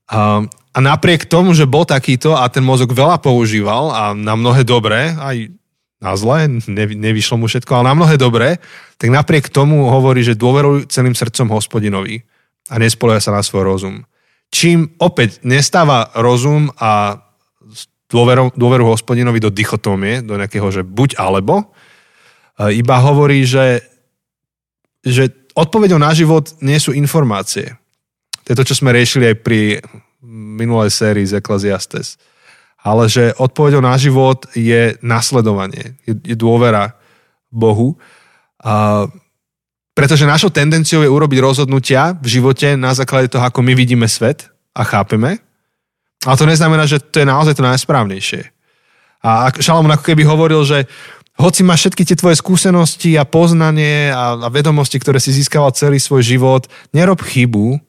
A, 0.07 0.39
a 0.47 0.77
napriek 0.79 1.27
tomu, 1.27 1.51
že 1.51 1.67
bol 1.67 1.83
takýto 1.83 2.39
a 2.39 2.47
ten 2.47 2.63
mozog 2.63 2.95
veľa 2.95 3.19
používal 3.19 3.91
a 3.91 4.03
na 4.15 4.39
mnohé 4.39 4.63
dobré, 4.63 5.11
aj 5.19 5.51
na 5.99 6.15
zlé, 6.15 6.47
ne, 6.47 6.85
nevyšlo 6.87 7.35
mu 7.35 7.51
všetko, 7.51 7.75
ale 7.75 7.91
na 7.91 7.95
mnohé 7.99 8.15
dobré, 8.15 8.63
tak 8.95 9.11
napriek 9.11 9.51
tomu 9.51 9.91
hovorí, 9.91 10.23
že 10.23 10.39
dôveruj 10.39 10.87
celým 10.87 11.11
srdcom 11.11 11.51
hospodinovi 11.51 12.23
a 12.71 12.79
nespolieha 12.79 13.19
sa 13.19 13.35
na 13.35 13.43
svoj 13.43 13.67
rozum. 13.67 14.07
Čím 14.47 14.95
opäť 15.03 15.43
nestáva 15.43 16.07
rozum 16.15 16.71
a 16.79 17.19
dôveru, 18.07 18.55
dôveru 18.55 18.87
hospodinovi 18.87 19.43
do 19.43 19.51
dichotómie, 19.51 20.23
do 20.23 20.39
nejakého, 20.39 20.71
že 20.71 20.87
buď 20.87 21.19
alebo, 21.19 21.75
iba 22.59 22.95
hovorí, 22.99 23.43
že, 23.47 23.83
že 25.03 25.31
odpovedou 25.59 25.99
na 25.99 26.15
život 26.15 26.55
nie 26.63 26.79
sú 26.79 26.95
informácie. 26.95 27.75
To 28.47 28.47
je 28.55 28.57
to, 28.57 28.67
čo 28.73 28.79
sme 28.79 28.95
riešili 28.95 29.29
aj 29.29 29.35
pri 29.43 29.59
minulej 30.25 30.89
sérii 30.89 31.27
z 31.27 31.37
Ecclesiastes. 31.39 32.17
Ale 32.79 33.11
že 33.11 33.35
odpovedou 33.35 33.83
na 33.83 33.99
život 33.99 34.47
je 34.55 34.95
nasledovanie, 35.03 35.99
je, 36.07 36.15
je 36.15 36.35
dôvera 36.39 36.95
Bohu. 37.51 37.99
A, 38.63 39.05
pretože 39.91 40.23
našou 40.23 40.47
tendenciou 40.47 41.03
je 41.03 41.11
urobiť 41.11 41.39
rozhodnutia 41.43 42.15
v 42.15 42.39
živote 42.39 42.79
na 42.79 42.95
základe 42.95 43.27
toho, 43.27 43.43
ako 43.43 43.59
my 43.59 43.75
vidíme 43.75 44.07
svet 44.07 44.47
a 44.71 44.87
chápeme. 44.87 45.43
Ale 46.23 46.39
to 46.39 46.47
neznamená, 46.47 46.87
že 46.87 47.03
to 47.03 47.19
je 47.19 47.27
naozaj 47.27 47.59
to 47.59 47.67
najsprávnejšie. 47.67 48.47
A 49.19 49.51
Šalamón 49.51 49.91
ako 49.91 50.15
keby 50.15 50.23
hovoril, 50.23 50.63
že 50.63 50.87
hoci 51.39 51.63
máš 51.63 51.87
všetky 51.87 52.03
tie 52.03 52.19
tvoje 52.19 52.35
skúsenosti 52.35 53.15
a 53.15 53.23
poznanie 53.23 54.11
a, 54.11 54.35
a 54.35 54.47
vedomosti, 54.51 54.99
ktoré 54.99 55.23
si 55.23 55.31
získaval 55.31 55.71
celý 55.71 55.95
svoj 55.95 56.19
život, 56.19 56.67
nerob 56.91 57.23
chybu, 57.23 57.79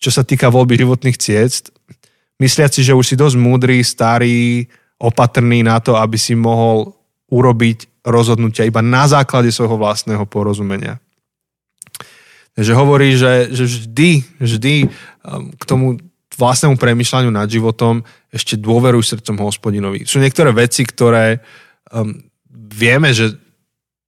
čo 0.00 0.08
sa 0.08 0.24
týka 0.24 0.48
voľby 0.48 0.80
životných 0.80 1.20
ciest, 1.20 1.76
mysliať 2.40 2.80
si, 2.80 2.80
že 2.88 2.96
už 2.96 3.04
si 3.04 3.14
dosť 3.20 3.36
múdry, 3.36 3.84
starý, 3.84 4.64
opatrný 4.96 5.60
na 5.60 5.76
to, 5.76 6.00
aby 6.00 6.16
si 6.16 6.32
mohol 6.32 6.96
urobiť 7.28 8.00
rozhodnutia 8.06 8.64
iba 8.64 8.80
na 8.80 9.04
základe 9.04 9.52
svojho 9.52 9.76
vlastného 9.76 10.24
porozumenia. 10.24 10.96
Takže 12.56 12.72
hovorí, 12.72 13.12
že, 13.20 13.52
že 13.52 13.68
vždy, 13.68 14.10
vždy 14.40 14.74
um, 14.88 15.52
k 15.52 15.62
tomu 15.68 16.00
vlastnému 16.36 16.80
premyšľaniu 16.80 17.28
nad 17.28 17.48
životom 17.48 18.00
ešte 18.32 18.56
dôveruj 18.56 19.04
srdcom 19.04 19.36
hospodinovi. 19.44 20.08
Sú 20.08 20.16
niektoré 20.20 20.56
veci, 20.56 20.84
ktoré 20.88 21.44
um, 21.92 22.16
vieme, 22.56 23.12
že 23.12 23.36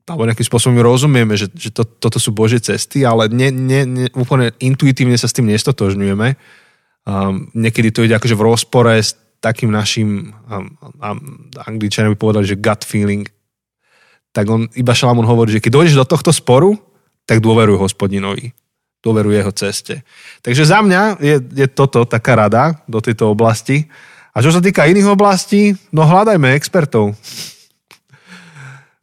alebo 0.09 0.25
nejakým 0.25 0.49
spôsobom 0.49 0.81
rozumieme, 0.81 1.37
že, 1.37 1.53
že 1.53 1.69
to, 1.69 1.85
toto 1.85 2.17
sú 2.17 2.33
Božie 2.33 2.65
cesty, 2.65 3.05
ale 3.05 3.29
ne, 3.29 3.53
ne, 3.53 3.85
ne, 3.85 4.07
úplne 4.17 4.57
intuitívne 4.57 5.21
sa 5.21 5.29
s 5.29 5.37
tým 5.37 5.45
nestotožňujeme. 5.53 6.33
Um, 7.05 7.53
niekedy 7.53 7.93
to 7.93 8.09
ide 8.09 8.17
akože 8.17 8.33
v 8.33 8.47
rozpore 8.49 8.97
s 8.97 9.13
takým 9.45 9.69
našim, 9.69 10.33
um, 10.49 10.73
um, 10.81 11.53
angličania 11.61 12.09
by 12.17 12.17
povedali, 12.17 12.49
že 12.49 12.57
gut 12.57 12.89
feeling. 12.89 13.29
Tak 14.33 14.49
on, 14.49 14.65
iba 14.73 14.97
Šalamún 14.97 15.29
hovorí, 15.29 15.53
že 15.53 15.61
keď 15.61 15.73
dojdeš 15.77 16.01
do 16.01 16.09
tohto 16.09 16.33
sporu, 16.33 16.81
tak 17.29 17.45
dôveruj 17.45 17.77
hospodinovi 17.77 18.57
dôveru 18.99 19.31
jeho 19.31 19.53
ceste. 19.55 20.03
Takže 20.43 20.67
za 20.67 20.83
mňa 20.83 21.23
je, 21.23 21.37
je 21.55 21.67
toto 21.71 22.03
taká 22.03 22.35
rada 22.35 22.83
do 22.91 22.99
tejto 22.99 23.31
oblasti. 23.31 23.87
A 24.35 24.43
čo 24.43 24.51
sa 24.51 24.59
týka 24.59 24.91
iných 24.91 25.15
oblastí, 25.15 25.75
no 25.95 26.03
hľadajme 26.03 26.55
expertov. 26.55 27.15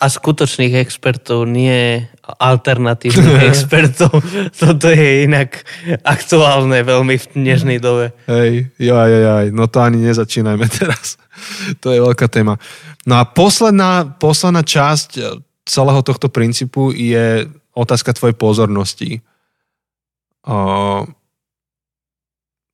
A 0.06 0.14
skutočných 0.14 0.78
expertov, 0.78 1.50
nie 1.50 2.06
alternatívnych 2.22 3.42
expertov. 3.50 4.22
Toto 4.54 4.86
je 4.94 5.26
inak 5.26 5.66
aktuálne 6.06 6.86
veľmi 6.86 7.18
v 7.18 7.26
dnešnej 7.34 7.82
dobe. 7.82 8.14
Hej, 8.30 8.70
jaj, 8.78 9.10
jaj, 9.10 9.46
no 9.50 9.66
to 9.66 9.82
ani 9.82 10.06
nezačínajme 10.06 10.70
teraz. 10.78 11.18
To 11.82 11.90
je 11.90 12.06
veľká 12.06 12.30
téma. 12.30 12.62
No 13.10 13.18
a 13.18 13.26
posledná, 13.26 14.06
posledná 14.22 14.62
časť 14.62 15.42
celého 15.66 16.06
tohto 16.06 16.30
princípu 16.30 16.94
je 16.94 17.50
otázka 17.74 18.14
tvojej 18.14 18.38
pozornosti 18.38 19.26
Uh, 20.46 21.10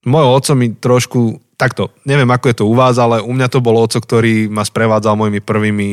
môj 0.04 0.26
oco 0.28 0.52
mi 0.60 0.76
trošku, 0.76 1.40
takto, 1.56 1.96
neviem 2.04 2.28
ako 2.28 2.46
je 2.52 2.56
to 2.60 2.66
u 2.68 2.76
vás, 2.76 3.00
ale 3.00 3.24
u 3.24 3.32
mňa 3.32 3.48
to 3.48 3.64
bol 3.64 3.80
oco, 3.80 3.96
ktorý 3.96 4.52
ma 4.52 4.68
sprevádzal 4.68 5.16
mojimi 5.16 5.40
prvými 5.40 5.90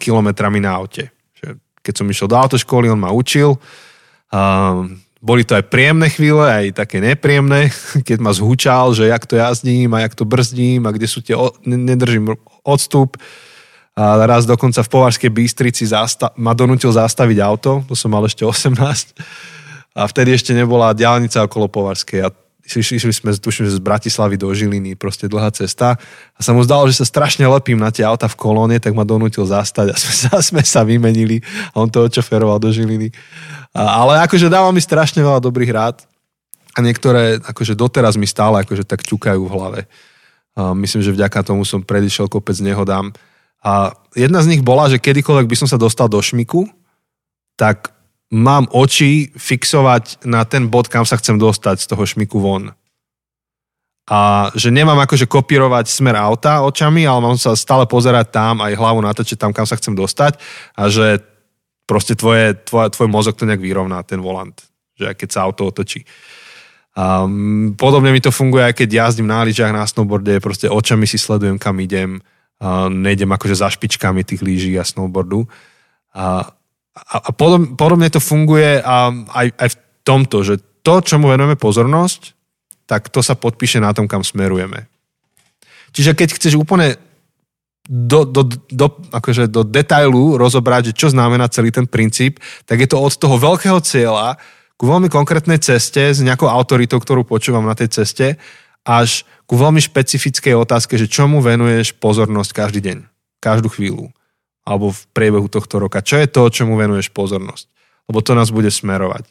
kilometrami 0.00 0.60
na 0.60 0.76
aute. 0.76 1.12
Keď 1.80 1.94
som 2.02 2.10
išiel 2.10 2.26
do 2.26 2.34
autoškoly, 2.34 2.90
on 2.90 2.98
ma 2.98 3.14
učil. 3.14 3.54
Uh, 4.34 4.90
boli 5.22 5.42
to 5.42 5.58
aj 5.58 5.66
príjemné 5.66 6.06
chvíle, 6.12 6.44
aj 6.44 6.76
také 6.76 7.02
nepríjemné, 7.02 7.70
keď 8.08 8.18
ma 8.22 8.30
zhúčal, 8.30 8.94
že 8.94 9.10
jak 9.10 9.26
to 9.26 9.38
jazdím 9.38 9.90
a 9.94 10.02
jak 10.06 10.14
to 10.14 10.22
brzdím 10.26 10.86
a 10.86 10.94
kde 10.94 11.06
sú 11.10 11.22
tie, 11.22 11.34
nedržím 11.66 12.36
odstup. 12.62 13.18
A 13.96 14.28
raz 14.28 14.44
dokonca 14.44 14.84
v 14.84 14.92
Považskej 14.92 15.30
Bystrici 15.32 15.88
zasta- 15.88 16.28
ma 16.36 16.52
donútil 16.52 16.92
zastaviť 16.92 17.38
auto, 17.40 17.80
to 17.88 17.96
som 17.96 18.12
mal 18.12 18.28
ešte 18.28 18.44
18 18.44 18.76
a 19.96 20.04
vtedy 20.04 20.36
ešte 20.36 20.52
nebola 20.52 20.92
diálnica 20.92 21.40
okolo 21.48 21.72
Povarskej 21.72 22.20
a 22.20 22.28
išli, 22.66 22.98
išli 22.98 23.12
sme, 23.14 23.30
tuším, 23.30 23.70
z 23.70 23.78
Bratislavy 23.78 24.34
do 24.34 24.50
Žiliny, 24.50 24.98
proste 24.98 25.30
dlhá 25.30 25.54
cesta 25.54 25.94
a 26.34 26.40
sa 26.42 26.50
mu 26.50 26.66
zdalo, 26.66 26.90
že 26.90 26.98
sa 26.98 27.06
strašne 27.06 27.46
lepím 27.46 27.78
na 27.78 27.94
tie 27.94 28.02
auta 28.02 28.26
v 28.26 28.34
kolóne, 28.34 28.82
tak 28.82 28.92
ma 28.92 29.06
donútil 29.06 29.46
zastať 29.46 29.94
a 29.94 29.96
sme 29.96 30.14
sa, 30.14 30.30
sme 30.52 30.62
sa 30.66 30.82
vymenili 30.82 31.40
a 31.70 31.80
on 31.80 31.88
to 31.88 32.02
odšoferoval 32.02 32.58
do 32.58 32.74
Žiliny. 32.74 33.14
A, 33.72 34.02
ale 34.02 34.18
akože 34.26 34.50
dáva 34.50 34.74
mi 34.74 34.82
strašne 34.82 35.22
veľa 35.22 35.38
dobrých 35.38 35.72
rád 35.72 36.02
a 36.76 36.84
niektoré 36.84 37.40
akože 37.40 37.72
doteraz 37.72 38.20
mi 38.20 38.28
stále 38.28 38.60
akože 38.60 38.84
tak 38.84 39.06
ťukajú 39.06 39.40
v 39.40 39.52
hlave. 39.54 39.80
A 40.56 40.76
myslím, 40.76 41.00
že 41.00 41.14
vďaka 41.16 41.40
tomu 41.40 41.64
som 41.64 41.80
predišiel 41.80 42.28
kopec 42.28 42.56
nehodám. 42.60 43.16
A 43.64 43.96
jedna 44.12 44.44
z 44.44 44.52
nich 44.52 44.62
bola, 44.64 44.88
že 44.92 45.00
kedykoľvek 45.00 45.48
by 45.48 45.56
som 45.56 45.68
sa 45.68 45.80
dostal 45.80 46.08
do 46.08 46.20
šmiku, 46.20 46.68
tak 47.56 47.95
mám 48.36 48.68
oči 48.68 49.32
fixovať 49.32 50.28
na 50.28 50.44
ten 50.44 50.68
bod, 50.68 50.92
kam 50.92 51.08
sa 51.08 51.16
chcem 51.16 51.40
dostať 51.40 51.80
z 51.80 51.86
toho 51.88 52.04
šmiku 52.04 52.36
von. 52.36 52.76
A 54.06 54.52
že 54.54 54.70
nemám 54.70 55.02
akože 55.02 55.26
kopírovať 55.26 55.90
smer 55.90 56.14
auta 56.14 56.62
očami, 56.62 57.02
ale 57.08 57.18
mám 57.18 57.34
sa 57.40 57.58
stále 57.58 57.90
pozerať 57.90 58.30
tam, 58.30 58.62
aj 58.62 58.78
hlavu 58.78 59.02
natočiť 59.02 59.34
tam, 59.34 59.50
kam 59.50 59.66
sa 59.66 59.74
chcem 59.74 59.98
dostať 59.98 60.38
a 60.78 60.86
že 60.86 61.24
proste 61.90 62.14
tvoje, 62.14 62.54
tvoj, 62.54 62.94
tvoj 62.94 63.08
mozog 63.10 63.34
to 63.34 63.48
nejak 63.48 63.58
vyrovná, 63.58 64.06
ten 64.06 64.22
volant, 64.22 64.54
že 64.94 65.10
keď 65.10 65.28
sa 65.32 65.42
auto 65.42 65.66
otočí. 65.66 66.06
A 66.96 67.26
podobne 67.76 68.14
mi 68.14 68.22
to 68.22 68.30
funguje, 68.30 68.62
aj 68.70 68.74
keď 68.78 68.88
jazdím 69.10 69.26
na 69.26 69.42
lyžiach, 69.42 69.74
na 69.74 69.84
snowboarde, 69.84 70.38
proste 70.38 70.70
očami 70.70 71.04
si 71.04 71.18
sledujem, 71.18 71.58
kam 71.58 71.76
idem, 71.82 72.22
a 72.56 72.88
nejdem 72.88 73.28
akože 73.28 73.58
za 73.58 73.68
špičkami 73.68 74.24
tých 74.24 74.40
lyží 74.40 74.72
a 74.80 74.84
snowboardu. 74.86 75.44
A 76.16 76.55
a, 76.96 77.16
a 77.28 77.30
podob, 77.30 77.76
podobne 77.76 78.08
to 78.08 78.24
funguje 78.24 78.80
a 78.80 79.12
aj, 79.12 79.46
aj 79.52 79.68
v 79.68 79.76
tomto, 80.00 80.36
že 80.40 80.54
to, 80.80 81.04
čomu 81.04 81.28
venujeme 81.28 81.60
pozornosť, 81.60 82.32
tak 82.88 83.12
to 83.12 83.20
sa 83.20 83.36
podpíše 83.36 83.82
na 83.82 83.92
tom, 83.92 84.08
kam 84.08 84.24
smerujeme. 84.24 84.88
Čiže 85.92 86.16
keď 86.16 86.28
chceš 86.32 86.54
úplne 86.56 86.96
do, 87.86 88.26
do, 88.26 88.42
do, 88.70 88.86
akože 89.14 89.46
do 89.46 89.62
detailu 89.62 90.34
rozobrať, 90.40 90.90
že 90.90 90.98
čo 90.98 91.08
znamená 91.12 91.46
celý 91.52 91.70
ten 91.70 91.86
princíp, 91.86 92.42
tak 92.66 92.82
je 92.82 92.88
to 92.90 92.98
od 92.98 93.14
toho 93.14 93.36
veľkého 93.38 93.78
cieľa 93.84 94.40
ku 94.76 94.90
veľmi 94.90 95.08
konkrétnej 95.08 95.62
ceste 95.62 96.12
s 96.12 96.20
nejakou 96.20 96.50
autoritou, 96.50 97.00
ktorú 97.00 97.24
počúvam 97.24 97.64
na 97.64 97.78
tej 97.78 98.02
ceste, 98.02 98.36
až 98.86 99.24
ku 99.46 99.58
veľmi 99.58 99.82
špecifickej 99.82 100.54
otázke, 100.54 100.98
že 100.98 101.10
čomu 101.10 101.42
venuješ 101.42 101.96
pozornosť 101.96 102.50
každý 102.54 102.80
deň, 102.82 102.98
každú 103.42 103.70
chvíľu 103.70 104.10
alebo 104.66 104.90
v 104.90 105.00
priebehu 105.14 105.46
tohto 105.46 105.78
roka. 105.78 106.02
Čo 106.02 106.18
je 106.18 106.26
to, 106.26 106.50
čomu 106.50 106.74
venuješ 106.74 107.14
pozornosť? 107.14 107.70
Lebo 108.10 108.18
to 108.18 108.34
nás 108.34 108.50
bude 108.50 108.68
smerovať. 108.68 109.30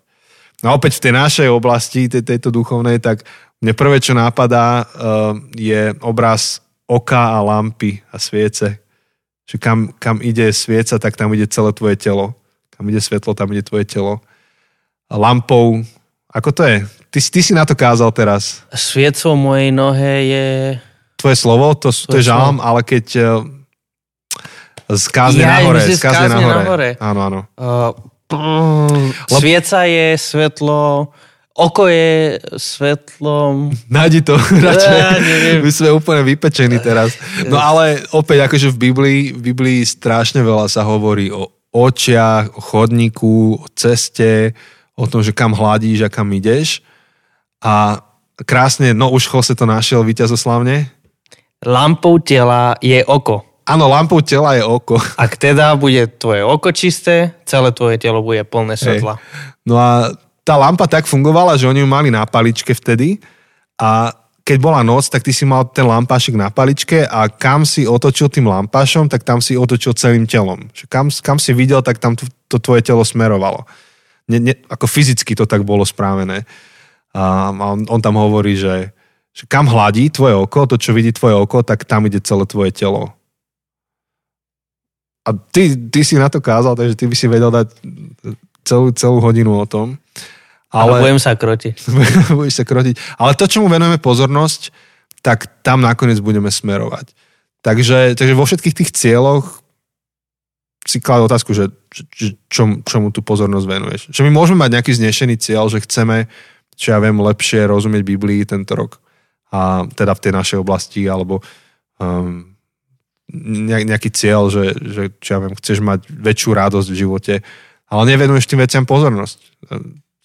No 0.63 0.71
a 0.71 0.75
opäť 0.79 0.97
v 0.97 1.03
tej 1.03 1.13
našej 1.13 1.47
oblasti, 1.51 2.07
tej, 2.07 2.23
tejto 2.23 2.49
duchovnej, 2.55 3.03
tak 3.03 3.27
mne 3.59 3.75
prvé, 3.75 3.99
čo 3.99 4.15
nápadá, 4.15 4.87
uh, 4.87 5.35
je 5.51 5.91
obraz 5.99 6.63
oka 6.87 7.35
a 7.35 7.43
lampy 7.43 7.99
a 8.07 8.15
sviece. 8.15 8.79
Že 9.45 9.55
kam, 9.59 9.79
kam 9.99 10.17
ide 10.23 10.49
svieca, 10.55 10.95
tak 10.97 11.19
tam 11.19 11.29
ide 11.35 11.45
celé 11.51 11.75
tvoje 11.75 11.99
telo. 11.99 12.33
Kam 12.71 12.87
ide 12.87 13.03
svetlo, 13.03 13.35
tam 13.35 13.51
ide 13.51 13.67
tvoje 13.67 13.85
telo. 13.85 14.23
A 15.11 15.19
lampou, 15.19 15.83
ako 16.31 16.49
to 16.55 16.63
je? 16.65 16.77
Ty, 17.11 17.19
ty 17.19 17.39
si 17.43 17.53
na 17.53 17.63
to 17.63 17.77
kázal 17.77 18.09
teraz. 18.11 18.65
Sviecou 18.73 19.37
mojej 19.37 19.69
nohe 19.71 20.13
je... 20.27 20.45
Tvoje 21.15 21.37
slovo, 21.39 21.71
to, 21.77 21.93
to 21.93 22.19
je 22.19 22.27
žalm, 22.27 22.59
ale 22.59 22.83
keď 22.83 23.05
e, 23.15 23.21
z 24.89 25.05
kázne 25.09 25.41
ja, 25.41 25.59
nahore. 25.59 25.81
Z 25.89 25.97
kázne 25.97 26.27
nahore. 26.29 26.61
nahore. 26.61 26.89
Áno, 27.01 27.19
áno. 27.25 27.39
Uh, 27.57 27.93
Svieca 29.29 29.85
je 29.85 30.17
svetlo, 30.17 31.13
oko 31.55 31.87
je 31.87 32.41
svetlom... 32.57 33.71
Nájdi 33.87 34.25
to 34.25 34.35
radšej. 34.67 34.97
Ja, 34.97 35.09
My 35.61 35.71
sme 35.71 35.89
úplne 35.93 36.21
vypečení 36.25 36.81
teraz. 36.81 37.15
No 37.47 37.61
ale 37.61 38.03
opäť 38.11 38.49
akože 38.49 38.67
v 38.73 38.77
Biblii, 38.89 39.21
v 39.33 39.41
Biblii 39.53 39.79
strašne 39.85 40.41
veľa 40.41 40.67
sa 40.67 40.83
hovorí 40.83 41.29
o 41.31 41.53
očiach, 41.75 42.55
o 42.55 42.59
chodníku, 42.59 43.61
o 43.61 43.65
ceste, 43.75 44.55
o 44.95 45.05
tom, 45.05 45.21
že 45.21 45.35
kam 45.35 45.51
hladíš 45.55 46.07
a 46.07 46.13
kam 46.13 46.31
ideš. 46.31 46.81
A 47.63 48.03
krásne, 48.43 48.91
no 48.91 49.11
už 49.11 49.27
Jose 49.31 49.55
to 49.55 49.67
našiel 49.67 50.03
víťazoslavne. 50.03 50.91
Lampou 51.63 52.19
tela 52.19 52.75
je 52.83 52.99
oko. 53.05 53.54
Áno, 53.65 53.89
lampou 53.89 54.21
tela 54.21 54.53
je 54.53 54.61
oko. 54.61 55.01
Ak 55.17 55.41
teda 55.41 55.73
bude 55.73 56.05
tvoje 56.21 56.45
oko 56.45 56.69
čisté, 56.69 57.33
celé 57.49 57.73
tvoje 57.73 57.97
telo 57.97 58.21
bude 58.21 58.45
plné 58.45 58.77
svetla. 58.77 59.17
Hej. 59.17 59.25
No 59.65 59.81
a 59.81 60.13
tá 60.45 60.53
lampa 60.61 60.85
tak 60.85 61.09
fungovala, 61.09 61.57
že 61.57 61.65
oni 61.65 61.81
ju 61.81 61.89
mali 61.89 62.13
na 62.13 62.21
paličke 62.29 62.77
vtedy 62.77 63.17
a 63.81 64.13
keď 64.45 64.57
bola 64.61 64.85
noc, 64.85 65.09
tak 65.09 65.25
ty 65.25 65.33
si 65.33 65.41
mal 65.41 65.65
ten 65.65 65.89
lampášik 65.89 66.37
na 66.37 66.53
paličke 66.53 67.01
a 67.01 67.25
kam 67.25 67.65
si 67.65 67.89
otočil 67.89 68.29
tým 68.29 68.45
lampášom, 68.45 69.09
tak 69.09 69.25
tam 69.25 69.41
si 69.41 69.57
otočil 69.57 69.97
celým 69.97 70.29
telom. 70.29 70.69
Kam, 70.85 71.09
kam 71.09 71.41
si 71.41 71.49
videl, 71.49 71.81
tak 71.81 71.97
tam 71.97 72.13
to, 72.13 72.29
to 72.45 72.61
tvoje 72.61 72.85
telo 72.85 73.01
smerovalo. 73.01 73.65
Ne, 74.29 74.37
ne, 74.37 74.53
ako 74.69 74.85
fyzicky 74.85 75.33
to 75.33 75.49
tak 75.49 75.65
bolo 75.65 75.81
správené. 75.81 76.45
A 77.17 77.49
on, 77.49 77.89
on 77.89 77.97
tam 77.97 78.21
hovorí, 78.21 78.53
že, 78.53 78.93
že 79.33 79.49
kam 79.49 79.65
hladí 79.65 80.13
tvoje 80.13 80.37
oko, 80.37 80.69
to 80.69 80.77
čo 80.77 80.93
vidí 80.93 81.09
tvoje 81.09 81.33
oko, 81.33 81.65
tak 81.65 81.81
tam 81.89 82.05
ide 82.05 82.21
celé 82.21 82.45
tvoje 82.45 82.69
telo. 82.69 83.17
A 85.25 85.33
ty, 85.33 85.73
ty 85.89 86.05
si 86.05 86.15
na 86.21 86.29
to 86.29 86.37
kázal, 86.37 86.77
takže 86.77 86.93
ty 86.93 87.09
by 87.09 87.15
si 87.17 87.25
vedel 87.25 87.49
dať 87.49 87.67
celú, 88.61 88.93
celú 88.93 89.17
hodinu 89.17 89.57
o 89.57 89.65
tom. 89.65 89.97
Ale, 90.69 91.01
ale 91.01 91.03
budem 91.09 91.21
sa 91.21 91.33
krotiť. 91.33 91.75
budeš 92.37 92.61
sa 92.61 92.65
krotiť. 92.65 93.17
Ale 93.17 93.33
to, 93.33 93.49
čomu 93.49 93.65
venujeme 93.65 93.97
pozornosť, 93.97 94.69
tak 95.25 95.49
tam 95.65 95.81
nakoniec 95.81 96.21
budeme 96.21 96.53
smerovať. 96.53 97.13
Takže, 97.65 98.13
takže 98.13 98.37
vo 98.37 98.45
všetkých 98.45 98.77
tých 98.77 98.91
cieľoch 98.93 99.65
si 100.85 101.01
kladú 101.01 101.25
otázku, 101.25 101.57
že, 101.57 101.73
že 102.13 102.37
čom, 102.45 102.85
čomu 102.85 103.09
tú 103.09 103.25
pozornosť 103.25 103.65
venuješ. 103.65 104.01
Že 104.13 104.29
my 104.29 104.31
môžeme 104.37 104.61
mať 104.61 104.77
nejaký 104.77 104.91
znešený 104.93 105.35
cieľ, 105.41 105.65
že 105.73 105.81
chceme, 105.81 106.29
čo 106.77 106.93
ja 106.93 107.01
viem, 107.01 107.17
lepšie 107.17 107.65
rozumieť 107.65 108.05
Biblii 108.05 108.45
tento 108.45 108.77
rok. 108.77 109.01
A 109.49 109.89
teda 109.97 110.13
v 110.13 110.23
tej 110.29 110.31
našej 110.37 110.57
oblasti, 110.61 111.09
alebo 111.09 111.41
um, 111.97 112.53
nejaký 113.29 114.13
cieľ, 114.13 114.53
že, 114.53 114.77
že 114.77 115.03
čo 115.17 115.29
ja 115.37 115.39
viem, 115.41 115.57
chceš 115.57 115.81
mať 115.81 116.05
väčšiu 116.09 116.51
radosť 116.53 116.87
v 116.93 116.99
živote, 116.99 117.33
ale 117.89 118.01
nevenuješ 118.13 118.45
tým 118.45 118.61
veciam 118.61 118.85
pozornosť. 118.85 119.37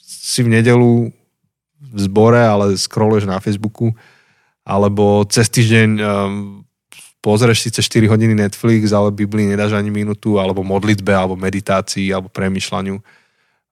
Si 0.01 0.41
v 0.45 0.53
nedelu 0.53 1.09
v 1.81 1.99
zbore, 1.99 2.41
ale 2.41 2.77
scrolluješ 2.77 3.25
na 3.25 3.41
Facebooku, 3.41 3.93
alebo 4.63 5.25
cez 5.27 5.49
týždeň 5.49 5.91
um, 5.99 6.63
pozrieš 7.25 7.69
síce 7.69 7.81
4 7.81 8.07
hodiny 8.07 8.37
Netflix, 8.37 8.93
ale 8.93 9.13
Biblii 9.13 9.49
nedáš 9.49 9.77
ani 9.77 9.89
minútu, 9.89 10.37
alebo 10.37 10.61
modlitbe, 10.61 11.11
alebo 11.11 11.41
meditácii, 11.41 12.13
alebo 12.13 12.29
premyšľaniu. 12.29 13.01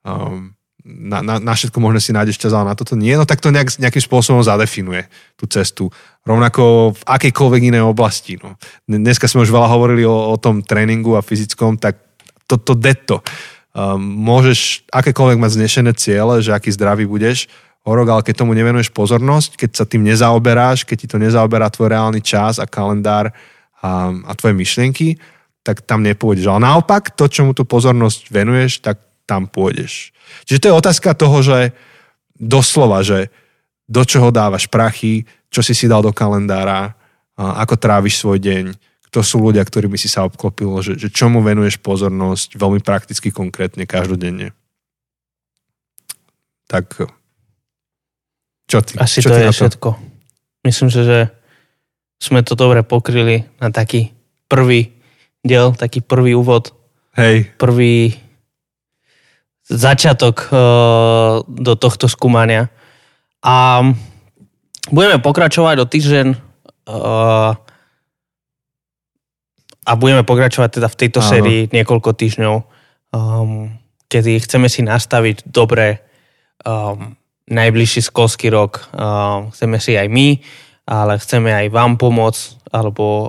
Um, 0.05 0.58
na, 0.89 1.21
na, 1.21 1.37
na 1.37 1.53
všetko 1.53 1.77
možno 1.85 2.01
si 2.01 2.17
nájdeš 2.17 2.41
čas, 2.41 2.57
ale 2.57 2.73
na 2.73 2.75
toto 2.75 2.97
nie, 2.97 3.13
no 3.13 3.29
tak 3.29 3.45
to 3.45 3.53
nejak, 3.53 3.77
nejakým 3.77 4.01
spôsobom 4.01 4.41
zadefinuje 4.41 5.05
tú 5.37 5.45
cestu. 5.45 5.93
Rovnako 6.25 6.97
v 6.97 7.03
akejkoľvek 7.05 7.63
inej 7.69 7.85
oblasti. 7.85 8.41
No. 8.41 8.57
Dneska 8.89 9.29
sme 9.29 9.45
už 9.45 9.53
veľa 9.53 9.69
hovorili 9.69 10.09
o, 10.09 10.33
o 10.33 10.37
tom 10.41 10.65
tréningu 10.65 11.13
a 11.15 11.25
fyzickom, 11.25 11.77
tak 11.77 12.01
toto 12.49 12.73
to 12.73 12.81
detto. 12.81 13.17
Um, 13.77 14.01
môžeš 14.01 14.89
akékoľvek 14.89 15.37
mať 15.37 15.61
znešené 15.61 15.93
ciele, 15.93 16.41
že 16.41 16.57
aký 16.57 16.73
zdravý 16.73 17.05
budeš, 17.05 17.53
horok, 17.85 18.09
ale 18.09 18.23
keď 18.25 18.45
tomu 18.45 18.57
nevenuješ 18.57 18.89
pozornosť, 18.93 19.61
keď 19.61 19.71
sa 19.77 19.85
tým 19.85 20.05
nezaoberáš, 20.05 20.89
keď 20.89 20.97
ti 21.05 21.07
to 21.09 21.21
nezaoberá 21.21 21.69
tvoj 21.69 21.93
reálny 21.93 22.25
čas 22.25 22.57
a 22.57 22.69
kalendár 22.69 23.33
a, 23.79 24.13
a 24.13 24.33
tvoje 24.37 24.57
myšlienky, 24.57 25.21
tak 25.65 25.85
tam 25.85 26.01
nepôjdeš. 26.01 26.49
Ale 26.49 26.65
naopak, 26.65 27.13
to, 27.13 27.29
čomu 27.29 27.53
tú 27.53 27.69
pozornosť 27.69 28.33
venuješ, 28.33 28.81
tak 28.81 29.08
tam 29.29 29.45
pôjdeš. 29.45 30.17
Čiže 30.49 30.61
to 30.65 30.69
je 30.73 30.81
otázka 30.81 31.13
toho, 31.13 31.45
že 31.45 31.77
doslova, 32.41 33.05
že 33.05 33.29
do 33.85 34.01
čoho 34.09 34.33
dávaš 34.33 34.65
prachy, 34.73 35.29
čo 35.53 35.61
si 35.61 35.77
si 35.77 35.85
dal 35.85 36.01
do 36.01 36.13
kalendára, 36.17 36.97
ako 37.37 37.77
tráviš 37.77 38.25
svoj 38.25 38.41
deň, 38.41 38.65
kto 39.13 39.21
sú 39.21 39.41
ľudia, 39.41 39.65
ktorými 39.65 40.01
si 40.01 40.09
sa 40.09 40.25
obklopil, 40.25 40.69
že, 40.81 40.97
že 40.97 41.09
čomu 41.13 41.45
venuješ 41.45 41.81
pozornosť 41.81 42.57
veľmi 42.57 42.81
prakticky, 42.81 43.29
konkrétne, 43.33 43.85
každodenne. 43.89 44.53
Tak 46.69 47.09
čo 48.69 48.79
ty? 48.85 49.01
Asi 49.01 49.25
čo 49.25 49.33
to 49.33 49.41
ty 49.41 49.49
je 49.49 49.49
to? 49.49 49.57
všetko. 49.57 49.89
Myslím 50.69 50.93
si, 50.93 51.01
že 51.01 51.33
sme 52.21 52.45
to 52.45 52.53
dobre 52.53 52.85
pokryli 52.85 53.49
na 53.57 53.73
taký 53.73 54.13
prvý 54.51 54.93
diel, 55.41 55.73
taký 55.73 56.05
prvý 56.05 56.37
úvod. 56.37 56.77
Hej. 57.17 57.49
Prvý 57.57 58.13
začiatok 59.69 60.49
uh, 60.49 61.45
do 61.45 61.73
tohto 61.77 62.09
skúmania. 62.09 62.73
A 63.45 63.85
budeme 64.91 65.21
pokračovať 65.21 65.77
o 65.79 65.87
týždeň 65.87 66.27
uh, 66.33 67.53
a 69.89 69.93
budeme 69.97 70.25
pokračovať 70.25 70.81
teda 70.81 70.89
v 70.89 70.99
tejto 71.01 71.21
Áno. 71.25 71.29
sérii 71.29 71.61
niekoľko 71.73 72.11
týždňov, 72.13 72.55
um, 73.13 73.73
kedy 74.09 74.41
chceme 74.45 74.69
si 74.69 74.85
nastaviť 74.85 75.49
dobre 75.49 76.01
um, 76.65 77.17
najbližší 77.49 78.09
školský 78.09 78.53
rok. 78.53 78.89
Um, 78.93 79.49
chceme 79.53 79.81
si 79.81 79.97
aj 79.97 80.09
my, 80.13 80.41
ale 80.89 81.21
chceme 81.21 81.53
aj 81.53 81.67
vám 81.73 81.97
pomôcť 81.97 82.73
alebo 82.73 83.05
uh, 83.05 83.29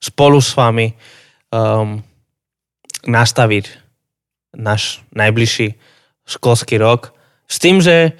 spolu 0.00 0.40
s 0.40 0.52
vami 0.52 0.92
um, 1.52 2.00
nastaviť 3.08 3.83
náš 4.54 5.02
najbližší 5.12 5.76
školský 6.24 6.80
rok 6.80 7.12
s 7.44 7.60
tým, 7.60 7.84
že 7.84 8.16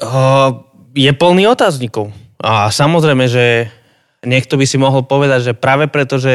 uh, 0.00 0.50
je 0.96 1.12
plný 1.12 1.50
otáznikov. 1.52 2.10
A 2.40 2.72
samozrejme, 2.72 3.28
že 3.28 3.68
niekto 4.24 4.56
by 4.56 4.64
si 4.64 4.80
mohol 4.80 5.04
povedať, 5.04 5.52
že 5.52 5.58
práve 5.58 5.86
preto, 5.92 6.16
že 6.16 6.34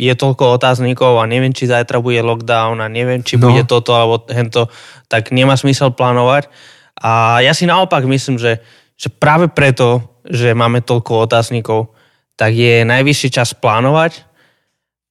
je 0.00 0.12
toľko 0.16 0.56
otáznikov 0.56 1.20
a 1.20 1.28
neviem, 1.28 1.52
či 1.52 1.68
zajtra 1.68 2.00
bude 2.00 2.24
lockdown 2.24 2.80
a 2.80 2.88
neviem, 2.88 3.20
či 3.20 3.36
no. 3.36 3.52
bude 3.52 3.68
toto 3.68 3.92
alebo 3.92 4.24
hento, 4.32 4.72
tak 5.12 5.28
nemá 5.28 5.60
smysel 5.60 5.92
plánovať. 5.92 6.48
A 6.96 7.44
ja 7.44 7.52
si 7.52 7.68
naopak 7.68 8.08
myslím, 8.08 8.40
že, 8.40 8.64
že 8.96 9.12
práve 9.12 9.52
preto, 9.52 10.00
že 10.24 10.56
máme 10.56 10.80
toľko 10.80 11.28
otáznikov, 11.28 11.92
tak 12.40 12.56
je 12.56 12.88
najvyšší 12.88 13.28
čas 13.28 13.52
plánovať 13.52 14.29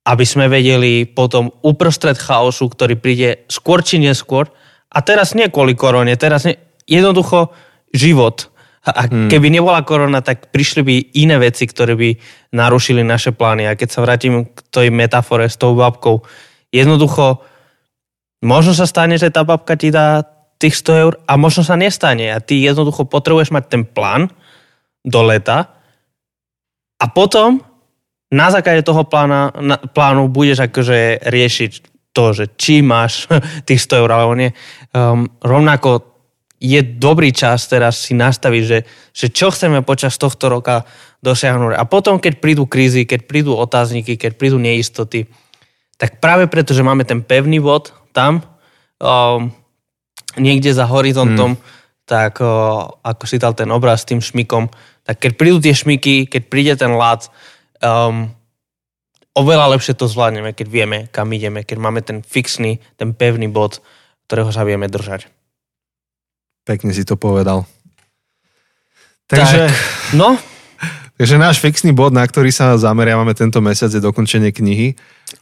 aby 0.10 0.26
sme 0.26 0.49
vedeli 0.49 1.05
potom 1.05 1.53
uprostred 1.62 2.18
chaosu, 2.18 2.66
ktorý 2.66 2.97
príde 2.97 3.45
skôr 3.45 3.86
či 3.86 4.01
neskôr, 4.01 4.49
a 4.89 5.05
teraz 5.05 5.38
nie 5.38 5.53
kvôli 5.53 5.78
korone, 5.78 6.18
teraz 6.18 6.49
nie, 6.49 6.57
jednoducho 6.89 7.53
život. 7.93 8.49
A 8.89 9.05
hmm. 9.05 9.30
keby 9.30 9.53
nebola 9.53 9.86
korona, 9.86 10.26
tak 10.26 10.49
prišli 10.49 10.82
by 10.82 10.95
iné 11.22 11.38
veci, 11.38 11.70
ktoré 11.70 11.93
by 11.93 12.10
narušili 12.57 13.05
naše 13.05 13.30
plány. 13.30 13.70
A 13.70 13.78
keď 13.78 13.89
sa 13.93 14.01
vrátim 14.01 14.49
k 14.49 14.60
tej 14.74 14.89
metafore 14.89 15.45
s 15.45 15.62
tou 15.62 15.78
babkou, 15.78 16.26
jednoducho 16.74 17.45
možno 18.41 18.74
sa 18.74 18.89
stane, 18.89 19.22
že 19.22 19.30
tá 19.30 19.45
babka 19.45 19.78
ti 19.78 19.93
dá 19.93 20.26
tých 20.57 20.74
100 20.82 21.03
eur 21.05 21.14
a 21.30 21.38
možno 21.38 21.62
sa 21.62 21.78
nestane. 21.78 22.34
A 22.34 22.41
ty 22.41 22.66
jednoducho 22.66 23.05
potrebuješ 23.05 23.53
mať 23.53 23.64
ten 23.70 23.84
plán 23.86 24.34
do 25.05 25.22
leta 25.22 25.70
a 26.97 27.05
potom 27.14 27.62
na 28.30 28.47
základe 28.53 28.86
toho 28.86 29.03
plána, 29.05 29.49
na, 29.57 29.77
plánu 29.77 30.30
budeš 30.30 30.69
akože 30.69 31.25
riešiť 31.25 31.71
to, 32.13 32.25
že 32.34 32.45
či 32.57 32.82
máš 32.86 33.25
tých 33.67 33.82
100 33.82 34.01
eur 34.05 34.09
alebo 34.09 34.34
nie. 34.38 34.51
Um, 34.93 35.30
rovnako 35.41 36.05
je 36.59 36.84
dobrý 36.84 37.32
čas 37.32 37.71
teraz 37.71 38.03
si 38.03 38.13
nastaviť, 38.13 38.63
že, 38.67 38.80
že 39.15 39.27
čo 39.32 39.47
chceme 39.47 39.80
počas 39.82 40.19
tohto 40.19 40.51
roka 40.51 40.84
dosiahnuť. 41.23 41.80
A 41.80 41.88
potom, 41.88 42.19
keď 42.19 42.43
prídu 42.43 42.67
krízy, 42.67 43.07
keď 43.07 43.23
prídu 43.27 43.55
otázniky, 43.55 44.19
keď 44.19 44.36
prídu 44.36 44.59
neistoty, 44.59 45.27
tak 45.95 46.19
práve 46.19 46.51
preto, 46.51 46.75
že 46.75 46.84
máme 46.84 47.07
ten 47.07 47.23
pevný 47.23 47.63
bod 47.63 47.95
tam, 48.11 48.43
um, 48.99 49.51
niekde 50.36 50.75
za 50.75 50.88
horizontom, 50.88 51.55
hmm 51.55 51.77
tak 52.09 52.41
o, 52.41 52.89
ako 53.05 53.23
si 53.30 53.38
dal 53.38 53.53
ten 53.53 53.69
obraz 53.69 54.01
s 54.01 54.09
tým 54.09 54.17
šmikom, 54.17 54.65
tak 55.05 55.21
keď 55.21 55.32
prídu 55.38 55.57
tie 55.61 55.77
šmiky, 55.77 56.25
keď 56.25 56.41
príde 56.49 56.73
ten 56.73 56.97
lát, 56.97 57.30
um, 57.84 58.32
oveľa 59.36 59.75
lepšie 59.77 59.95
to 59.95 60.07
zvládneme, 60.07 60.55
keď 60.55 60.67
vieme, 60.67 60.97
kam 61.11 61.32
ideme, 61.32 61.63
keď 61.63 61.77
máme 61.80 62.01
ten 62.05 62.23
fixný, 62.23 62.80
ten 62.99 63.11
pevný 63.15 63.47
bod, 63.51 63.84
ktorého 64.27 64.51
sa 64.53 64.63
vieme 64.63 64.88
držať. 64.88 65.27
Pekne 66.67 66.93
si 66.93 67.03
to 67.03 67.17
povedal. 67.17 67.65
Takže, 69.30 69.69
tak, 69.69 70.13
no. 70.13 70.38
takže 71.19 71.36
náš 71.41 71.57
fixný 71.61 71.93
bod, 71.93 72.13
na 72.13 72.25
ktorý 72.25 72.53
sa 72.53 72.77
zameriavame 72.77 73.34
tento 73.34 73.61
mesiac, 73.61 73.89
je 73.89 74.01
dokončenie 74.01 74.53
knihy. 74.53 74.93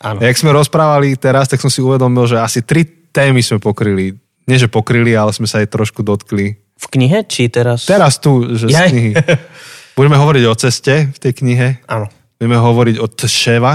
Áno. 0.03 0.19
Jak 0.23 0.39
sme 0.39 0.55
rozprávali 0.55 1.15
teraz, 1.15 1.47
tak 1.51 1.59
som 1.63 1.71
si 1.71 1.83
uvedomil, 1.83 2.27
že 2.27 2.39
asi 2.39 2.63
tri 2.63 2.83
témy 3.11 3.39
sme 3.43 3.59
pokryli 3.59 4.15
nie 4.47 4.57
že 4.57 4.71
pokryli, 4.71 5.11
ale 5.11 5.35
sme 5.35 5.45
sa 5.45 5.59
aj 5.59 5.67
trošku 5.67 6.01
dotkli. 6.01 6.55
V 6.79 6.87
knihe, 6.87 7.27
či 7.27 7.51
teraz? 7.51 7.83
Teraz 7.83 8.17
tu, 8.23 8.55
že 8.55 8.71
z 8.71 8.79
knihy. 8.79 9.11
Budeme 9.99 10.15
hovoriť 10.15 10.43
o 10.47 10.55
ceste 10.55 11.11
v 11.11 11.17
tej 11.19 11.33
knihe. 11.43 11.83
Áno. 11.91 12.07
Budeme 12.37 12.57
hovoriť 12.61 12.95
o 13.01 13.07
Tševa. 13.09 13.73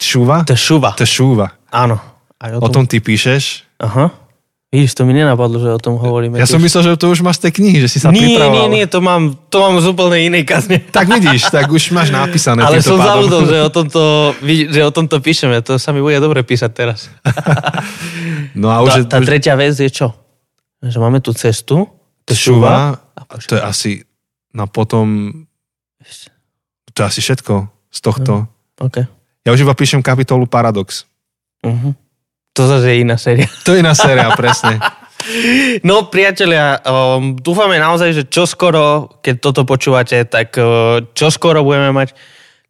Tšuva? 0.00 0.48
Tšuva. 0.48 0.90
Tšuva. 0.96 1.46
Áno. 1.72 1.96
Aj 2.36 2.50
o, 2.56 2.60
tom... 2.60 2.64
o 2.64 2.68
tom 2.72 2.84
ty 2.88 3.00
píšeš. 3.00 3.64
Aha. 3.80 4.26
Vidíš, 4.66 4.98
to 4.98 5.06
mi 5.06 5.14
nenapadlo, 5.14 5.62
že 5.62 5.70
o 5.72 5.80
tom 5.80 5.94
hovoríme. 5.94 6.36
Ja 6.36 6.44
tiež. 6.44 6.58
som 6.58 6.60
myslel, 6.60 6.82
že 6.84 6.90
to 6.98 7.08
už 7.08 7.22
máš 7.22 7.38
z 7.38 7.48
tej 7.48 7.52
knihy, 7.62 7.78
že 7.80 7.88
si 7.88 7.98
sa 8.02 8.10
nie, 8.10 8.34
pripravoval. 8.34 8.66
Nie, 8.66 8.82
nie, 8.82 8.84
to 8.90 8.98
mám, 8.98 9.32
to 9.46 9.56
mám 9.62 9.78
z 9.78 9.86
úplne 9.88 10.18
inej 10.26 10.44
kazne. 10.44 10.82
Tak 10.96 11.06
vidíš, 11.06 11.48
tak 11.54 11.70
už 11.70 11.94
máš 11.94 12.10
napísané. 12.10 12.66
Ale 12.66 12.82
som 12.82 12.98
zabudol, 12.98 13.46
že 13.46 13.56
o, 13.62 13.70
tomto, 13.76 14.34
že 14.44 14.80
o 14.82 14.90
tomto 14.90 15.16
píšeme. 15.22 15.62
To 15.64 15.78
sa 15.78 15.94
mi 15.94 16.02
bude 16.02 16.18
dobre 16.18 16.42
písať 16.42 16.70
teraz. 16.74 17.08
no 18.60 18.68
a 18.68 18.82
už 18.82 19.06
tá, 19.06 19.16
tá 19.16 19.18
tretia 19.22 19.54
vec 19.54 19.78
je 19.78 19.88
čo? 19.88 20.12
Že 20.82 20.98
máme 20.98 21.22
tú 21.22 21.30
cestu. 21.32 21.86
Šuva. 22.26 22.98
To 23.48 23.54
je 23.54 23.62
asi 23.62 23.90
na 24.50 24.66
potom... 24.66 25.32
To 26.96 27.04
je 27.04 27.06
asi 27.12 27.20
všetko 27.20 27.54
z 27.92 27.98
tohto. 28.00 28.32
No, 28.48 28.80
okay. 28.80 29.04
Ja 29.44 29.52
už 29.52 29.62
iba 29.62 29.76
píšem 29.76 30.00
kapitolu 30.00 30.48
Paradox. 30.48 31.04
Uh-huh. 31.60 31.92
To 32.56 32.62
zase 32.64 32.96
je 32.96 32.96
iná 33.04 33.20
séria. 33.20 33.46
To 33.68 33.76
je 33.76 33.84
iná 33.84 33.92
séria, 33.92 34.32
presne. 34.34 34.80
No 35.82 36.06
priatelia, 36.06 36.78
um, 36.86 37.34
dúfame 37.34 37.82
naozaj, 37.82 38.14
že 38.14 38.22
čoskoro, 38.30 39.18
keď 39.24 39.34
toto 39.42 39.66
počúvate, 39.66 40.22
tak 40.22 40.54
uh, 40.54 41.02
čoskoro 41.18 41.66
budeme 41.66 41.90
mať 41.90 42.14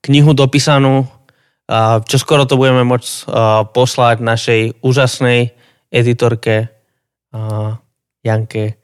knihu 0.00 0.32
dopísanú, 0.32 1.04
uh, 1.04 2.00
čoskoro 2.06 2.48
to 2.48 2.56
budeme 2.56 2.86
môcť 2.86 3.28
uh, 3.28 3.66
poslať 3.68 4.24
našej 4.24 4.60
úžasnej 4.80 5.52
editorke 5.92 6.72
uh, 7.36 7.76
Janke. 8.24 8.80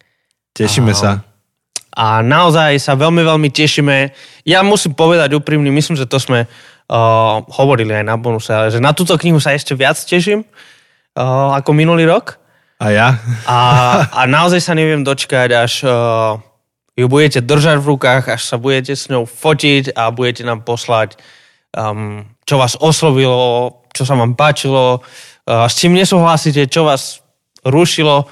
Tešíme 0.53 0.93
uh, 0.93 0.99
sa. 0.99 1.11
A 1.93 2.25
naozaj 2.25 2.81
sa 2.81 2.97
veľmi, 2.97 3.21
veľmi 3.21 3.49
tešíme. 3.53 3.97
Ja 4.49 4.65
musím 4.65 4.97
povedať 4.97 5.37
úprimne, 5.37 5.69
myslím, 5.69 6.01
že 6.01 6.09
to 6.09 6.17
sme 6.17 6.49
uh, 6.49 7.45
hovorili 7.53 7.93
aj 7.93 8.05
na 8.09 8.17
bonuse, 8.17 8.49
ale 8.49 8.73
že 8.73 8.81
na 8.81 8.97
túto 8.97 9.13
knihu 9.21 9.37
sa 9.37 9.53
ešte 9.53 9.77
viac 9.77 10.01
teším 10.01 10.41
uh, 10.41 11.53
ako 11.61 11.71
minulý 11.77 12.09
rok. 12.09 12.41
A 12.81 12.91
ja? 12.91 13.09
a, 13.47 13.59
a 14.11 14.21
naozaj 14.27 14.59
sa 14.59 14.73
neviem 14.73 15.05
dočkať, 15.05 15.49
až 15.53 15.73
uh, 15.85 16.41
ju 16.97 17.07
budete 17.07 17.45
držať 17.45 17.79
v 17.79 17.89
rukách, 17.95 18.25
až 18.35 18.43
sa 18.43 18.57
budete 18.57 18.97
s 18.97 19.07
ňou 19.13 19.29
fotiť 19.29 19.93
a 19.93 20.09
budete 20.11 20.43
nám 20.49 20.65
poslať, 20.65 21.21
um, 21.77 22.25
čo 22.49 22.57
vás 22.57 22.75
oslovilo, 22.81 23.85
čo 23.93 24.09
sa 24.09 24.17
vám 24.17 24.33
páčilo, 24.33 25.05
uh, 25.05 25.69
s 25.69 25.77
čím 25.77 25.93
nesúhlasíte, 25.95 26.67
čo 26.73 26.89
vás 26.89 27.21
rušilo. 27.63 28.27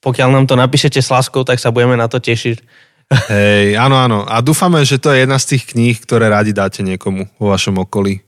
Pokiaľ 0.00 0.28
nám 0.32 0.46
to 0.48 0.56
napíšete 0.56 0.96
s 1.02 1.12
láskou, 1.12 1.44
tak 1.44 1.60
sa 1.60 1.68
budeme 1.68 1.92
na 1.92 2.08
to 2.08 2.16
tešiť. 2.16 2.88
Hej, 3.10 3.74
áno, 3.74 3.98
áno. 3.98 4.18
A 4.22 4.38
dúfame, 4.38 4.86
že 4.86 5.02
to 5.02 5.10
je 5.10 5.26
jedna 5.26 5.34
z 5.42 5.56
tých 5.56 5.74
kníh, 5.74 5.98
ktoré 5.98 6.30
radi 6.30 6.54
dáte 6.54 6.86
niekomu 6.86 7.26
vo 7.42 7.50
vašom 7.50 7.82
okolí. 7.82 8.22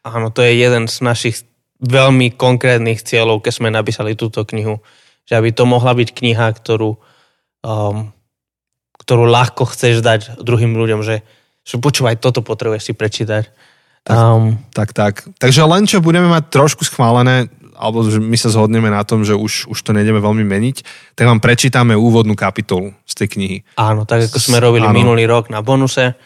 Áno, 0.00 0.32
to 0.32 0.40
je 0.40 0.56
jeden 0.56 0.88
z 0.88 1.04
našich 1.04 1.44
veľmi 1.84 2.32
konkrétnych 2.32 3.04
cieľov, 3.04 3.44
keď 3.44 3.52
sme 3.52 3.68
napísali 3.68 4.16
túto 4.16 4.48
knihu. 4.48 4.80
Že 5.28 5.32
aby 5.36 5.50
to 5.52 5.68
mohla 5.68 5.92
byť 5.92 6.08
kniha, 6.16 6.48
ktorú, 6.48 6.96
um, 7.60 8.08
ktorú 9.04 9.24
ľahko 9.28 9.68
chceš 9.68 10.00
dať 10.00 10.40
druhým 10.40 10.72
ľuďom, 10.72 11.04
že, 11.04 11.20
že 11.66 11.76
počúvaj, 11.76 12.16
toto 12.16 12.40
potrebuješ 12.40 12.88
si 12.88 12.92
prečítať. 12.96 13.52
Tak, 14.06 14.16
um, 14.16 14.56
tak, 14.72 14.96
tak. 14.96 15.28
Takže 15.36 15.60
len 15.68 15.84
čo 15.84 16.00
budeme 16.00 16.32
mať 16.32 16.48
trošku 16.48 16.88
schválené, 16.88 17.52
alebo 17.76 18.02
že 18.08 18.18
my 18.18 18.34
sa 18.40 18.48
zhodneme 18.48 18.88
na 18.88 19.04
tom, 19.04 19.22
že 19.22 19.36
už, 19.36 19.68
už 19.68 19.78
to 19.84 19.92
nejdeme 19.92 20.18
veľmi 20.18 20.42
meniť, 20.42 20.76
tak 21.12 21.28
vám 21.28 21.38
prečítame 21.38 21.92
úvodnú 21.92 22.32
kapitolu 22.32 22.96
z 23.04 23.12
tej 23.12 23.28
knihy. 23.36 23.58
Áno, 23.76 24.08
tak 24.08 24.32
ako 24.32 24.38
sme 24.40 24.58
robili 24.58 24.88
áno. 24.88 24.96
minulý 24.96 25.28
rok 25.28 25.52
na 25.52 25.60
bonuse. 25.60 26.16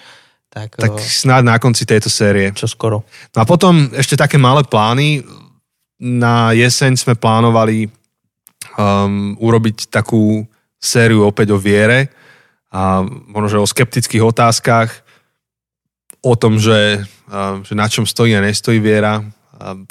Tak, 0.50 0.82
tak 0.82 0.98
snáď 0.98 1.42
na 1.46 1.56
konci 1.62 1.86
tejto 1.86 2.10
série. 2.10 2.50
Čo 2.50 2.66
skoro. 2.66 3.06
No 3.34 3.38
a 3.42 3.46
potom 3.46 3.86
ešte 3.94 4.18
také 4.18 4.34
malé 4.34 4.66
plány. 4.66 5.22
Na 6.00 6.50
jeseň 6.50 6.98
sme 6.98 7.14
plánovali 7.14 7.86
um, 8.74 9.38
urobiť 9.38 9.92
takú 9.92 10.42
sériu 10.80 11.28
opäť 11.28 11.52
o 11.54 11.58
viere 11.60 12.08
a 12.72 13.04
možno, 13.04 13.48
že 13.52 13.62
o 13.62 13.68
skeptických 13.68 14.24
otázkach, 14.24 14.90
o 16.24 16.34
tom, 16.34 16.56
že, 16.56 17.04
um, 17.28 17.62
že 17.62 17.74
na 17.76 17.86
čom 17.86 18.08
stojí 18.08 18.32
a 18.34 18.40
nestojí 18.40 18.80
viera. 18.80 19.20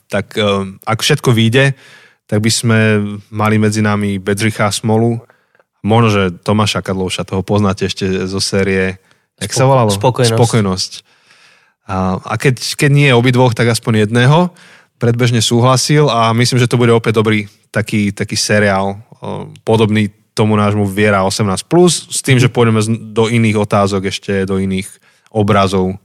Tak 0.10 0.34
um, 0.36 0.82
ak 0.82 1.00
všetko 1.06 1.30
vyjde, 1.32 1.78
tak 2.26 2.42
by 2.42 2.52
sme 2.52 2.80
mali 3.30 3.62
medzi 3.62 3.82
nami 3.82 4.18
Bedřicha 4.18 4.70
Smolu, 4.70 5.22
možno, 5.86 6.10
že 6.10 6.24
Tomáša 6.44 6.86
Kadlovša, 6.86 7.26
toho 7.26 7.42
poznáte 7.42 7.86
ešte 7.90 8.06
zo 8.30 8.42
série 8.42 9.02
Jak 9.40 9.56
sa 9.56 9.66
volalo? 9.66 9.90
Spokojnosť. 9.90 10.36
Spokojnosť. 10.36 10.92
A, 11.90 12.20
a 12.22 12.34
keď, 12.36 12.60
keď 12.76 12.92
nie 12.92 13.10
obidvoch, 13.16 13.56
tak 13.56 13.72
aspoň 13.72 14.06
jedného. 14.06 14.52
Predbežne 15.00 15.40
súhlasil 15.40 16.12
a 16.12 16.36
myslím, 16.36 16.60
že 16.60 16.68
to 16.68 16.76
bude 16.76 16.92
opäť 16.92 17.24
dobrý 17.24 17.48
taký, 17.72 18.12
taký 18.12 18.36
seriál, 18.36 19.00
podobný 19.64 20.12
tomu 20.36 20.60
nášmu 20.60 20.84
Viera 20.88 21.24
18+, 21.24 21.56
s 21.88 22.20
tým, 22.20 22.36
že 22.40 22.52
pôjdeme 22.52 22.84
do 23.16 23.32
iných 23.32 23.58
otázok, 23.60 24.12
ešte 24.12 24.44
do 24.44 24.60
iných 24.60 24.88
obrazov. 25.32 25.96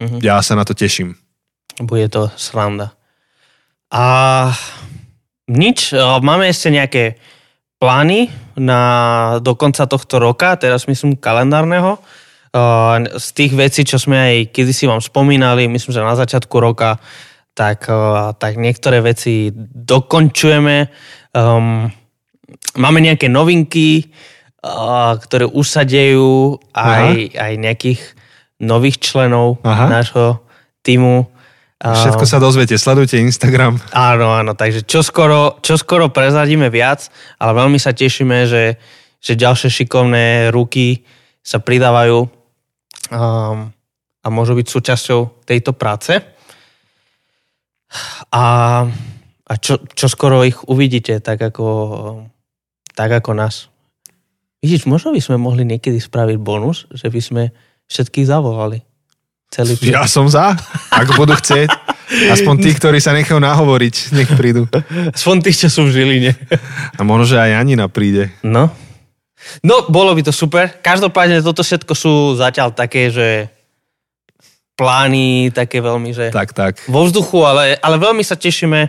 Mm-hmm. 0.00 0.20
Ja 0.24 0.40
sa 0.40 0.56
na 0.56 0.64
to 0.64 0.72
teším. 0.72 1.16
Bude 1.76 2.08
to 2.08 2.32
sranda. 2.40 2.97
A 3.88 4.04
nič, 5.48 5.96
máme 5.96 6.48
ešte 6.48 6.68
nejaké 6.68 7.04
plány 7.80 8.28
na, 8.58 8.82
do 9.40 9.54
konca 9.54 9.88
tohto 9.88 10.20
roka, 10.20 10.58
teraz 10.60 10.84
myslím 10.90 11.16
kalendárneho 11.16 11.96
z 13.16 13.28
tých 13.36 13.52
vecí, 13.52 13.84
čo 13.84 14.00
sme 14.00 14.16
aj 14.16 14.36
kedysi 14.56 14.88
vám 14.88 15.04
spomínali, 15.04 15.68
myslím, 15.68 15.92
že 15.92 16.00
na 16.00 16.16
začiatku 16.16 16.56
roka, 16.58 16.96
tak, 17.52 17.90
tak 18.38 18.52
niektoré 18.56 19.04
veci 19.04 19.52
dokončujeme. 19.54 20.76
Um, 21.34 21.90
máme 22.78 22.98
nejaké 23.02 23.28
novinky, 23.28 24.08
ktoré 25.22 25.44
už 25.46 25.66
sa 25.66 25.82
dejú, 25.84 26.58
aj, 26.74 27.36
aj 27.36 27.52
nejakých 27.58 28.00
nových 28.58 28.98
členov 29.02 29.62
Aha. 29.62 29.86
nášho 29.86 30.42
týmu. 30.82 31.30
Všetko 31.78 32.26
sa 32.26 32.42
dozviete, 32.42 32.74
sledujte 32.74 33.22
Instagram. 33.22 33.78
Áno, 33.94 34.34
áno, 34.34 34.58
takže 34.58 34.82
čoskoro, 34.82 35.62
čoskoro 35.62 36.10
prezadíme 36.10 36.66
viac, 36.74 37.06
ale 37.38 37.54
veľmi 37.54 37.78
sa 37.78 37.94
tešíme, 37.94 38.50
že, 38.50 38.82
že 39.22 39.38
ďalšie 39.38 39.70
šikovné 39.70 40.50
ruky 40.50 41.06
sa 41.38 41.62
pridávajú 41.62 42.26
um, 43.14 43.70
a 44.18 44.26
môžu 44.26 44.58
byť 44.58 44.66
súčasťou 44.66 45.46
tejto 45.46 45.70
práce. 45.78 46.18
A, 48.34 48.44
a 49.46 49.52
čo, 49.62 49.78
čo 49.94 50.06
skoro 50.10 50.42
ich 50.42 50.58
uvidíte, 50.66 51.22
tak 51.22 51.38
ako, 51.38 51.66
tak 52.98 53.22
ako 53.22 53.38
nás. 53.38 53.70
Vidíš, 54.58 54.90
možno 54.90 55.14
by 55.14 55.22
sme 55.22 55.38
mohli 55.38 55.62
niekedy 55.62 56.02
spraviť 56.02 56.42
bonus, 56.42 56.90
že 56.90 57.06
by 57.06 57.20
sme 57.22 57.42
všetkých 57.86 58.26
zavolali. 58.26 58.87
Celý 59.48 59.80
tým. 59.80 59.96
Ja 59.96 60.04
som 60.04 60.28
za, 60.28 60.56
ak 60.92 61.08
budú 61.16 61.32
chcieť. 61.32 61.68
Aspoň 62.08 62.54
tí, 62.60 62.70
ktorí 62.72 63.00
sa 63.00 63.12
nechajú 63.16 63.40
nahovoriť, 63.40 64.12
nech 64.16 64.28
prídu. 64.36 64.68
Aspoň 65.12 65.44
tí, 65.44 65.52
čo 65.52 65.68
sú 65.68 65.88
v 65.88 65.92
Žiline. 65.92 66.32
A 66.96 67.00
možno, 67.04 67.24
že 67.28 67.40
aj 67.40 67.60
Janina 67.60 67.88
príde. 67.88 68.32
No, 68.44 68.68
No, 69.62 69.86
bolo 69.88 70.12
by 70.12 70.22
to 70.28 70.34
super. 70.34 70.68
Každopádne 70.82 71.40
toto 71.40 71.62
všetko 71.62 71.92
sú 71.94 72.12
zatiaľ 72.36 72.74
také, 72.74 73.08
že 73.08 73.48
plány, 74.78 75.50
také 75.50 75.82
veľmi, 75.82 76.10
že 76.14 76.30
Tak, 76.30 76.54
tak. 76.54 76.74
vo 76.86 77.02
vzduchu, 77.06 77.42
ale, 77.42 77.74
ale 77.82 77.96
veľmi 77.98 78.22
sa 78.22 78.38
tešíme 78.38 78.80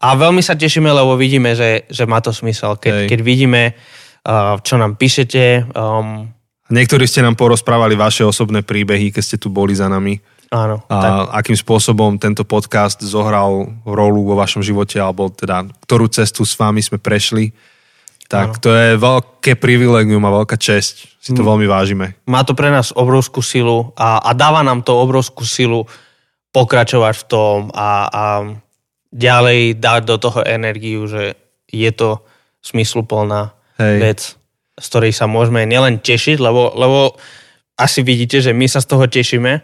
a 0.00 0.08
veľmi 0.16 0.40
sa 0.44 0.56
tešíme, 0.56 0.88
lebo 0.88 1.16
vidíme, 1.16 1.56
že, 1.56 1.88
že 1.88 2.04
má 2.04 2.20
to 2.20 2.32
smysel. 2.32 2.76
Hej. 2.76 2.80
Keď, 2.80 2.94
keď 3.08 3.20
vidíme, 3.24 3.62
uh, 3.72 4.56
čo 4.60 4.76
nám 4.76 4.96
píšete, 5.00 5.68
um, 5.72 6.28
Niektorí 6.70 7.04
ste 7.04 7.26
nám 7.26 7.34
porozprávali 7.34 7.98
vaše 7.98 8.22
osobné 8.22 8.62
príbehy, 8.62 9.10
keď 9.10 9.22
ste 9.22 9.36
tu 9.42 9.50
boli 9.50 9.74
za 9.74 9.90
nami. 9.90 10.22
áno, 10.54 10.86
A 10.86 10.94
tak, 11.02 11.12
akým 11.42 11.58
spôsobom 11.58 12.14
tento 12.16 12.46
podcast 12.46 13.02
zohral 13.02 13.74
rolu 13.82 14.22
vo 14.22 14.38
vašom 14.38 14.62
živote, 14.62 15.02
alebo 15.02 15.30
teda 15.34 15.66
ktorú 15.82 16.06
cestu 16.06 16.46
s 16.46 16.54
vami 16.54 16.78
sme 16.78 17.02
prešli. 17.02 17.50
Tak 18.30 18.62
to 18.62 18.70
je 18.70 18.94
veľké 18.94 19.58
privilegium 19.58 20.22
a 20.22 20.30
veľká 20.30 20.54
česť. 20.54 21.18
Si 21.18 21.34
to 21.34 21.42
veľmi 21.42 21.66
vážime. 21.66 22.14
má 22.30 22.46
to 22.46 22.54
pre 22.54 22.70
nás 22.70 22.94
obrovskú 22.94 23.42
silu 23.42 23.90
a, 23.98 24.22
a 24.22 24.30
dáva 24.32 24.62
nám 24.62 24.86
to 24.86 24.94
obrovskú 24.94 25.42
silu 25.42 25.90
pokračovať 26.54 27.14
v 27.20 27.24
tom 27.26 27.58
a, 27.74 27.90
a 28.06 28.24
ďalej 29.10 29.82
dať 29.82 30.02
do 30.06 30.16
toho 30.22 30.40
energiu, 30.46 31.10
že 31.10 31.34
je 31.70 31.90
to 31.90 32.22
smysluplná 32.62 33.50
Hej. 33.78 33.96
vec, 33.98 34.20
z 34.80 34.86
ktorej 34.88 35.12
sa 35.12 35.28
môžeme 35.28 35.62
nielen 35.68 36.00
tešiť, 36.00 36.40
lebo, 36.40 36.72
lebo 36.72 37.20
asi 37.76 38.00
vidíte, 38.00 38.40
že 38.40 38.56
my 38.56 38.66
sa 38.66 38.80
z 38.80 38.88
toho 38.88 39.04
tešíme, 39.04 39.60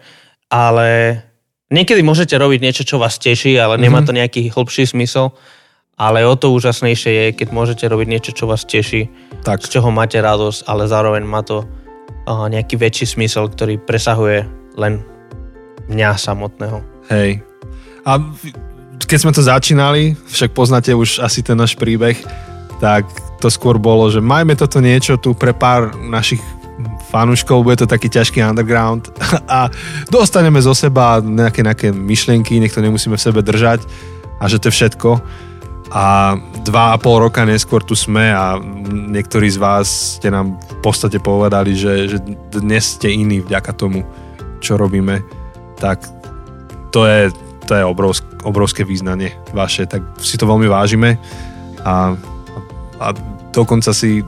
ale 0.53 0.89
niekedy 1.73 2.01
môžete 2.05 2.37
robiť 2.37 2.61
niečo, 2.63 2.85
čo 2.85 2.97
vás 3.01 3.17
teší, 3.17 3.57
ale 3.59 3.81
nemá 3.81 4.05
to 4.05 4.15
nejaký 4.15 4.53
hlbší 4.53 4.87
smysel. 4.87 5.33
Ale 5.97 6.29
o 6.29 6.37
to 6.37 6.53
úžasnejšie 6.53 7.13
je, 7.13 7.27
keď 7.33 7.49
môžete 7.57 7.85
robiť 7.89 8.09
niečo, 8.09 8.37
čo 8.37 8.45
vás 8.45 8.69
teší, 8.69 9.09
Tak. 9.49 9.65
z 9.65 9.81
čoho 9.81 9.89
máte 9.89 10.21
radosť, 10.21 10.69
ale 10.69 10.85
zároveň 10.85 11.25
má 11.25 11.41
to 11.41 11.65
uh, 11.65 12.45
nejaký 12.53 12.77
väčší 12.77 13.17
smysel, 13.17 13.49
ktorý 13.49 13.81
presahuje 13.81 14.45
len 14.77 15.01
mňa 15.89 16.11
samotného. 16.21 16.85
Hej. 17.09 17.41
A 18.05 18.21
keď 19.09 19.19
sme 19.25 19.33
to 19.33 19.41
začínali, 19.41 20.21
však 20.29 20.53
poznáte 20.53 20.93
už 20.93 21.25
asi 21.25 21.41
ten 21.41 21.57
náš 21.57 21.81
príbeh, 21.81 22.21
tak 22.77 23.09
to 23.41 23.53
skôr 23.53 23.77
bolo, 23.77 24.09
že 24.09 24.25
majme 24.25 24.57
toto 24.57 24.81
niečo 24.81 25.21
tu 25.21 25.37
pre 25.37 25.53
pár 25.53 25.93
našich 25.97 26.41
fanúškov, 27.09 27.65
bude 27.65 27.81
to 27.81 27.89
taký 27.89 28.13
ťažký 28.13 28.43
underground 28.45 29.09
a 29.49 29.71
dostaneme 30.13 30.61
zo 30.61 30.77
seba 30.77 31.23
nejaké, 31.23 31.65
nejaké 31.65 31.89
myšlienky, 31.95 32.61
nech 32.61 32.75
to 32.75 32.85
nemusíme 32.85 33.17
v 33.17 33.25
sebe 33.25 33.41
držať 33.41 33.85
a 34.41 34.45
že 34.51 34.61
to 34.61 34.69
je 34.69 34.77
všetko. 34.77 35.11
A 35.95 36.35
dva 36.67 36.93
a 36.93 36.97
pol 36.99 37.23
roka 37.23 37.47
neskôr 37.47 37.79
tu 37.79 37.95
sme 37.95 38.35
a 38.35 38.59
niektorí 38.91 39.47
z 39.47 39.63
vás 39.63 40.19
ste 40.19 40.35
nám 40.35 40.59
v 40.59 40.77
podstate 40.83 41.23
povedali, 41.23 41.79
že, 41.79 42.11
že 42.11 42.19
dnes 42.51 42.99
ste 42.99 43.15
iní 43.15 43.39
vďaka 43.39 43.71
tomu, 43.71 44.03
čo 44.59 44.75
robíme. 44.75 45.23
Tak 45.79 46.03
to 46.91 47.07
je, 47.07 47.31
to 47.71 47.73
je 47.79 47.87
obrovsk, 47.87 48.27
obrovské 48.43 48.83
význanie 48.83 49.31
vaše, 49.55 49.87
tak 49.87 50.03
si 50.19 50.35
to 50.35 50.51
veľmi 50.51 50.67
vážime 50.67 51.23
a, 51.87 52.19
a 53.01 53.13
dokonca 53.53 53.93
si 53.93 54.25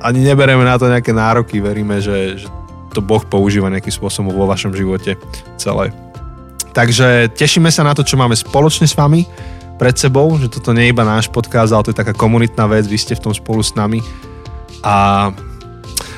ani 0.00 0.24
nebereme 0.24 0.64
na 0.64 0.80
to 0.80 0.88
nejaké 0.88 1.12
nároky, 1.12 1.60
veríme, 1.60 2.00
že, 2.00 2.40
že 2.40 2.46
to 2.90 3.04
Boh 3.04 3.22
používa 3.22 3.70
nejakým 3.70 3.92
spôsobom 3.92 4.32
vo 4.32 4.48
vašom 4.48 4.74
živote 4.74 5.14
celé. 5.60 5.94
Takže 6.70 7.30
tešíme 7.34 7.68
sa 7.68 7.82
na 7.82 7.92
to, 7.94 8.06
čo 8.06 8.16
máme 8.16 8.34
spoločne 8.34 8.86
s 8.86 8.94
vami 8.94 9.26
pred 9.76 9.96
sebou, 9.96 10.36
že 10.36 10.52
toto 10.52 10.76
nie 10.76 10.88
je 10.88 10.92
iba 10.92 11.02
náš 11.02 11.32
podcast, 11.32 11.72
ale 11.72 11.88
to 11.88 11.92
je 11.92 12.00
taká 12.00 12.14
komunitná 12.14 12.68
vec, 12.68 12.84
vy 12.86 12.98
ste 13.00 13.16
v 13.16 13.24
tom 13.30 13.34
spolu 13.34 13.64
s 13.64 13.72
nami. 13.74 14.04
A 14.84 15.28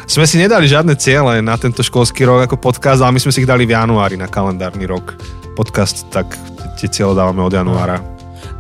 sme 0.07 0.26
si 0.28 0.36
nedali 0.36 0.68
žiadne 0.68 0.99
ciele 0.99 1.40
na 1.40 1.57
tento 1.57 1.80
školský 1.80 2.26
rok 2.26 2.51
ako 2.51 2.59
podcast, 2.59 3.01
ale 3.01 3.16
my 3.16 3.20
sme 3.22 3.32
si 3.32 3.47
ich 3.47 3.49
dali 3.49 3.64
v 3.64 3.72
januári 3.72 4.18
na 4.18 4.28
kalendárny 4.28 4.84
rok. 4.84 5.16
Podcast, 5.57 6.05
tak 6.11 6.36
tie 6.76 6.90
cieľe 6.90 7.16
dávame 7.16 7.40
od 7.40 7.55
januára. 7.55 8.03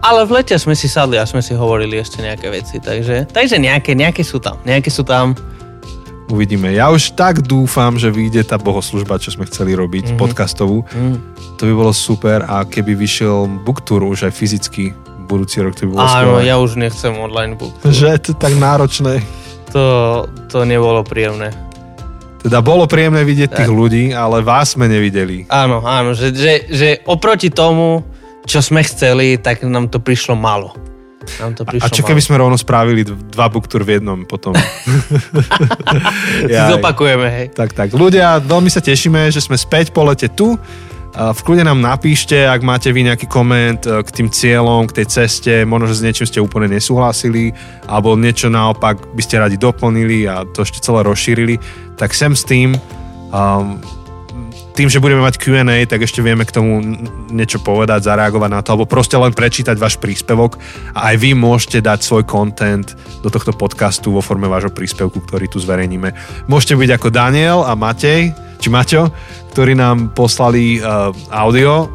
Ale 0.02 0.26
v 0.26 0.42
lete 0.42 0.58
sme 0.58 0.74
si 0.74 0.90
sadli 0.90 1.14
a 1.14 1.22
sme 1.22 1.38
si 1.38 1.54
hovorili 1.54 1.94
ešte 1.94 2.18
nejaké 2.18 2.50
veci, 2.50 2.82
takže, 2.82 3.30
takže 3.30 3.54
nejaké, 3.62 3.94
nejaké 3.94 4.26
sú 4.26 4.42
tam. 4.42 4.58
Nejaké 4.66 4.90
sú 4.90 5.06
tam. 5.06 5.38
Uvidíme. 6.26 6.74
Ja 6.74 6.90
už 6.90 7.14
tak 7.14 7.46
dúfam, 7.46 7.94
že 7.94 8.10
vyjde 8.10 8.42
tá 8.42 8.58
bohoslužba, 8.58 9.22
čo 9.22 9.30
sme 9.30 9.46
chceli 9.46 9.78
robiť, 9.78 10.10
mm-hmm. 10.10 10.18
podcastovú. 10.18 10.82
Mm. 10.90 11.22
To 11.54 11.62
by 11.70 11.72
bolo 11.78 11.92
super 11.94 12.42
a 12.42 12.66
keby 12.66 12.98
vyšiel 12.98 13.46
book 13.62 13.86
tour 13.86 14.02
už 14.02 14.26
aj 14.26 14.34
fyzicky 14.34 14.90
budúci 15.30 15.62
rok, 15.62 15.78
to 15.78 15.86
by 15.86 15.94
bolo 15.94 16.02
Áno, 16.02 16.10
skvelé. 16.10 16.50
ja 16.50 16.56
už 16.58 16.70
nechcem 16.82 17.12
online 17.14 17.54
book. 17.54 17.70
Že 17.86 18.06
je 18.18 18.20
to 18.26 18.32
tak 18.34 18.58
náročné. 18.58 19.22
To, 19.70 19.84
to 20.50 20.66
nebolo 20.66 21.06
príjemné. 21.06 21.54
Teda 22.42 22.58
bolo 22.58 22.90
príjemné 22.90 23.22
vidieť 23.22 23.54
tých 23.54 23.70
ľudí, 23.70 24.10
ale 24.10 24.42
vás 24.42 24.74
sme 24.74 24.90
nevideli. 24.90 25.46
Áno, 25.46 25.86
áno, 25.86 26.10
že, 26.10 26.34
že, 26.34 26.66
že 26.66 26.88
oproti 27.06 27.54
tomu, 27.54 28.02
čo 28.46 28.58
sme 28.58 28.82
chceli, 28.82 29.38
tak 29.38 29.62
nám 29.62 29.88
to 29.88 30.02
prišlo 30.02 30.34
malo. 30.34 30.74
Nám 31.38 31.54
to 31.54 31.62
prišlo 31.62 31.86
A 31.86 31.94
čo 31.94 32.02
malo. 32.02 32.08
keby 32.10 32.22
sme 32.22 32.36
rovno 32.42 32.56
spravili 32.58 33.06
dva 33.06 33.46
book 33.46 33.70
tour 33.70 33.86
v 33.86 33.98
jednom 33.98 34.26
potom? 34.26 34.54
Jaj. 36.50 36.74
zopakujeme, 36.74 37.28
hej. 37.30 37.46
Tak, 37.54 37.70
tak. 37.74 37.88
Ľudia, 37.94 38.42
veľmi 38.42 38.70
sa 38.70 38.82
tešíme, 38.82 39.30
že 39.30 39.38
sme 39.38 39.54
späť 39.54 39.94
po 39.94 40.02
lete 40.02 40.26
tu. 40.26 40.58
V 41.12 41.40
kľude 41.44 41.60
nám 41.60 41.76
napíšte, 41.76 42.48
ak 42.48 42.64
máte 42.64 42.88
vy 42.88 43.04
nejaký 43.04 43.28
koment 43.28 43.84
e, 43.84 44.00
k 44.00 44.08
tým 44.16 44.32
cieľom, 44.32 44.88
k 44.88 45.04
tej 45.04 45.06
ceste, 45.12 45.52
možno, 45.68 45.92
že 45.92 46.00
s 46.00 46.04
niečím 46.08 46.24
ste 46.24 46.40
úplne 46.40 46.72
nesúhlasili, 46.72 47.52
alebo 47.84 48.16
niečo 48.16 48.48
naopak 48.48 49.12
by 49.12 49.20
ste 49.20 49.36
radi 49.36 49.60
doplnili 49.60 50.24
a 50.24 50.48
to 50.56 50.64
ešte 50.64 50.80
celé 50.80 51.04
rozšírili, 51.04 51.60
tak 52.00 52.16
sem 52.16 52.32
s 52.32 52.48
tým. 52.48 52.80
Um, 53.28 53.76
tým, 54.72 54.88
že 54.88 55.00
budeme 55.00 55.20
mať 55.20 55.36
Q&A, 55.36 55.84
tak 55.84 56.00
ešte 56.04 56.24
vieme 56.24 56.48
k 56.48 56.54
tomu 56.56 56.80
niečo 57.28 57.60
povedať, 57.60 58.08
zareagovať 58.08 58.50
na 58.50 58.60
to, 58.64 58.72
alebo 58.72 58.88
proste 58.88 59.20
len 59.20 59.32
prečítať 59.36 59.76
váš 59.76 60.00
príspevok 60.00 60.56
a 60.96 61.12
aj 61.12 61.16
vy 61.20 61.30
môžete 61.36 61.84
dať 61.84 62.00
svoj 62.00 62.24
content 62.24 62.96
do 63.20 63.28
tohto 63.28 63.52
podcastu 63.52 64.16
vo 64.16 64.24
forme 64.24 64.48
vášho 64.48 64.72
príspevku, 64.72 65.20
ktorý 65.28 65.46
tu 65.48 65.60
zverejníme. 65.60 66.16
Môžete 66.48 66.74
byť 66.80 66.90
ako 66.96 67.08
Daniel 67.12 67.58
a 67.68 67.76
Matej, 67.76 68.32
či 68.58 68.68
Maťo, 68.72 69.12
ktorí 69.52 69.76
nám 69.76 70.16
poslali 70.16 70.80
uh, 70.80 71.12
audio, 71.28 71.90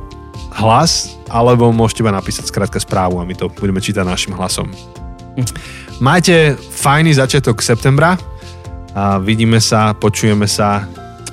hlas, 0.58 1.18
alebo 1.30 1.74
môžete 1.74 2.06
iba 2.06 2.14
napísať 2.14 2.50
skrátka 2.50 2.78
správu 2.78 3.18
a 3.18 3.28
my 3.28 3.34
to 3.34 3.50
budeme 3.50 3.82
čítať 3.82 4.06
našim 4.06 4.34
hlasom. 4.38 4.70
Majte 5.98 6.58
fajný 6.58 7.14
začiatok 7.14 7.62
septembra 7.62 8.18
a 8.94 9.18
vidíme 9.18 9.62
sa, 9.62 9.94
počujeme 9.98 10.46
sa 10.46 10.86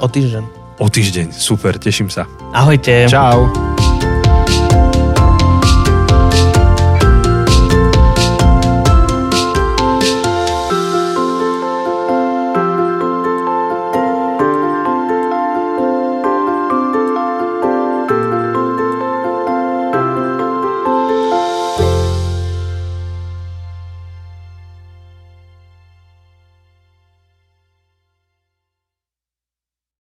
O 0.03 0.11
týždeň. 0.11 0.54
O 0.79 0.87
týždeň. 0.89 1.35
Super, 1.35 1.79
teším 1.79 2.11
sa. 2.11 2.27
Ahojte. 2.55 3.07
Čau. 3.11 3.74